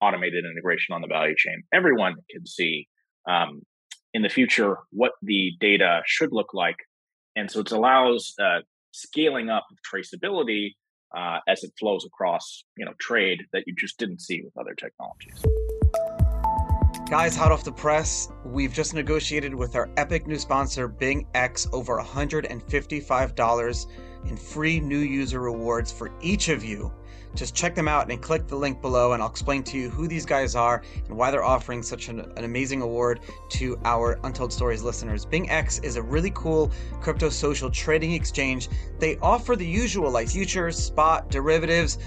automated 0.00 0.44
integration 0.44 0.94
on 0.94 1.00
the 1.00 1.06
value 1.06 1.34
chain, 1.36 1.62
everyone 1.72 2.14
can 2.30 2.44
see 2.46 2.88
um, 3.28 3.62
in 4.12 4.22
the 4.22 4.28
future 4.28 4.78
what 4.90 5.12
the 5.22 5.52
data 5.60 6.02
should 6.06 6.30
look 6.32 6.52
like. 6.52 6.76
And 7.36 7.50
so 7.50 7.60
it 7.60 7.70
allows 7.70 8.34
uh, 8.42 8.60
scaling 8.90 9.48
up 9.48 9.64
of 9.70 9.78
traceability 9.80 10.72
uh, 11.14 11.38
as 11.48 11.64
it 11.64 11.72
flows 11.78 12.04
across, 12.04 12.64
you 12.76 12.84
know, 12.84 12.92
trade 12.98 13.46
that 13.52 13.64
you 13.66 13.74
just 13.74 13.98
didn't 13.98 14.20
see 14.20 14.42
with 14.42 14.56
other 14.58 14.74
technologies. 14.74 15.42
Guys, 17.10 17.36
hot 17.36 17.52
off 17.52 17.62
the 17.64 17.72
press, 17.72 18.28
we've 18.44 18.72
just 18.72 18.94
negotiated 18.94 19.54
with 19.54 19.76
our 19.76 19.90
epic 19.98 20.26
new 20.26 20.38
sponsor, 20.38 20.88
BingX, 20.88 21.68
over 21.72 22.00
$155 22.00 23.86
in 24.24 24.36
free 24.36 24.80
new 24.80 24.98
user 24.98 25.40
rewards 25.40 25.92
for 25.92 26.10
each 26.22 26.48
of 26.48 26.64
you 26.64 26.90
just 27.34 27.54
check 27.54 27.74
them 27.74 27.88
out 27.88 28.10
and 28.10 28.20
click 28.20 28.46
the 28.46 28.56
link 28.56 28.80
below, 28.80 29.12
and 29.12 29.22
I'll 29.22 29.28
explain 29.28 29.62
to 29.64 29.78
you 29.78 29.90
who 29.90 30.06
these 30.06 30.26
guys 30.26 30.54
are 30.54 30.82
and 31.08 31.16
why 31.16 31.30
they're 31.30 31.44
offering 31.44 31.82
such 31.82 32.08
an, 32.08 32.20
an 32.20 32.44
amazing 32.44 32.82
award 32.82 33.20
to 33.50 33.78
our 33.84 34.18
Untold 34.24 34.52
Stories 34.52 34.82
listeners. 34.82 35.24
BingX 35.24 35.82
is 35.84 35.96
a 35.96 36.02
really 36.02 36.32
cool 36.34 36.70
crypto 37.00 37.28
social 37.28 37.70
trading 37.70 38.12
exchange. 38.12 38.68
They 38.98 39.16
offer 39.18 39.56
the 39.56 39.66
usual 39.66 40.10
like 40.10 40.28
futures, 40.28 40.76
spot, 40.76 41.30
derivatives, 41.30 41.98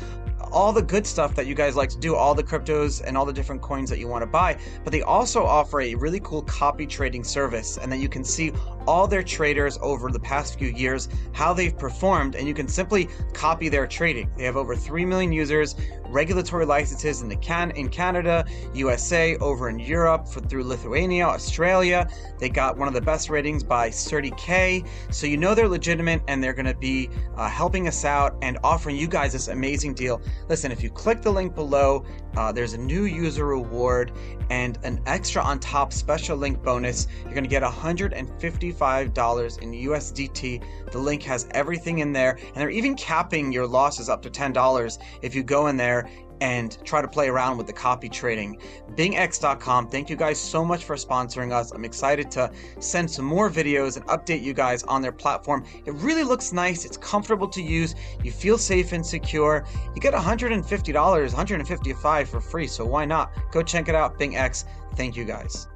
all 0.55 0.71
the 0.71 0.81
good 0.81 1.05
stuff 1.05 1.35
that 1.35 1.47
you 1.47 1.53
guys 1.53 1.75
like 1.75 1.89
to 1.89 1.97
do, 1.97 2.15
all 2.15 2.33
the 2.33 2.41
cryptos 2.41 3.03
and 3.05 3.17
all 3.17 3.25
the 3.25 3.33
different 3.33 3.61
coins 3.61 3.89
that 3.89 3.99
you 3.99 4.07
want 4.07 4.21
to 4.21 4.25
buy. 4.25 4.57
But 4.85 4.93
they 4.93 5.01
also 5.01 5.43
offer 5.43 5.81
a 5.81 5.95
really 5.95 6.21
cool 6.21 6.41
copy 6.43 6.87
trading 6.87 7.25
service, 7.25 7.77
and 7.77 7.91
then 7.91 7.99
you 7.99 8.07
can 8.07 8.23
see 8.23 8.53
all 8.87 9.05
their 9.05 9.23
traders 9.23 9.77
over 9.81 10.09
the 10.11 10.19
past 10.19 10.57
few 10.57 10.69
years, 10.69 11.09
how 11.33 11.53
they've 11.53 11.77
performed, 11.77 12.35
and 12.35 12.47
you 12.47 12.53
can 12.53 12.69
simply 12.69 13.09
copy 13.33 13.67
their 13.67 13.85
trading. 13.85 14.31
They 14.37 14.45
have 14.45 14.55
over 14.55 14.77
3 14.77 15.05
million 15.05 15.33
users, 15.33 15.75
regulatory 16.07 16.65
licenses 16.65 17.21
in 17.21 17.27
the 17.27 17.35
can 17.35 17.71
in 17.71 17.89
Canada, 17.89 18.45
USA, 18.73 19.35
over 19.37 19.69
in 19.69 19.79
Europe 19.79 20.27
for, 20.27 20.39
through 20.39 20.63
Lithuania, 20.63 21.25
Australia. 21.25 22.07
They 22.39 22.49
got 22.49 22.77
one 22.77 22.87
of 22.87 22.93
the 22.93 23.01
best 23.01 23.29
ratings 23.29 23.63
by 23.63 23.89
CertiK, 23.89 24.87
so 25.09 25.27
you 25.27 25.37
know 25.37 25.55
they're 25.55 25.67
legitimate 25.67 26.21
and 26.27 26.43
they're 26.43 26.53
going 26.53 26.65
to 26.67 26.75
be 26.75 27.09
uh, 27.35 27.49
helping 27.49 27.87
us 27.87 28.05
out 28.05 28.37
and 28.41 28.57
offering 28.63 28.95
you 28.95 29.07
guys 29.07 29.33
this 29.33 29.47
amazing 29.47 29.93
deal. 29.93 30.21
Listen, 30.47 30.71
if 30.71 30.84
you 30.84 30.89
click 30.89 31.21
the 31.21 31.31
link 31.31 31.55
below, 31.55 32.05
uh, 32.38 32.51
there's 32.51 32.73
a 32.73 32.77
new 32.77 33.05
user 33.05 33.45
reward 33.45 34.12
and 34.49 34.77
an 34.84 35.01
extra 35.05 35.41
on 35.41 35.60
top 35.60 35.91
special 35.91 36.38
link 36.38 36.62
bonus. 36.62 37.08
You're 37.23 37.34
going 37.34 37.43
to 37.43 37.49
get 37.49 37.63
$155 37.63 39.62
in 39.62 39.71
USDT. 39.71 40.63
The 40.91 40.97
link 40.97 41.23
has 41.23 41.47
everything 41.51 41.99
in 41.99 42.13
there, 42.13 42.38
and 42.38 42.55
they're 42.55 42.69
even 42.69 42.95
capping 42.95 43.51
your 43.51 43.65
losses 43.65 44.08
up 44.08 44.21
to 44.21 44.29
$10 44.29 44.97
if 45.21 45.34
you 45.34 45.41
go 45.43 45.67
in 45.67 45.77
there 45.77 46.10
and 46.45 46.77
try 46.86 47.01
to 47.01 47.08
play 47.08 47.27
around 47.27 47.58
with 47.58 47.65
the 47.65 47.73
copy 47.73 48.08
trading. 48.08 48.62
BingX.com, 48.91 49.89
thank 49.89 50.12
you 50.12 50.15
guys 50.15 50.39
so 50.39 50.63
much 50.63 50.84
for 50.84 50.95
sponsoring 50.95 51.51
us. 51.51 51.71
I'm 51.71 51.84
excited 51.84 52.29
to 52.31 52.51
send 52.79 53.10
some 53.10 53.25
more 53.25 53.49
videos 53.49 53.97
and 53.97 54.05
update 54.05 54.43
you 54.43 54.53
guys 54.53 54.84
on 54.84 55.01
their 55.01 55.12
platform. 55.12 55.65
It 55.88 55.95
really 55.95 56.23
looks 56.23 56.53
nice, 56.53 56.86
it's 56.86 56.97
comfortable 56.97 57.47
to 57.47 57.63
use, 57.63 57.95
you 58.23 58.31
feel 58.31 58.60
safe 58.60 58.91
and 58.91 59.03
secure. 59.03 59.65
You 59.95 60.01
get 60.01 60.13
$150, 60.13 60.63
$155 60.63 62.27
for 62.27 62.39
free, 62.39 62.67
so 62.67 62.86
why 62.86 63.05
not? 63.05 63.31
Go 63.51 63.63
check 63.63 63.89
it 63.89 63.95
out, 63.95 64.19
BingX. 64.19 64.65
Thank 64.95 65.15
you 65.15 65.25
guys. 65.25 65.67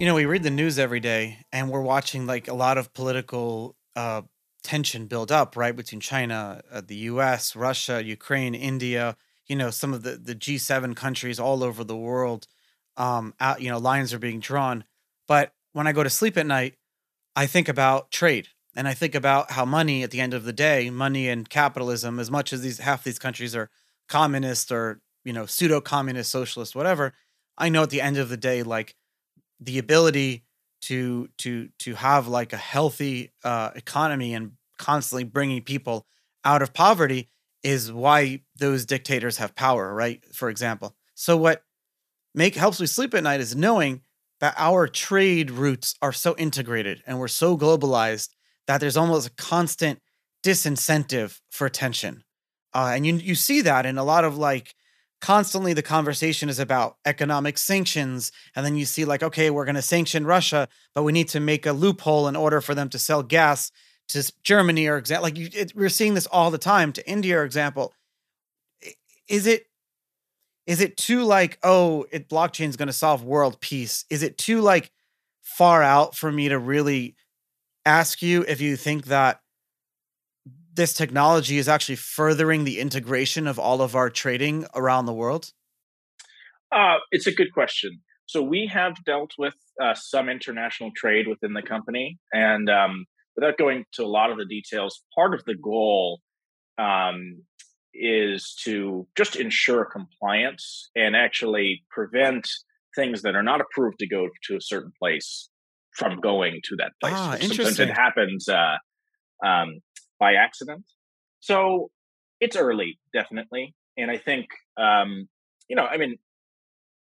You 0.00 0.06
know, 0.06 0.16
we 0.16 0.26
read 0.26 0.42
the 0.42 0.50
news 0.50 0.80
every 0.80 0.98
day 0.98 1.38
and 1.52 1.70
we're 1.70 1.82
watching 1.82 2.26
like 2.26 2.48
a 2.48 2.54
lot 2.54 2.76
of 2.76 2.92
political 2.92 3.76
uh, 3.94 4.22
tension 4.68 5.06
build 5.06 5.32
up, 5.32 5.56
right, 5.56 5.74
between 5.74 5.98
China, 5.98 6.60
uh, 6.70 6.82
the 6.86 6.96
US, 7.12 7.56
Russia, 7.56 8.04
Ukraine, 8.04 8.54
India, 8.54 9.16
you 9.46 9.56
know, 9.56 9.70
some 9.70 9.94
of 9.94 10.02
the, 10.02 10.16
the 10.16 10.34
G7 10.34 10.94
countries 10.94 11.40
all 11.40 11.64
over 11.64 11.82
the 11.82 11.96
world. 11.96 12.46
Um, 12.98 13.32
out, 13.40 13.62
you 13.62 13.70
know, 13.70 13.78
lines 13.78 14.12
are 14.12 14.18
being 14.18 14.40
drawn. 14.40 14.84
But 15.26 15.54
when 15.72 15.86
I 15.86 15.92
go 15.92 16.02
to 16.02 16.10
sleep 16.10 16.36
at 16.36 16.44
night, 16.44 16.74
I 17.34 17.46
think 17.46 17.66
about 17.66 18.10
trade 18.10 18.48
and 18.76 18.86
I 18.86 18.92
think 18.92 19.14
about 19.14 19.52
how 19.52 19.64
money 19.64 20.02
at 20.02 20.10
the 20.10 20.20
end 20.20 20.34
of 20.34 20.44
the 20.44 20.52
day, 20.52 20.90
money 20.90 21.28
and 21.28 21.48
capitalism, 21.48 22.20
as 22.20 22.30
much 22.30 22.52
as 22.52 22.60
these 22.60 22.78
half 22.78 23.04
these 23.04 23.18
countries 23.18 23.56
are 23.56 23.70
communist 24.06 24.70
or, 24.70 25.00
you 25.24 25.32
know, 25.32 25.46
pseudo 25.46 25.80
communist, 25.80 26.30
socialist, 26.30 26.76
whatever, 26.76 27.14
I 27.56 27.70
know 27.70 27.84
at 27.84 27.90
the 27.90 28.02
end 28.02 28.18
of 28.18 28.28
the 28.28 28.36
day, 28.36 28.62
like 28.62 28.96
the 29.58 29.78
ability 29.78 30.44
to 30.82 31.28
to 31.38 31.70
to 31.78 31.94
have 31.94 32.28
like 32.28 32.52
a 32.52 32.56
healthy 32.58 33.32
uh, 33.44 33.70
economy 33.74 34.34
and 34.34 34.52
constantly 34.78 35.24
bringing 35.24 35.62
people 35.62 36.06
out 36.44 36.62
of 36.62 36.72
poverty 36.72 37.28
is 37.62 37.92
why 37.92 38.42
those 38.58 38.86
dictators 38.86 39.38
have 39.38 39.54
power, 39.54 39.94
right? 39.94 40.22
For 40.32 40.48
example. 40.48 40.94
So 41.14 41.36
what 41.36 41.62
make 42.34 42.54
helps 42.54 42.80
me 42.80 42.86
sleep 42.86 43.14
at 43.14 43.22
night 43.22 43.40
is 43.40 43.56
knowing 43.56 44.02
that 44.40 44.54
our 44.56 44.86
trade 44.86 45.50
routes 45.50 45.94
are 46.00 46.12
so 46.12 46.36
integrated 46.36 47.02
and 47.06 47.18
we're 47.18 47.28
so 47.28 47.58
globalized 47.58 48.30
that 48.66 48.80
there's 48.80 48.96
almost 48.96 49.26
a 49.26 49.32
constant 49.32 50.00
disincentive 50.44 51.40
for 51.50 51.68
tension. 51.68 52.22
Uh, 52.72 52.92
and 52.94 53.06
you 53.06 53.14
you 53.14 53.34
see 53.34 53.60
that 53.62 53.86
in 53.86 53.98
a 53.98 54.04
lot 54.04 54.24
of 54.24 54.36
like 54.36 54.74
constantly 55.20 55.72
the 55.72 55.82
conversation 55.82 56.48
is 56.48 56.58
about 56.58 56.96
economic 57.04 57.58
sanctions 57.58 58.30
and 58.54 58.64
then 58.64 58.76
you 58.76 58.84
see 58.84 59.04
like 59.04 59.22
okay 59.22 59.50
we're 59.50 59.64
going 59.64 59.74
to 59.74 59.82
sanction 59.82 60.24
russia 60.24 60.68
but 60.94 61.02
we 61.02 61.10
need 61.10 61.26
to 61.28 61.40
make 61.40 61.66
a 61.66 61.72
loophole 61.72 62.28
in 62.28 62.36
order 62.36 62.60
for 62.60 62.74
them 62.74 62.88
to 62.88 62.98
sell 62.98 63.22
gas 63.22 63.72
to 64.08 64.32
germany 64.42 64.86
or 64.86 64.96
example 64.96 65.22
like 65.22 65.36
you, 65.36 65.48
it, 65.52 65.72
we're 65.74 65.88
seeing 65.88 66.14
this 66.14 66.26
all 66.26 66.50
the 66.50 66.58
time 66.58 66.92
to 66.92 67.08
india 67.08 67.38
or 67.38 67.44
example 67.44 67.92
is 69.28 69.46
it 69.46 69.66
is 70.66 70.80
it 70.80 70.96
too 70.96 71.22
like 71.24 71.58
oh 71.62 72.06
it 72.10 72.28
blockchain 72.28 72.68
is 72.68 72.76
going 72.76 72.88
to 72.88 72.92
solve 72.92 73.22
world 73.22 73.60
peace 73.60 74.04
is 74.10 74.22
it 74.22 74.38
too 74.38 74.60
like 74.60 74.90
far 75.42 75.82
out 75.82 76.14
for 76.14 76.30
me 76.30 76.48
to 76.48 76.58
really 76.58 77.16
ask 77.84 78.22
you 78.22 78.44
if 78.46 78.60
you 78.60 78.76
think 78.76 79.06
that 79.06 79.40
this 80.78 80.94
technology 80.94 81.58
is 81.58 81.68
actually 81.68 81.96
furthering 81.96 82.64
the 82.64 82.78
integration 82.78 83.46
of 83.46 83.58
all 83.58 83.82
of 83.82 83.96
our 83.96 84.08
trading 84.08 84.64
around 84.74 85.06
the 85.06 85.12
world? 85.12 85.52
Uh, 86.70 86.98
it's 87.10 87.26
a 87.26 87.32
good 87.32 87.52
question. 87.52 88.00
So 88.26 88.42
we 88.42 88.66
have 88.66 88.94
dealt 89.04 89.32
with 89.38 89.54
uh, 89.82 89.94
some 89.94 90.28
international 90.28 90.90
trade 90.94 91.26
within 91.26 91.54
the 91.54 91.62
company, 91.62 92.18
and 92.32 92.70
um, 92.70 93.06
without 93.38 93.56
going 93.56 93.84
to 93.92 94.02
a 94.02 94.06
lot 94.06 94.32
of 94.32 94.36
the 94.36 94.44
details, 94.44 95.04
part 95.14 95.32
of 95.32 95.44
the 95.44 95.54
goal 95.54 96.20
um, 96.76 97.40
is 97.94 98.56
to 98.64 99.06
just 99.16 99.36
ensure 99.36 99.84
compliance 99.84 100.90
and 100.96 101.14
actually 101.14 101.84
prevent 101.88 102.48
things 102.96 103.22
that 103.22 103.36
are 103.36 103.42
not 103.44 103.60
approved 103.60 104.00
to 104.00 104.08
go 104.08 104.28
to 104.42 104.56
a 104.56 104.60
certain 104.60 104.90
place 105.00 105.50
from 105.92 106.18
going 106.20 106.60
to 106.64 106.74
that 106.76 106.92
place. 107.00 107.14
Ah, 107.16 107.36
Sometimes 107.40 107.78
it 107.78 107.90
happens 107.90 108.48
uh, 108.48 108.76
um, 109.46 109.78
by 110.18 110.34
accident. 110.34 110.84
So 111.38 111.92
it's 112.40 112.56
early, 112.56 112.98
definitely. 113.12 113.72
And 113.96 114.10
I 114.10 114.18
think, 114.18 114.46
um, 114.76 115.28
you 115.68 115.76
know, 115.76 115.86
I 115.86 115.96
mean, 115.96 116.16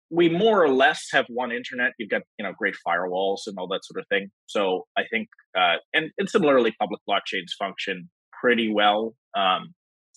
we 0.09 0.29
more 0.29 0.63
or 0.63 0.69
less 0.69 1.07
have 1.11 1.25
one 1.29 1.51
internet. 1.51 1.93
You've 1.97 2.09
got 2.09 2.21
you 2.37 2.45
know 2.45 2.53
great 2.57 2.75
firewalls 2.87 3.41
and 3.47 3.57
all 3.57 3.67
that 3.69 3.83
sort 3.83 3.99
of 3.99 4.07
thing. 4.07 4.29
So 4.45 4.85
I 4.97 5.03
think, 5.11 5.27
uh, 5.57 5.77
and 5.93 6.11
and 6.17 6.29
similarly, 6.29 6.73
public 6.79 7.01
blockchains 7.09 7.51
function 7.57 8.09
pretty 8.41 8.71
well 8.71 9.15
um, 9.35 9.73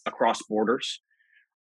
across 0.06 0.40
borders. 0.48 1.00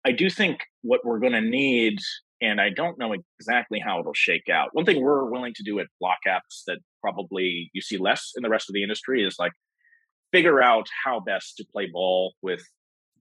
I 0.05 0.11
do 0.11 0.29
think 0.29 0.59
what 0.83 1.01
we're 1.03 1.19
going 1.19 1.33
to 1.33 1.41
need, 1.41 1.99
and 2.41 2.61
I 2.61 2.69
don't 2.69 2.99
know 2.99 3.13
exactly 3.39 3.79
how 3.79 3.99
it'll 3.99 4.13
shake 4.13 4.49
out. 4.51 4.69
One 4.73 4.85
thing 4.85 5.01
we're 5.01 5.29
willing 5.29 5.53
to 5.55 5.63
do 5.63 5.79
at 5.79 5.87
BlockApps 6.01 6.63
that 6.67 6.79
probably 7.01 7.69
you 7.73 7.81
see 7.81 7.97
less 7.97 8.31
in 8.35 8.43
the 8.43 8.49
rest 8.49 8.69
of 8.69 8.73
the 8.73 8.83
industry 8.83 9.23
is 9.23 9.35
like 9.39 9.51
figure 10.31 10.61
out 10.61 10.87
how 11.05 11.19
best 11.19 11.55
to 11.57 11.65
play 11.71 11.87
ball 11.91 12.33
with 12.41 12.61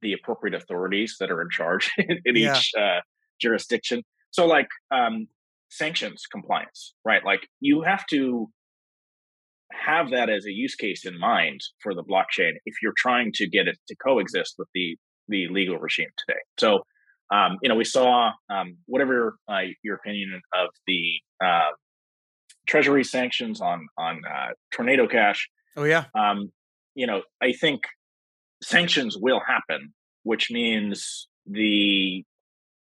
the 0.02 0.12
appropriate 0.12 0.54
authorities 0.54 1.16
that 1.20 1.30
are 1.30 1.40
in 1.40 1.48
charge 1.50 1.90
in, 1.98 2.18
in 2.24 2.36
yeah. 2.36 2.56
each 2.56 2.72
uh, 2.78 3.00
jurisdiction. 3.40 4.02
So, 4.36 4.44
like 4.44 4.68
um, 4.90 5.28
sanctions 5.70 6.24
compliance, 6.30 6.92
right? 7.06 7.24
Like 7.24 7.48
you 7.60 7.80
have 7.80 8.04
to 8.10 8.50
have 9.72 10.10
that 10.10 10.28
as 10.28 10.44
a 10.44 10.52
use 10.52 10.74
case 10.74 11.06
in 11.06 11.18
mind 11.18 11.60
for 11.82 11.94
the 11.94 12.04
blockchain 12.04 12.52
if 12.66 12.74
you're 12.82 12.92
trying 12.98 13.32
to 13.36 13.48
get 13.48 13.66
it 13.66 13.78
to 13.88 13.96
coexist 13.96 14.56
with 14.58 14.68
the 14.74 14.98
the 15.28 15.48
legal 15.48 15.78
regime 15.78 16.10
today. 16.18 16.38
So, 16.58 16.82
um, 17.32 17.56
you 17.62 17.70
know, 17.70 17.76
we 17.76 17.84
saw 17.84 18.32
um, 18.50 18.76
whatever 18.84 19.38
uh, 19.48 19.62
your 19.82 19.96
opinion 19.96 20.38
of 20.54 20.68
the 20.86 21.14
uh, 21.42 21.70
Treasury 22.66 23.04
sanctions 23.04 23.62
on 23.62 23.86
on 23.96 24.20
uh, 24.30 24.48
Tornado 24.70 25.08
Cash. 25.08 25.48
Oh 25.78 25.84
yeah. 25.84 26.04
Um, 26.14 26.52
you 26.94 27.06
know, 27.06 27.22
I 27.42 27.52
think 27.52 27.84
sanctions 28.62 29.16
will 29.18 29.40
happen, 29.46 29.94
which 30.24 30.50
means 30.50 31.26
the 31.46 32.22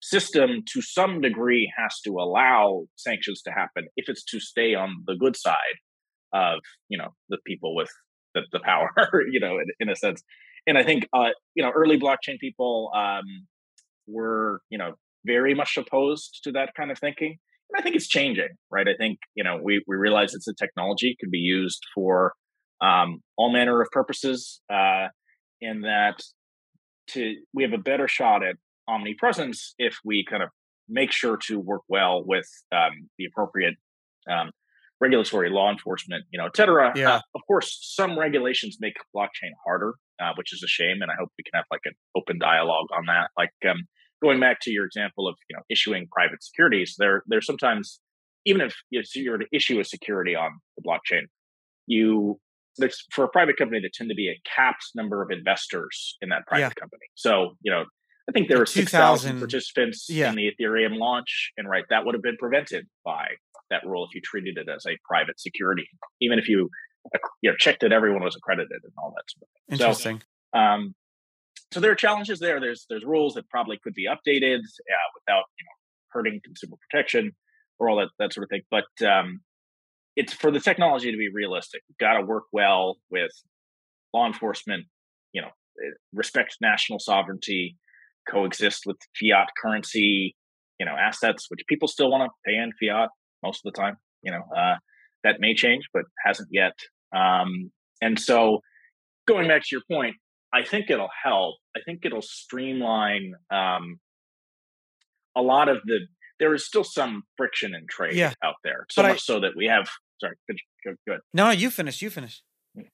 system 0.01 0.63
to 0.73 0.81
some 0.81 1.21
degree 1.21 1.71
has 1.77 1.99
to 2.01 2.11
allow 2.11 2.85
sanctions 2.95 3.41
to 3.41 3.51
happen 3.51 3.87
if 3.97 4.07
it's 4.07 4.23
to 4.23 4.39
stay 4.39 4.73
on 4.73 5.03
the 5.05 5.15
good 5.15 5.35
side 5.35 5.77
of 6.33 6.59
you 6.87 6.97
know 6.97 7.09
the 7.29 7.37
people 7.45 7.75
with 7.75 7.89
the, 8.33 8.41
the 8.51 8.59
power 8.59 8.89
you 9.31 9.39
know 9.39 9.57
in, 9.57 9.65
in, 9.79 9.89
a 9.89 9.95
sense. 9.95 10.21
And 10.67 10.77
i 10.77 10.83
think 10.83 11.07
uh 11.13 11.29
you 11.55 11.63
know 11.63 11.71
early 11.71 11.99
blockchain 11.99 12.39
people 12.39 12.91
um 12.95 13.23
were 14.07 14.61
you 14.69 14.77
know 14.77 14.93
very 15.25 15.53
much 15.53 15.77
opposed 15.77 16.39
to 16.43 16.51
that 16.53 16.69
kind 16.77 16.91
of 16.91 16.99
thinking. 16.99 17.37
And 17.69 17.79
i 17.79 17.83
think 17.83 17.95
it's 17.95 18.07
changing 18.07 18.49
right? 18.71 18.87
I 18.87 18.95
think 18.97 19.19
you 19.35 19.43
know 19.43 19.59
we 19.61 19.83
we 19.87 19.95
realize 19.95 20.33
it's 20.33 20.47
a 20.47 20.53
technology 20.53 21.15
can 21.19 21.29
be 21.29 21.39
used 21.39 21.81
for 21.93 22.33
um 22.81 23.21
all 23.37 23.51
manner 23.51 23.81
of 23.81 23.89
purposes 23.91 24.61
uh 24.71 25.07
in 25.59 25.81
that 25.81 26.21
to 27.09 27.35
we 27.53 27.63
have 27.63 27.73
a 27.73 27.77
better 27.77 28.07
shot 28.07 28.43
at 28.43 28.55
omnipresence 28.93 29.75
if 29.77 29.95
we 30.03 30.25
kind 30.31 30.43
of 30.45 30.49
make 30.87 31.11
sure 31.11 31.37
to 31.47 31.53
work 31.59 31.83
well 31.87 32.15
with 32.25 32.49
um, 32.71 32.93
the 33.17 33.25
appropriate 33.29 33.75
um, 34.33 34.49
regulatory 34.99 35.49
law 35.49 35.69
enforcement, 35.71 36.23
you 36.31 36.39
know, 36.39 36.47
et 36.51 36.55
cetera. 36.59 36.91
Yeah. 36.95 37.15
Uh, 37.15 37.21
of 37.37 37.41
course, 37.47 37.77
some 37.97 38.17
regulations 38.25 38.77
make 38.81 38.95
blockchain 39.15 39.53
harder, 39.65 39.93
uh, 40.21 40.31
which 40.35 40.51
is 40.51 40.61
a 40.63 40.67
shame. 40.67 40.97
And 41.01 41.09
I 41.11 41.15
hope 41.19 41.29
we 41.37 41.43
can 41.47 41.55
have 41.59 41.65
like 41.75 41.85
an 41.85 41.93
open 42.19 42.37
dialogue 42.39 42.87
on 42.97 43.05
that. 43.05 43.27
Like 43.37 43.53
um, 43.69 43.87
going 44.21 44.39
back 44.39 44.57
to 44.63 44.71
your 44.71 44.85
example 44.85 45.27
of, 45.29 45.35
you 45.49 45.55
know, 45.55 45.63
issuing 45.69 46.07
private 46.11 46.43
securities, 46.43 46.95
there, 46.97 47.23
there's 47.27 47.45
sometimes, 47.45 48.01
even 48.45 48.61
if 48.61 48.75
you 48.91 49.33
are 49.33 49.37
to 49.37 49.47
issue 49.53 49.79
a 49.79 49.85
security 49.85 50.35
on 50.35 50.51
the 50.75 50.83
blockchain, 50.87 51.23
you 51.85 52.39
there's 52.77 53.03
for 53.11 53.25
a 53.25 53.29
private 53.29 53.57
company 53.57 53.79
there 53.81 53.89
tend 53.93 54.09
to 54.09 54.15
be 54.15 54.29
a 54.29 54.41
capped 54.55 54.85
number 54.95 55.21
of 55.21 55.29
investors 55.31 56.17
in 56.21 56.29
that 56.29 56.47
private 56.47 56.73
yeah. 56.75 56.81
company. 56.83 57.07
So, 57.15 57.31
you 57.61 57.71
know, 57.71 57.83
I 58.29 58.31
think 58.31 58.47
there 58.47 58.59
were 58.59 58.67
6,000 58.67 59.39
participants 59.39 60.07
yeah. 60.07 60.29
in 60.29 60.35
the 60.35 60.51
Ethereum 60.51 60.97
launch. 60.99 61.51
And 61.57 61.67
right, 61.67 61.83
that 61.89 62.05
would 62.05 62.13
have 62.13 62.21
been 62.21 62.37
prevented 62.37 62.87
by 63.03 63.25
that 63.71 63.81
rule 63.85 64.05
if 64.05 64.13
you 64.13 64.21
treated 64.21 64.57
it 64.57 64.69
as 64.69 64.85
a 64.85 64.97
private 65.03 65.39
security, 65.39 65.87
even 66.21 66.37
if 66.37 66.47
you, 66.47 66.69
you 67.41 67.49
know, 67.49 67.57
checked 67.57 67.81
that 67.81 67.91
everyone 67.91 68.23
was 68.23 68.35
accredited 68.35 68.81
and 68.83 68.93
all 68.97 69.13
that 69.15 69.23
sort 69.31 69.43
of 69.43 69.49
thing. 69.49 69.79
Interesting. 69.79 70.21
So, 70.53 70.59
um, 70.59 70.95
so 71.71 71.79
there 71.79 71.91
are 71.91 71.95
challenges 71.95 72.39
there. 72.39 72.59
There's 72.59 72.85
there's 72.89 73.03
rules 73.03 73.35
that 73.35 73.49
probably 73.49 73.79
could 73.83 73.93
be 73.93 74.07
updated 74.07 74.59
uh, 74.59 75.09
without 75.15 75.43
you 75.57 75.65
know 75.65 75.75
hurting 76.09 76.41
consumer 76.43 76.77
protection 76.89 77.31
or 77.79 77.89
all 77.89 77.97
that 77.97 78.09
that 78.19 78.33
sort 78.33 78.43
of 78.43 78.49
thing. 78.49 78.61
But 78.69 79.07
um, 79.07 79.41
it's 80.15 80.33
for 80.33 80.51
the 80.51 80.59
technology 80.59 81.11
to 81.11 81.17
be 81.17 81.29
realistic. 81.29 81.81
You've 81.87 81.97
got 81.97 82.13
to 82.13 82.25
work 82.25 82.45
well 82.51 82.97
with 83.09 83.31
law 84.13 84.25
enforcement. 84.25 84.85
You 85.31 85.43
know, 85.43 85.49
eh, 85.83 85.91
respect 86.13 86.57
national 86.59 86.99
sovereignty, 86.99 87.77
coexist 88.29 88.83
with 88.85 88.97
fiat 89.19 89.49
currency, 89.61 90.35
you 90.79 90.85
know, 90.85 90.95
assets, 90.99 91.45
which 91.49 91.61
people 91.67 91.87
still 91.87 92.09
want 92.09 92.23
to 92.23 92.49
pay 92.49 92.57
in 92.57 92.71
fiat 92.79 93.09
most 93.43 93.61
of 93.65 93.73
the 93.73 93.79
time. 93.79 93.97
You 94.21 94.31
know, 94.31 94.43
uh, 94.55 94.75
that 95.23 95.39
may 95.39 95.55
change, 95.55 95.85
but 95.93 96.03
hasn't 96.25 96.49
yet. 96.51 96.73
Um, 97.15 97.71
and 98.01 98.19
so, 98.19 98.59
going 99.27 99.47
back 99.47 99.61
to 99.61 99.67
your 99.71 99.81
point, 99.89 100.15
I 100.53 100.63
think 100.63 100.89
it'll 100.89 101.09
help. 101.23 101.55
I 101.75 101.79
think 101.85 102.01
it'll 102.03 102.21
streamline 102.21 103.33
um, 103.51 103.99
a 105.35 105.41
lot 105.41 105.69
of 105.69 105.77
the. 105.85 105.99
There 106.39 106.53
is 106.53 106.65
still 106.65 106.85
some 106.85 107.23
friction 107.35 107.75
in 107.75 107.85
trade 107.89 108.15
yeah. 108.15 108.33
out 108.43 108.55
there, 108.63 108.85
so 108.89 109.01
but 109.01 109.09
much 109.09 109.17
I, 109.17 109.19
so 109.19 109.39
that 109.41 109.51
we 109.57 109.65
have. 109.65 109.89
Sorry, 110.21 110.35
good, 110.47 110.57
good, 110.85 110.95
good. 111.07 111.19
No, 111.33 111.49
you 111.49 111.69
finish. 111.69 112.01
You 112.01 112.09
finish. 112.09 112.41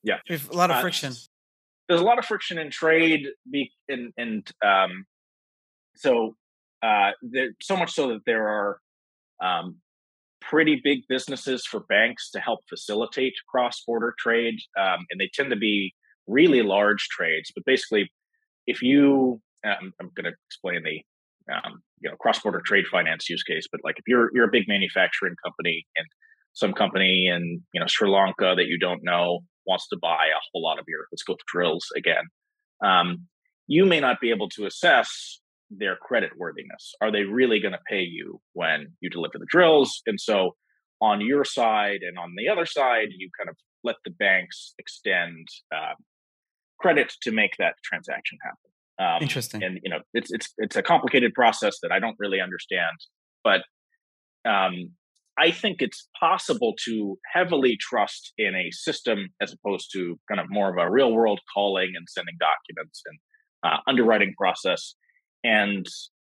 Yeah, 0.04 0.18
There's 0.28 0.48
a 0.48 0.54
lot 0.54 0.72
of 0.72 0.78
uh, 0.78 0.82
friction. 0.82 1.14
There's 1.88 2.02
a 2.02 2.04
lot 2.04 2.18
of 2.18 2.26
friction 2.26 2.58
in 2.58 2.72
trade, 2.72 3.28
be, 3.50 3.72
and 3.88 4.12
and 4.18 4.52
um, 4.66 5.06
so 5.96 6.36
uh, 6.84 7.12
there, 7.22 7.50
so 7.62 7.76
much 7.76 7.92
so 7.92 8.10
that 8.10 8.22
there 8.26 8.48
are 8.48 8.80
um, 9.42 9.78
pretty 10.42 10.80
big 10.84 11.02
businesses 11.10 11.66
for 11.66 11.82
banks 11.82 12.30
to 12.32 12.40
help 12.40 12.60
facilitate 12.70 13.34
cross-border 13.50 14.14
trade, 14.20 14.60
um, 14.80 15.06
and 15.10 15.20
they 15.20 15.30
tend 15.34 15.50
to 15.50 15.56
be 15.56 15.94
really 16.28 16.62
large 16.62 17.08
trades. 17.10 17.52
But 17.54 17.66
basically, 17.66 18.12
if 18.68 18.82
you, 18.82 19.42
um, 19.66 19.94
I'm 20.00 20.12
going 20.16 20.26
to 20.26 20.38
explain 20.48 20.84
the 20.84 21.02
um, 21.52 21.82
you 22.02 22.10
know 22.10 22.16
cross-border 22.18 22.62
trade 22.62 22.86
finance 22.92 23.30
use 23.30 23.44
case, 23.44 23.68
but 23.72 23.82
like 23.84 23.98
if 23.98 24.04
you're 24.08 24.30
you're 24.34 24.48
a 24.48 24.52
big 24.52 24.68
manufacturing 24.68 25.36
company 25.44 25.86
and 25.96 26.06
some 26.54 26.74
company 26.74 27.28
in 27.28 27.64
you 27.74 27.80
know 27.80 27.88
Sri 27.88 28.10
Lanka 28.10 28.54
that 28.56 28.68
you 28.68 28.78
don't 28.78 29.04
know 29.04 29.40
wants 29.66 29.88
to 29.90 29.98
buy 29.98 30.28
a 30.28 30.42
whole 30.52 30.64
lot 30.64 30.80
of 30.80 30.86
your 30.88 31.06
let's 31.12 31.24
go 31.24 31.36
drills 31.52 31.88
again. 31.96 32.26
Um, 32.84 33.28
you 33.68 33.86
may 33.86 34.00
not 34.00 34.20
be 34.22 34.30
able 34.30 34.50
to 34.50 34.66
assess 34.66 35.40
their 35.70 35.96
credit 35.96 36.32
worthiness. 36.38 36.94
Are 37.02 37.12
they 37.12 37.24
really 37.24 37.60
going 37.60 37.74
to 37.74 37.80
pay 37.90 38.02
you 38.02 38.40
when 38.54 38.94
you 39.02 39.10
deliver 39.10 39.38
the 39.38 39.48
drills? 39.50 40.02
And 40.06 40.20
so 40.20 40.56
on 41.02 41.22
your 41.22 41.44
side 41.44 42.00
and 42.02 42.18
on 42.18 42.34
the 42.38 42.50
other 42.50 42.66
side, 42.66 43.08
you 43.18 43.30
kind 43.38 43.50
of 43.50 43.56
let 43.84 43.96
the 44.06 44.12
banks 44.12 44.74
extend 44.80 45.48
uh, 45.74 45.94
credit 46.80 47.14
to 47.22 47.32
make 47.32 47.52
that 47.60 47.76
transaction 47.84 48.38
happen. 48.44 48.72
Um, 48.98 49.22
Interesting. 49.22 49.64
And 49.64 49.80
you 49.84 49.90
know, 49.90 50.00
it's 50.14 50.32
it's 50.32 50.54
it's 50.58 50.76
a 50.76 50.82
complicated 50.82 51.34
process 51.34 51.80
that 51.84 51.92
I 51.92 52.00
don't 52.00 52.16
really 52.18 52.40
understand, 52.40 52.98
but 53.44 53.62
um, 54.50 54.92
I 55.38 55.52
think 55.52 55.82
it's 55.82 56.08
possible 56.18 56.74
to 56.86 57.18
heavily 57.34 57.78
trust 57.80 58.32
in 58.38 58.56
a 58.56 58.72
system 58.72 59.30
as 59.42 59.54
opposed 59.54 59.90
to 59.94 60.18
kind 60.30 60.40
of 60.40 60.48
more 60.50 60.70
of 60.70 60.78
a 60.78 60.90
real 60.90 61.12
world 61.12 61.42
calling 61.54 61.92
and 61.96 62.08
sending 62.10 62.36
documents 62.40 63.02
and 63.06 63.20
uh, 63.64 63.78
underwriting 63.88 64.34
process 64.38 64.96
and 65.46 65.86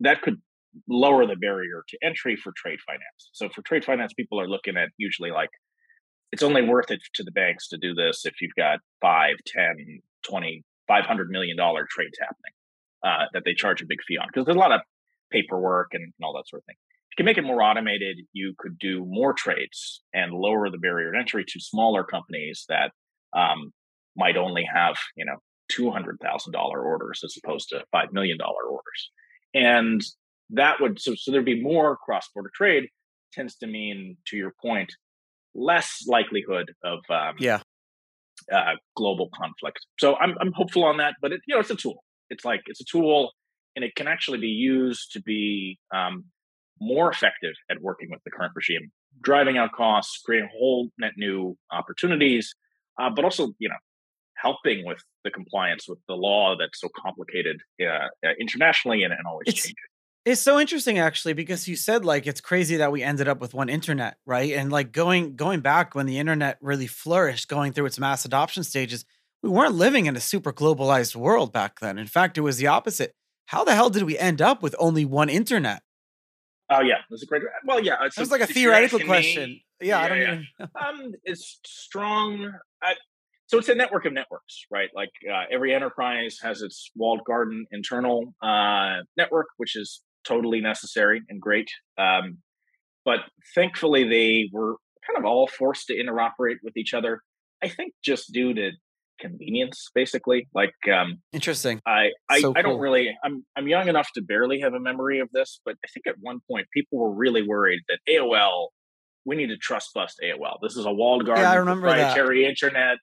that 0.00 0.20
could 0.20 0.42
lower 0.88 1.26
the 1.26 1.36
barrier 1.36 1.84
to 1.88 1.98
entry 2.02 2.36
for 2.36 2.52
trade 2.56 2.80
finance. 2.84 3.30
So 3.32 3.48
for 3.48 3.62
trade 3.62 3.84
finance, 3.84 4.12
people 4.12 4.40
are 4.40 4.48
looking 4.48 4.76
at 4.76 4.88
usually 4.98 5.30
like 5.30 5.50
it's 6.32 6.42
only 6.42 6.62
worth 6.62 6.90
it 6.90 7.00
to 7.14 7.22
the 7.22 7.30
banks 7.30 7.68
to 7.68 7.78
do 7.78 7.94
this 7.94 8.26
if 8.26 8.34
you've 8.40 8.54
got 8.56 8.80
5, 9.00 9.36
10, 9.46 10.00
20, 10.28 10.64
500 10.88 11.30
million 11.30 11.56
dollar 11.56 11.86
trades 11.88 12.18
happening 12.20 12.52
uh, 13.04 13.26
that 13.32 13.44
they 13.44 13.54
charge 13.54 13.80
a 13.80 13.86
big 13.86 13.98
fee 14.06 14.18
on 14.18 14.26
because 14.26 14.44
there's 14.44 14.56
a 14.56 14.60
lot 14.60 14.72
of 14.72 14.80
paperwork 15.30 15.88
and, 15.92 16.02
and 16.02 16.24
all 16.24 16.34
that 16.34 16.48
sort 16.48 16.62
of 16.62 16.66
thing. 16.66 16.76
If 16.76 17.12
you 17.12 17.24
can 17.24 17.26
make 17.26 17.38
it 17.38 17.44
more 17.44 17.62
automated, 17.62 18.18
you 18.32 18.54
could 18.58 18.78
do 18.78 19.04
more 19.06 19.32
trades 19.32 20.02
and 20.12 20.32
lower 20.32 20.68
the 20.68 20.78
barrier 20.78 21.12
to 21.12 21.18
entry 21.18 21.44
to 21.46 21.60
smaller 21.60 22.02
companies 22.04 22.66
that 22.68 22.90
um, 23.32 23.72
might 24.16 24.36
only 24.36 24.66
have 24.72 24.96
you 25.16 25.24
know 25.24 25.36
$200,000 25.72 26.54
orders 26.54 27.20
as 27.24 27.36
opposed 27.42 27.68
to 27.70 27.82
$5 27.94 28.12
million 28.12 28.38
orders. 28.40 29.10
And 29.54 30.02
that 30.50 30.80
would, 30.80 31.00
so, 31.00 31.14
so 31.16 31.30
there'd 31.30 31.44
be 31.44 31.62
more 31.62 31.96
cross 31.96 32.28
border 32.34 32.50
trade, 32.54 32.88
tends 33.32 33.56
to 33.56 33.66
mean, 33.66 34.16
to 34.28 34.36
your 34.36 34.52
point, 34.62 34.92
less 35.54 36.04
likelihood 36.06 36.72
of 36.84 37.00
um, 37.10 37.34
yeah. 37.38 37.60
Uh, 38.52 38.74
global 38.94 39.30
conflict. 39.34 39.78
So 39.98 40.14
I'm, 40.16 40.34
I'm 40.40 40.52
hopeful 40.52 40.84
on 40.84 40.98
that, 40.98 41.14
but 41.22 41.32
it, 41.32 41.40
you 41.46 41.54
know, 41.54 41.60
it's 41.60 41.70
a 41.70 41.74
tool. 41.76 42.04
It's 42.28 42.44
like, 42.44 42.60
it's 42.66 42.80
a 42.80 42.84
tool 42.84 43.32
and 43.74 43.84
it 43.84 43.94
can 43.94 44.08
actually 44.08 44.38
be 44.38 44.48
used 44.48 45.12
to 45.12 45.22
be 45.22 45.78
um, 45.94 46.24
more 46.80 47.10
effective 47.10 47.52
at 47.70 47.80
working 47.80 48.08
with 48.10 48.20
the 48.24 48.30
current 48.30 48.52
regime, 48.56 48.90
driving 49.22 49.58
out 49.58 49.72
costs, 49.72 50.20
creating 50.24 50.48
whole 50.58 50.90
net 50.98 51.12
new 51.16 51.56
opportunities, 51.70 52.54
uh, 52.98 53.10
but 53.14 53.24
also, 53.24 53.52
you 53.58 53.68
know, 53.68 53.76
helping 54.36 54.84
with 54.84 54.98
the 55.24 55.30
compliance 55.30 55.88
with 55.88 55.98
the 56.08 56.14
law 56.14 56.56
that's 56.58 56.80
so 56.80 56.88
complicated 56.96 57.60
uh, 57.80 57.86
uh 57.86 58.32
internationally 58.40 59.02
and, 59.02 59.12
and 59.12 59.26
always 59.26 59.44
it's, 59.46 59.62
changing. 59.62 59.74
It's 60.24 60.42
so 60.42 60.58
interesting 60.58 60.98
actually 60.98 61.34
because 61.34 61.68
you 61.68 61.76
said 61.76 62.04
like 62.04 62.26
it's 62.26 62.40
crazy 62.40 62.76
that 62.76 62.92
we 62.92 63.02
ended 63.02 63.28
up 63.28 63.40
with 63.40 63.54
one 63.54 63.68
internet, 63.68 64.16
right? 64.26 64.52
And 64.52 64.72
like 64.72 64.92
going 64.92 65.36
going 65.36 65.60
back 65.60 65.94
when 65.94 66.06
the 66.06 66.18
internet 66.18 66.58
really 66.60 66.88
flourished, 66.88 67.48
going 67.48 67.72
through 67.72 67.86
its 67.86 67.98
mass 67.98 68.24
adoption 68.24 68.64
stages, 68.64 69.04
we 69.42 69.48
weren't 69.48 69.74
living 69.74 70.06
in 70.06 70.16
a 70.16 70.20
super 70.20 70.52
globalized 70.52 71.14
world 71.14 71.52
back 71.52 71.78
then. 71.80 71.98
In 71.98 72.08
fact, 72.08 72.36
it 72.36 72.40
was 72.40 72.58
the 72.58 72.66
opposite. 72.66 73.14
How 73.46 73.62
the 73.62 73.74
hell 73.74 73.90
did 73.90 74.02
we 74.02 74.18
end 74.18 74.42
up 74.42 74.62
with 74.62 74.74
only 74.78 75.04
one 75.04 75.28
internet? 75.28 75.82
Oh 76.68 76.80
yeah, 76.80 76.96
that's 77.08 77.22
a 77.22 77.26
great. 77.26 77.42
Well, 77.64 77.80
yeah, 77.80 77.94
it's 78.02 78.18
was 78.18 78.32
like 78.32 78.40
a 78.40 78.46
theoretical 78.46 78.98
question. 79.00 79.50
Me, 79.50 79.64
yeah, 79.80 79.86
yeah, 79.86 80.04
I 80.04 80.08
don't 80.08 80.18
yeah. 80.18 80.40
even. 80.58 80.70
um, 81.06 81.12
it's 81.22 81.60
strong. 81.64 82.52
I, 82.82 82.94
so 83.46 83.58
it's 83.58 83.68
a 83.68 83.74
network 83.74 84.06
of 84.06 84.12
networks, 84.12 84.64
right? 84.70 84.88
Like 84.94 85.10
uh, 85.30 85.44
every 85.52 85.74
enterprise 85.74 86.38
has 86.42 86.62
its 86.62 86.90
walled 86.96 87.20
garden 87.24 87.66
internal 87.70 88.34
uh, 88.42 89.02
network, 89.16 89.46
which 89.56 89.76
is 89.76 90.02
totally 90.26 90.60
necessary 90.60 91.22
and 91.28 91.40
great. 91.40 91.68
Um, 91.96 92.38
but 93.04 93.20
thankfully, 93.54 94.08
they 94.08 94.48
were 94.52 94.76
kind 95.06 95.16
of 95.18 95.24
all 95.24 95.46
forced 95.46 95.86
to 95.86 95.94
interoperate 95.94 96.56
with 96.62 96.76
each 96.76 96.92
other. 96.92 97.20
I 97.62 97.68
think 97.68 97.92
just 98.04 98.32
due 98.32 98.52
to 98.54 98.72
convenience 99.18 99.88
basically 99.94 100.46
like 100.54 100.74
um 100.92 101.18
interesting 101.32 101.80
i 101.86 102.10
I, 102.28 102.40
so 102.40 102.52
I 102.54 102.60
don't 102.60 102.78
really 102.78 103.16
i'm 103.24 103.46
i'm 103.56 103.66
young 103.66 103.88
enough 103.88 104.08
to 104.14 104.22
barely 104.22 104.60
have 104.60 104.74
a 104.74 104.78
memory 104.78 105.20
of 105.20 105.30
this 105.32 105.58
but 105.64 105.74
i 105.82 105.88
think 105.88 106.06
at 106.06 106.16
one 106.20 106.40
point 106.50 106.66
people 106.70 106.98
were 106.98 107.14
really 107.14 107.42
worried 107.42 107.80
that 107.88 107.98
aol 108.10 108.68
we 109.24 109.36
need 109.36 109.46
to 109.46 109.56
trust 109.56 109.94
bust 109.94 110.20
aol 110.22 110.58
this 110.60 110.76
is 110.76 110.84
a 110.84 110.92
walled 110.92 111.24
garden 111.24 111.44
yeah, 111.44 111.52
I 111.52 111.56
remember 111.56 111.88
proprietary 111.88 112.42
that. 112.42 112.50
internet 112.50 112.98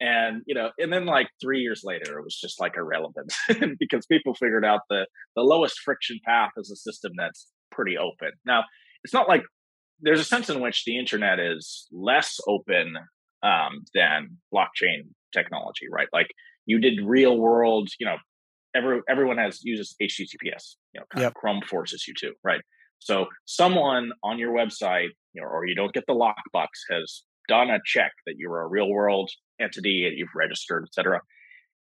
and 0.00 0.42
you 0.46 0.54
know 0.54 0.70
and 0.78 0.92
then 0.92 1.06
like 1.06 1.28
three 1.40 1.60
years 1.60 1.82
later 1.84 2.18
it 2.18 2.24
was 2.24 2.36
just 2.36 2.60
like 2.60 2.76
irrelevant 2.76 3.32
because 3.78 4.04
people 4.06 4.34
figured 4.34 4.64
out 4.64 4.80
the 4.90 5.06
the 5.36 5.42
lowest 5.42 5.78
friction 5.80 6.18
path 6.24 6.50
is 6.56 6.70
a 6.70 6.76
system 6.76 7.12
that's 7.16 7.48
pretty 7.70 7.96
open 7.96 8.30
now 8.44 8.62
it's 9.04 9.14
not 9.14 9.28
like 9.28 9.42
there's 10.00 10.20
a 10.20 10.24
sense 10.24 10.50
in 10.50 10.60
which 10.60 10.84
the 10.84 10.98
internet 10.98 11.38
is 11.38 11.86
less 11.90 12.38
open 12.46 12.96
um, 13.42 13.84
than 13.94 14.36
blockchain 14.52 15.08
technology, 15.32 15.86
right? 15.90 16.08
Like 16.12 16.28
you 16.66 16.78
did 16.78 17.00
real 17.04 17.38
world, 17.38 17.88
you 17.98 18.06
know, 18.06 18.16
every 18.74 19.00
everyone 19.08 19.38
has 19.38 19.60
uses 19.62 19.94
HTTPS, 20.02 20.76
you 20.92 21.00
know, 21.00 21.20
yep. 21.20 21.34
Chrome 21.34 21.62
forces 21.62 22.06
you 22.06 22.14
to, 22.18 22.32
right? 22.44 22.60
So 22.98 23.26
someone 23.44 24.10
on 24.24 24.38
your 24.38 24.52
website, 24.52 25.10
you 25.32 25.42
know, 25.42 25.48
or 25.48 25.66
you 25.66 25.74
don't 25.74 25.92
get 25.92 26.04
the 26.06 26.14
lockbox 26.14 26.68
has 26.90 27.22
done 27.48 27.70
a 27.70 27.78
check 27.84 28.12
that 28.26 28.34
you're 28.38 28.60
a 28.60 28.66
real 28.66 28.88
world 28.88 29.30
entity 29.60 30.06
and 30.06 30.16
you've 30.18 30.34
registered, 30.34 30.84
et 30.86 30.94
cetera. 30.94 31.20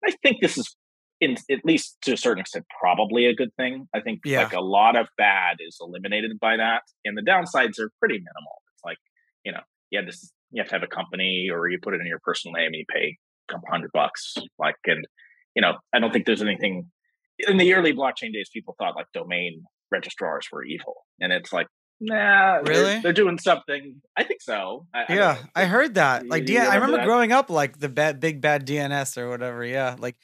I 0.04 0.12
think 0.22 0.40
this 0.40 0.58
is 0.58 0.76
in 1.20 1.36
at 1.50 1.64
least 1.64 1.98
to 2.02 2.12
a 2.12 2.16
certain 2.16 2.40
extent 2.40 2.64
probably 2.80 3.26
a 3.26 3.34
good 3.34 3.54
thing. 3.56 3.86
I 3.94 4.00
think 4.00 4.20
yeah. 4.24 4.42
like 4.42 4.52
a 4.52 4.60
lot 4.60 4.96
of 4.96 5.06
bad 5.16 5.58
is 5.60 5.78
eliminated 5.80 6.38
by 6.40 6.56
that. 6.56 6.82
And 7.04 7.16
the 7.16 7.22
downsides 7.22 7.78
are 7.78 7.90
pretty 8.00 8.16
minimal. 8.16 8.62
It's 8.74 8.84
like, 8.84 8.98
you 9.44 9.52
know, 9.52 9.60
yeah, 9.90 10.00
this 10.04 10.32
you 10.50 10.60
have 10.60 10.68
to 10.68 10.74
have 10.74 10.82
a 10.82 10.86
company 10.86 11.48
or 11.52 11.68
you 11.68 11.78
put 11.80 11.94
it 11.94 12.00
in 12.00 12.06
your 12.06 12.20
personal 12.22 12.52
name 12.54 12.66
and 12.66 12.74
you 12.74 12.84
pay 12.92 13.16
a 13.48 13.52
couple 13.52 13.68
hundred 13.70 13.90
bucks. 13.92 14.34
Like, 14.58 14.76
and 14.86 15.06
you 15.54 15.62
know, 15.62 15.74
I 15.92 15.98
don't 15.98 16.12
think 16.12 16.26
there's 16.26 16.42
anything 16.42 16.90
in 17.38 17.56
the 17.56 17.72
early 17.74 17.92
blockchain 17.92 18.32
days. 18.32 18.50
People 18.52 18.74
thought 18.78 18.96
like 18.96 19.06
domain 19.14 19.62
registrars 19.90 20.46
were 20.50 20.64
evil, 20.64 21.06
and 21.20 21.32
it's 21.32 21.52
like, 21.52 21.66
nah, 22.02 22.56
really, 22.56 22.72
they're, 22.72 23.02
they're 23.02 23.12
doing 23.12 23.38
something. 23.38 24.00
I 24.16 24.24
think 24.24 24.40
so. 24.40 24.86
I, 24.92 25.06
yeah, 25.08 25.38
I, 25.54 25.62
I, 25.62 25.64
heard 25.66 25.94
that. 25.94 26.26
Like, 26.26 26.44
D- 26.46 26.58
I 26.58 26.74
remember 26.74 26.98
that? 26.98 27.06
growing 27.06 27.32
up 27.32 27.50
like 27.50 27.78
the 27.78 27.88
bad, 27.88 28.20
big 28.20 28.40
bad 28.40 28.66
DNS 28.66 29.16
or 29.16 29.28
whatever. 29.28 29.64
Yeah, 29.64 29.96
like 29.98 30.16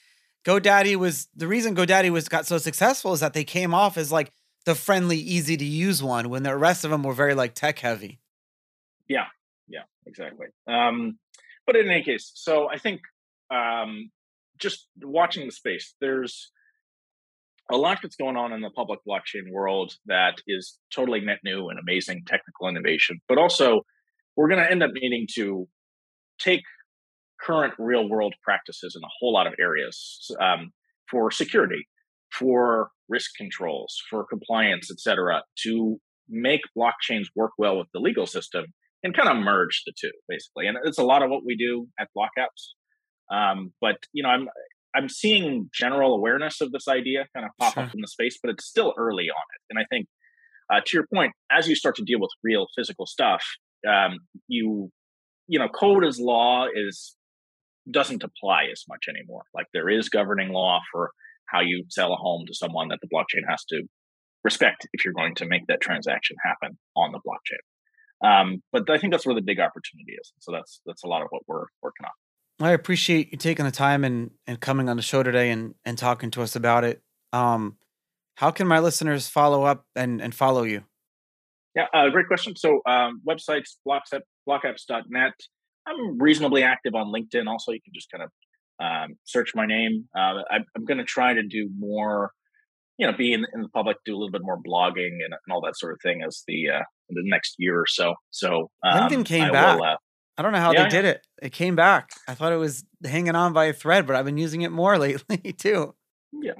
GoDaddy 0.44 0.96
was 0.96 1.28
the 1.36 1.46
reason 1.46 1.76
GoDaddy 1.76 2.10
was 2.10 2.28
got 2.28 2.46
so 2.46 2.58
successful 2.58 3.12
is 3.12 3.20
that 3.20 3.34
they 3.34 3.44
came 3.44 3.74
off 3.74 3.96
as 3.96 4.10
like 4.10 4.32
the 4.64 4.74
friendly, 4.74 5.16
easy 5.16 5.56
to 5.56 5.64
use 5.64 6.02
one 6.02 6.28
when 6.28 6.42
the 6.42 6.56
rest 6.56 6.84
of 6.84 6.90
them 6.90 7.02
were 7.02 7.14
very 7.14 7.34
like 7.34 7.54
tech 7.54 7.78
heavy. 7.78 8.20
Yeah, 9.08 9.26
yeah, 9.68 9.84
exactly. 10.06 10.48
Um, 10.66 11.18
but 11.66 11.76
in 11.76 11.88
any 11.88 12.02
case, 12.02 12.32
so 12.34 12.68
I 12.68 12.78
think 12.78 13.00
um, 13.50 14.10
just 14.58 14.88
watching 15.02 15.46
the 15.46 15.52
space, 15.52 15.94
there's 16.00 16.50
a 17.70 17.76
lot 17.76 17.98
that's 18.02 18.16
going 18.16 18.36
on 18.36 18.52
in 18.52 18.60
the 18.60 18.70
public 18.70 19.00
blockchain 19.06 19.50
world 19.52 19.94
that 20.06 20.36
is 20.46 20.78
totally 20.94 21.20
net 21.20 21.38
new 21.44 21.68
and 21.68 21.78
amazing 21.78 22.22
technical 22.26 22.68
innovation. 22.68 23.20
But 23.28 23.38
also, 23.38 23.82
we're 24.36 24.48
going 24.48 24.62
to 24.62 24.70
end 24.70 24.82
up 24.82 24.90
needing 24.94 25.26
to 25.34 25.68
take 26.38 26.62
current 27.40 27.74
real 27.78 28.08
world 28.08 28.34
practices 28.42 28.96
in 28.96 29.02
a 29.04 29.10
whole 29.18 29.32
lot 29.32 29.46
of 29.46 29.54
areas 29.58 30.30
um, 30.40 30.72
for 31.10 31.30
security, 31.30 31.86
for 32.32 32.90
risk 33.08 33.32
controls, 33.36 34.00
for 34.08 34.24
compliance, 34.24 34.90
et 34.90 35.00
cetera, 35.00 35.42
to 35.62 35.98
make 36.28 36.60
blockchains 36.76 37.26
work 37.34 37.52
well 37.58 37.78
with 37.78 37.88
the 37.92 38.00
legal 38.00 38.26
system 38.26 38.66
and 39.02 39.16
kind 39.16 39.28
of 39.28 39.36
merge 39.36 39.82
the 39.86 39.92
two 39.98 40.10
basically. 40.28 40.66
And 40.66 40.76
it's 40.84 40.98
a 40.98 41.04
lot 41.04 41.22
of 41.22 41.30
what 41.30 41.44
we 41.44 41.56
do 41.56 41.86
at 41.98 42.08
BlockApps. 42.16 43.34
Um, 43.34 43.72
but 43.80 43.96
you 44.12 44.22
know, 44.22 44.28
I'm 44.30 44.48
I'm 44.94 45.08
seeing 45.08 45.70
general 45.72 46.14
awareness 46.14 46.60
of 46.60 46.72
this 46.72 46.88
idea 46.88 47.26
kind 47.34 47.46
of 47.46 47.52
pop 47.58 47.74
sure. 47.74 47.82
up 47.84 47.94
in 47.94 48.00
the 48.00 48.08
space, 48.08 48.38
but 48.42 48.50
it's 48.50 48.64
still 48.64 48.94
early 48.98 49.28
on 49.30 49.44
it. 49.54 49.60
And 49.70 49.78
I 49.78 49.84
think, 49.90 50.06
uh, 50.72 50.80
to 50.84 50.96
your 50.96 51.06
point, 51.12 51.32
as 51.50 51.68
you 51.68 51.74
start 51.74 51.96
to 51.96 52.02
deal 52.04 52.20
with 52.20 52.30
real 52.42 52.66
physical 52.76 53.06
stuff, 53.06 53.42
um, 53.88 54.18
you 54.48 54.90
you 55.46 55.58
know, 55.58 55.68
code 55.68 56.04
as 56.04 56.20
law 56.20 56.66
is 56.72 57.16
doesn't 57.90 58.22
apply 58.22 58.64
as 58.70 58.84
much 58.88 59.06
anymore. 59.08 59.44
Like 59.54 59.66
there 59.72 59.88
is 59.88 60.08
governing 60.10 60.50
law 60.50 60.80
for 60.92 61.10
how 61.46 61.60
you 61.60 61.84
sell 61.88 62.12
a 62.12 62.16
home 62.16 62.44
to 62.46 62.54
someone 62.54 62.88
that 62.88 62.98
the 63.00 63.08
blockchain 63.08 63.48
has 63.48 63.64
to 63.70 63.82
respect 64.44 64.86
if 64.92 65.04
you're 65.04 65.14
going 65.14 65.34
to 65.36 65.46
make 65.46 65.66
that 65.68 65.80
transaction 65.80 66.36
happen 66.44 66.78
on 66.94 67.12
the 67.12 67.18
blockchain. 67.18 67.64
Um, 68.20 68.62
but 68.72 68.90
I 68.90 68.98
think 68.98 69.12
that's 69.12 69.24
where 69.24 69.34
the 69.34 69.42
big 69.42 69.58
opportunity 69.58 70.12
is. 70.20 70.32
So 70.40 70.52
that's 70.52 70.80
that's 70.86 71.04
a 71.04 71.08
lot 71.08 71.22
of 71.22 71.28
what 71.30 71.42
we're 71.46 71.66
working 71.82 72.04
on. 72.04 72.10
I 72.60 72.72
appreciate 72.72 73.30
you 73.32 73.38
taking 73.38 73.64
the 73.64 73.70
time 73.70 74.04
and 74.04 74.30
and 74.46 74.60
coming 74.60 74.88
on 74.88 74.96
the 74.96 75.02
show 75.02 75.22
today 75.22 75.50
and 75.50 75.74
and 75.84 75.96
talking 75.96 76.30
to 76.32 76.42
us 76.42 76.56
about 76.56 76.84
it. 76.84 77.02
Um, 77.32 77.76
how 78.36 78.50
can 78.50 78.66
my 78.66 78.80
listeners 78.80 79.28
follow 79.28 79.64
up 79.64 79.84
and 79.94 80.20
and 80.20 80.34
follow 80.34 80.64
you? 80.64 80.84
Yeah, 81.74 81.86
uh, 81.94 82.08
great 82.10 82.26
question. 82.26 82.56
So 82.56 82.80
um, 82.86 83.22
websites 83.28 83.76
blocks 83.84 84.10
blockapps.net. 84.48 85.32
I'm 85.86 86.18
reasonably 86.18 86.62
active 86.62 86.94
on 86.94 87.12
LinkedIn. 87.12 87.46
Also, 87.46 87.72
you 87.72 87.80
can 87.82 87.94
just 87.94 88.10
kind 88.10 88.24
of 88.24 88.30
um, 88.80 89.16
search 89.24 89.54
my 89.54 89.66
name. 89.66 90.08
Uh, 90.16 90.42
I, 90.50 90.58
I'm 90.76 90.84
going 90.84 90.98
to 90.98 91.04
try 91.04 91.34
to 91.34 91.42
do 91.42 91.70
more 91.78 92.32
you 92.98 93.06
know, 93.06 93.16
be 93.16 93.32
in, 93.32 93.46
in, 93.54 93.62
the 93.62 93.68
public, 93.68 93.96
do 94.04 94.12
a 94.12 94.18
little 94.18 94.32
bit 94.32 94.42
more 94.42 94.58
blogging 94.60 95.22
and, 95.24 95.32
and 95.32 95.52
all 95.52 95.60
that 95.60 95.78
sort 95.78 95.92
of 95.92 96.00
thing 96.02 96.22
as 96.26 96.42
the 96.48 96.68
uh, 96.68 96.82
the 97.10 97.22
next 97.24 97.54
year 97.58 97.78
or 97.78 97.86
so. 97.86 98.14
So 98.30 98.70
um, 98.84 99.08
LinkedIn 99.08 99.24
came 99.24 99.44
I 99.44 99.50
back. 99.50 99.78
Will, 99.78 99.84
uh, 99.84 99.96
I 100.38 100.42
don't 100.42 100.52
know 100.52 100.60
how 100.60 100.72
yeah, 100.72 100.84
they 100.84 100.88
did 100.88 101.04
it. 101.04 101.26
It 101.42 101.52
came 101.52 101.74
back. 101.74 102.10
I 102.28 102.34
thought 102.34 102.52
it 102.52 102.56
was 102.56 102.84
hanging 103.04 103.34
on 103.34 103.52
by 103.52 103.64
a 103.66 103.72
thread, 103.72 104.06
but 104.06 104.14
I've 104.14 104.24
been 104.24 104.38
using 104.38 104.62
it 104.62 104.70
more 104.70 104.96
lately 105.06 105.52
too. 105.52 105.94
Yeah, 106.32 106.52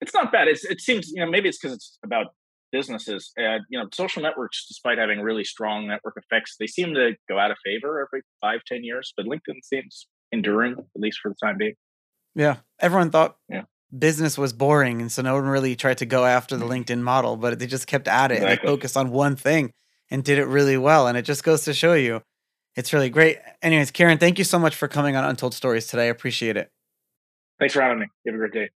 it's 0.00 0.12
not 0.12 0.30
bad. 0.30 0.48
It's, 0.48 0.64
it 0.64 0.80
seems 0.80 1.10
you 1.10 1.24
know 1.24 1.30
maybe 1.30 1.48
it's 1.48 1.58
because 1.58 1.74
it's 1.74 1.98
about 2.04 2.26
businesses. 2.72 3.32
Uh, 3.38 3.58
you 3.70 3.78
know, 3.78 3.86
social 3.94 4.22
networks, 4.22 4.66
despite 4.68 4.98
having 4.98 5.20
really 5.20 5.44
strong 5.44 5.88
network 5.88 6.14
effects, 6.16 6.56
they 6.60 6.66
seem 6.66 6.92
to 6.94 7.12
go 7.28 7.38
out 7.38 7.50
of 7.50 7.56
favor 7.64 8.06
every 8.06 8.22
five, 8.40 8.60
ten 8.66 8.84
years. 8.84 9.14
But 9.16 9.26
LinkedIn 9.26 9.62
seems 9.62 10.06
enduring, 10.30 10.72
at 10.72 11.00
least 11.00 11.20
for 11.22 11.30
the 11.30 11.36
time 11.42 11.56
being. 11.58 11.74
Yeah, 12.34 12.56
everyone 12.80 13.10
thought 13.10 13.36
yeah 13.48 13.62
business 13.96 14.36
was 14.36 14.52
boring 14.52 15.00
and 15.00 15.12
so 15.12 15.22
no 15.22 15.34
one 15.34 15.44
really 15.44 15.76
tried 15.76 15.98
to 15.98 16.06
go 16.06 16.24
after 16.24 16.56
the 16.56 16.64
linkedin 16.66 17.00
model 17.00 17.36
but 17.36 17.58
they 17.58 17.66
just 17.66 17.86
kept 17.86 18.08
at 18.08 18.30
it 18.30 18.34
exactly. 18.34 18.52
and 18.52 18.60
they 18.60 18.66
focused 18.66 18.96
on 18.96 19.10
one 19.10 19.36
thing 19.36 19.72
and 20.10 20.24
did 20.24 20.38
it 20.38 20.46
really 20.46 20.76
well 20.76 21.06
and 21.06 21.16
it 21.16 21.22
just 21.22 21.44
goes 21.44 21.64
to 21.64 21.72
show 21.72 21.94
you 21.94 22.20
it's 22.76 22.92
really 22.92 23.10
great. 23.10 23.38
Anyways 23.62 23.90
Kieren, 23.90 24.20
thank 24.20 24.38
you 24.38 24.44
so 24.44 24.58
much 24.58 24.76
for 24.76 24.88
coming 24.88 25.16
on 25.16 25.24
untold 25.24 25.54
stories 25.54 25.86
today. 25.86 26.04
I 26.04 26.10
appreciate 26.10 26.56
it. 26.56 26.70
Thanks 27.58 27.74
for 27.74 27.80
having 27.80 28.00
me. 28.00 28.06
You 28.24 28.32
have 28.32 28.36
a 28.36 28.48
great 28.48 28.52
day 28.52 28.70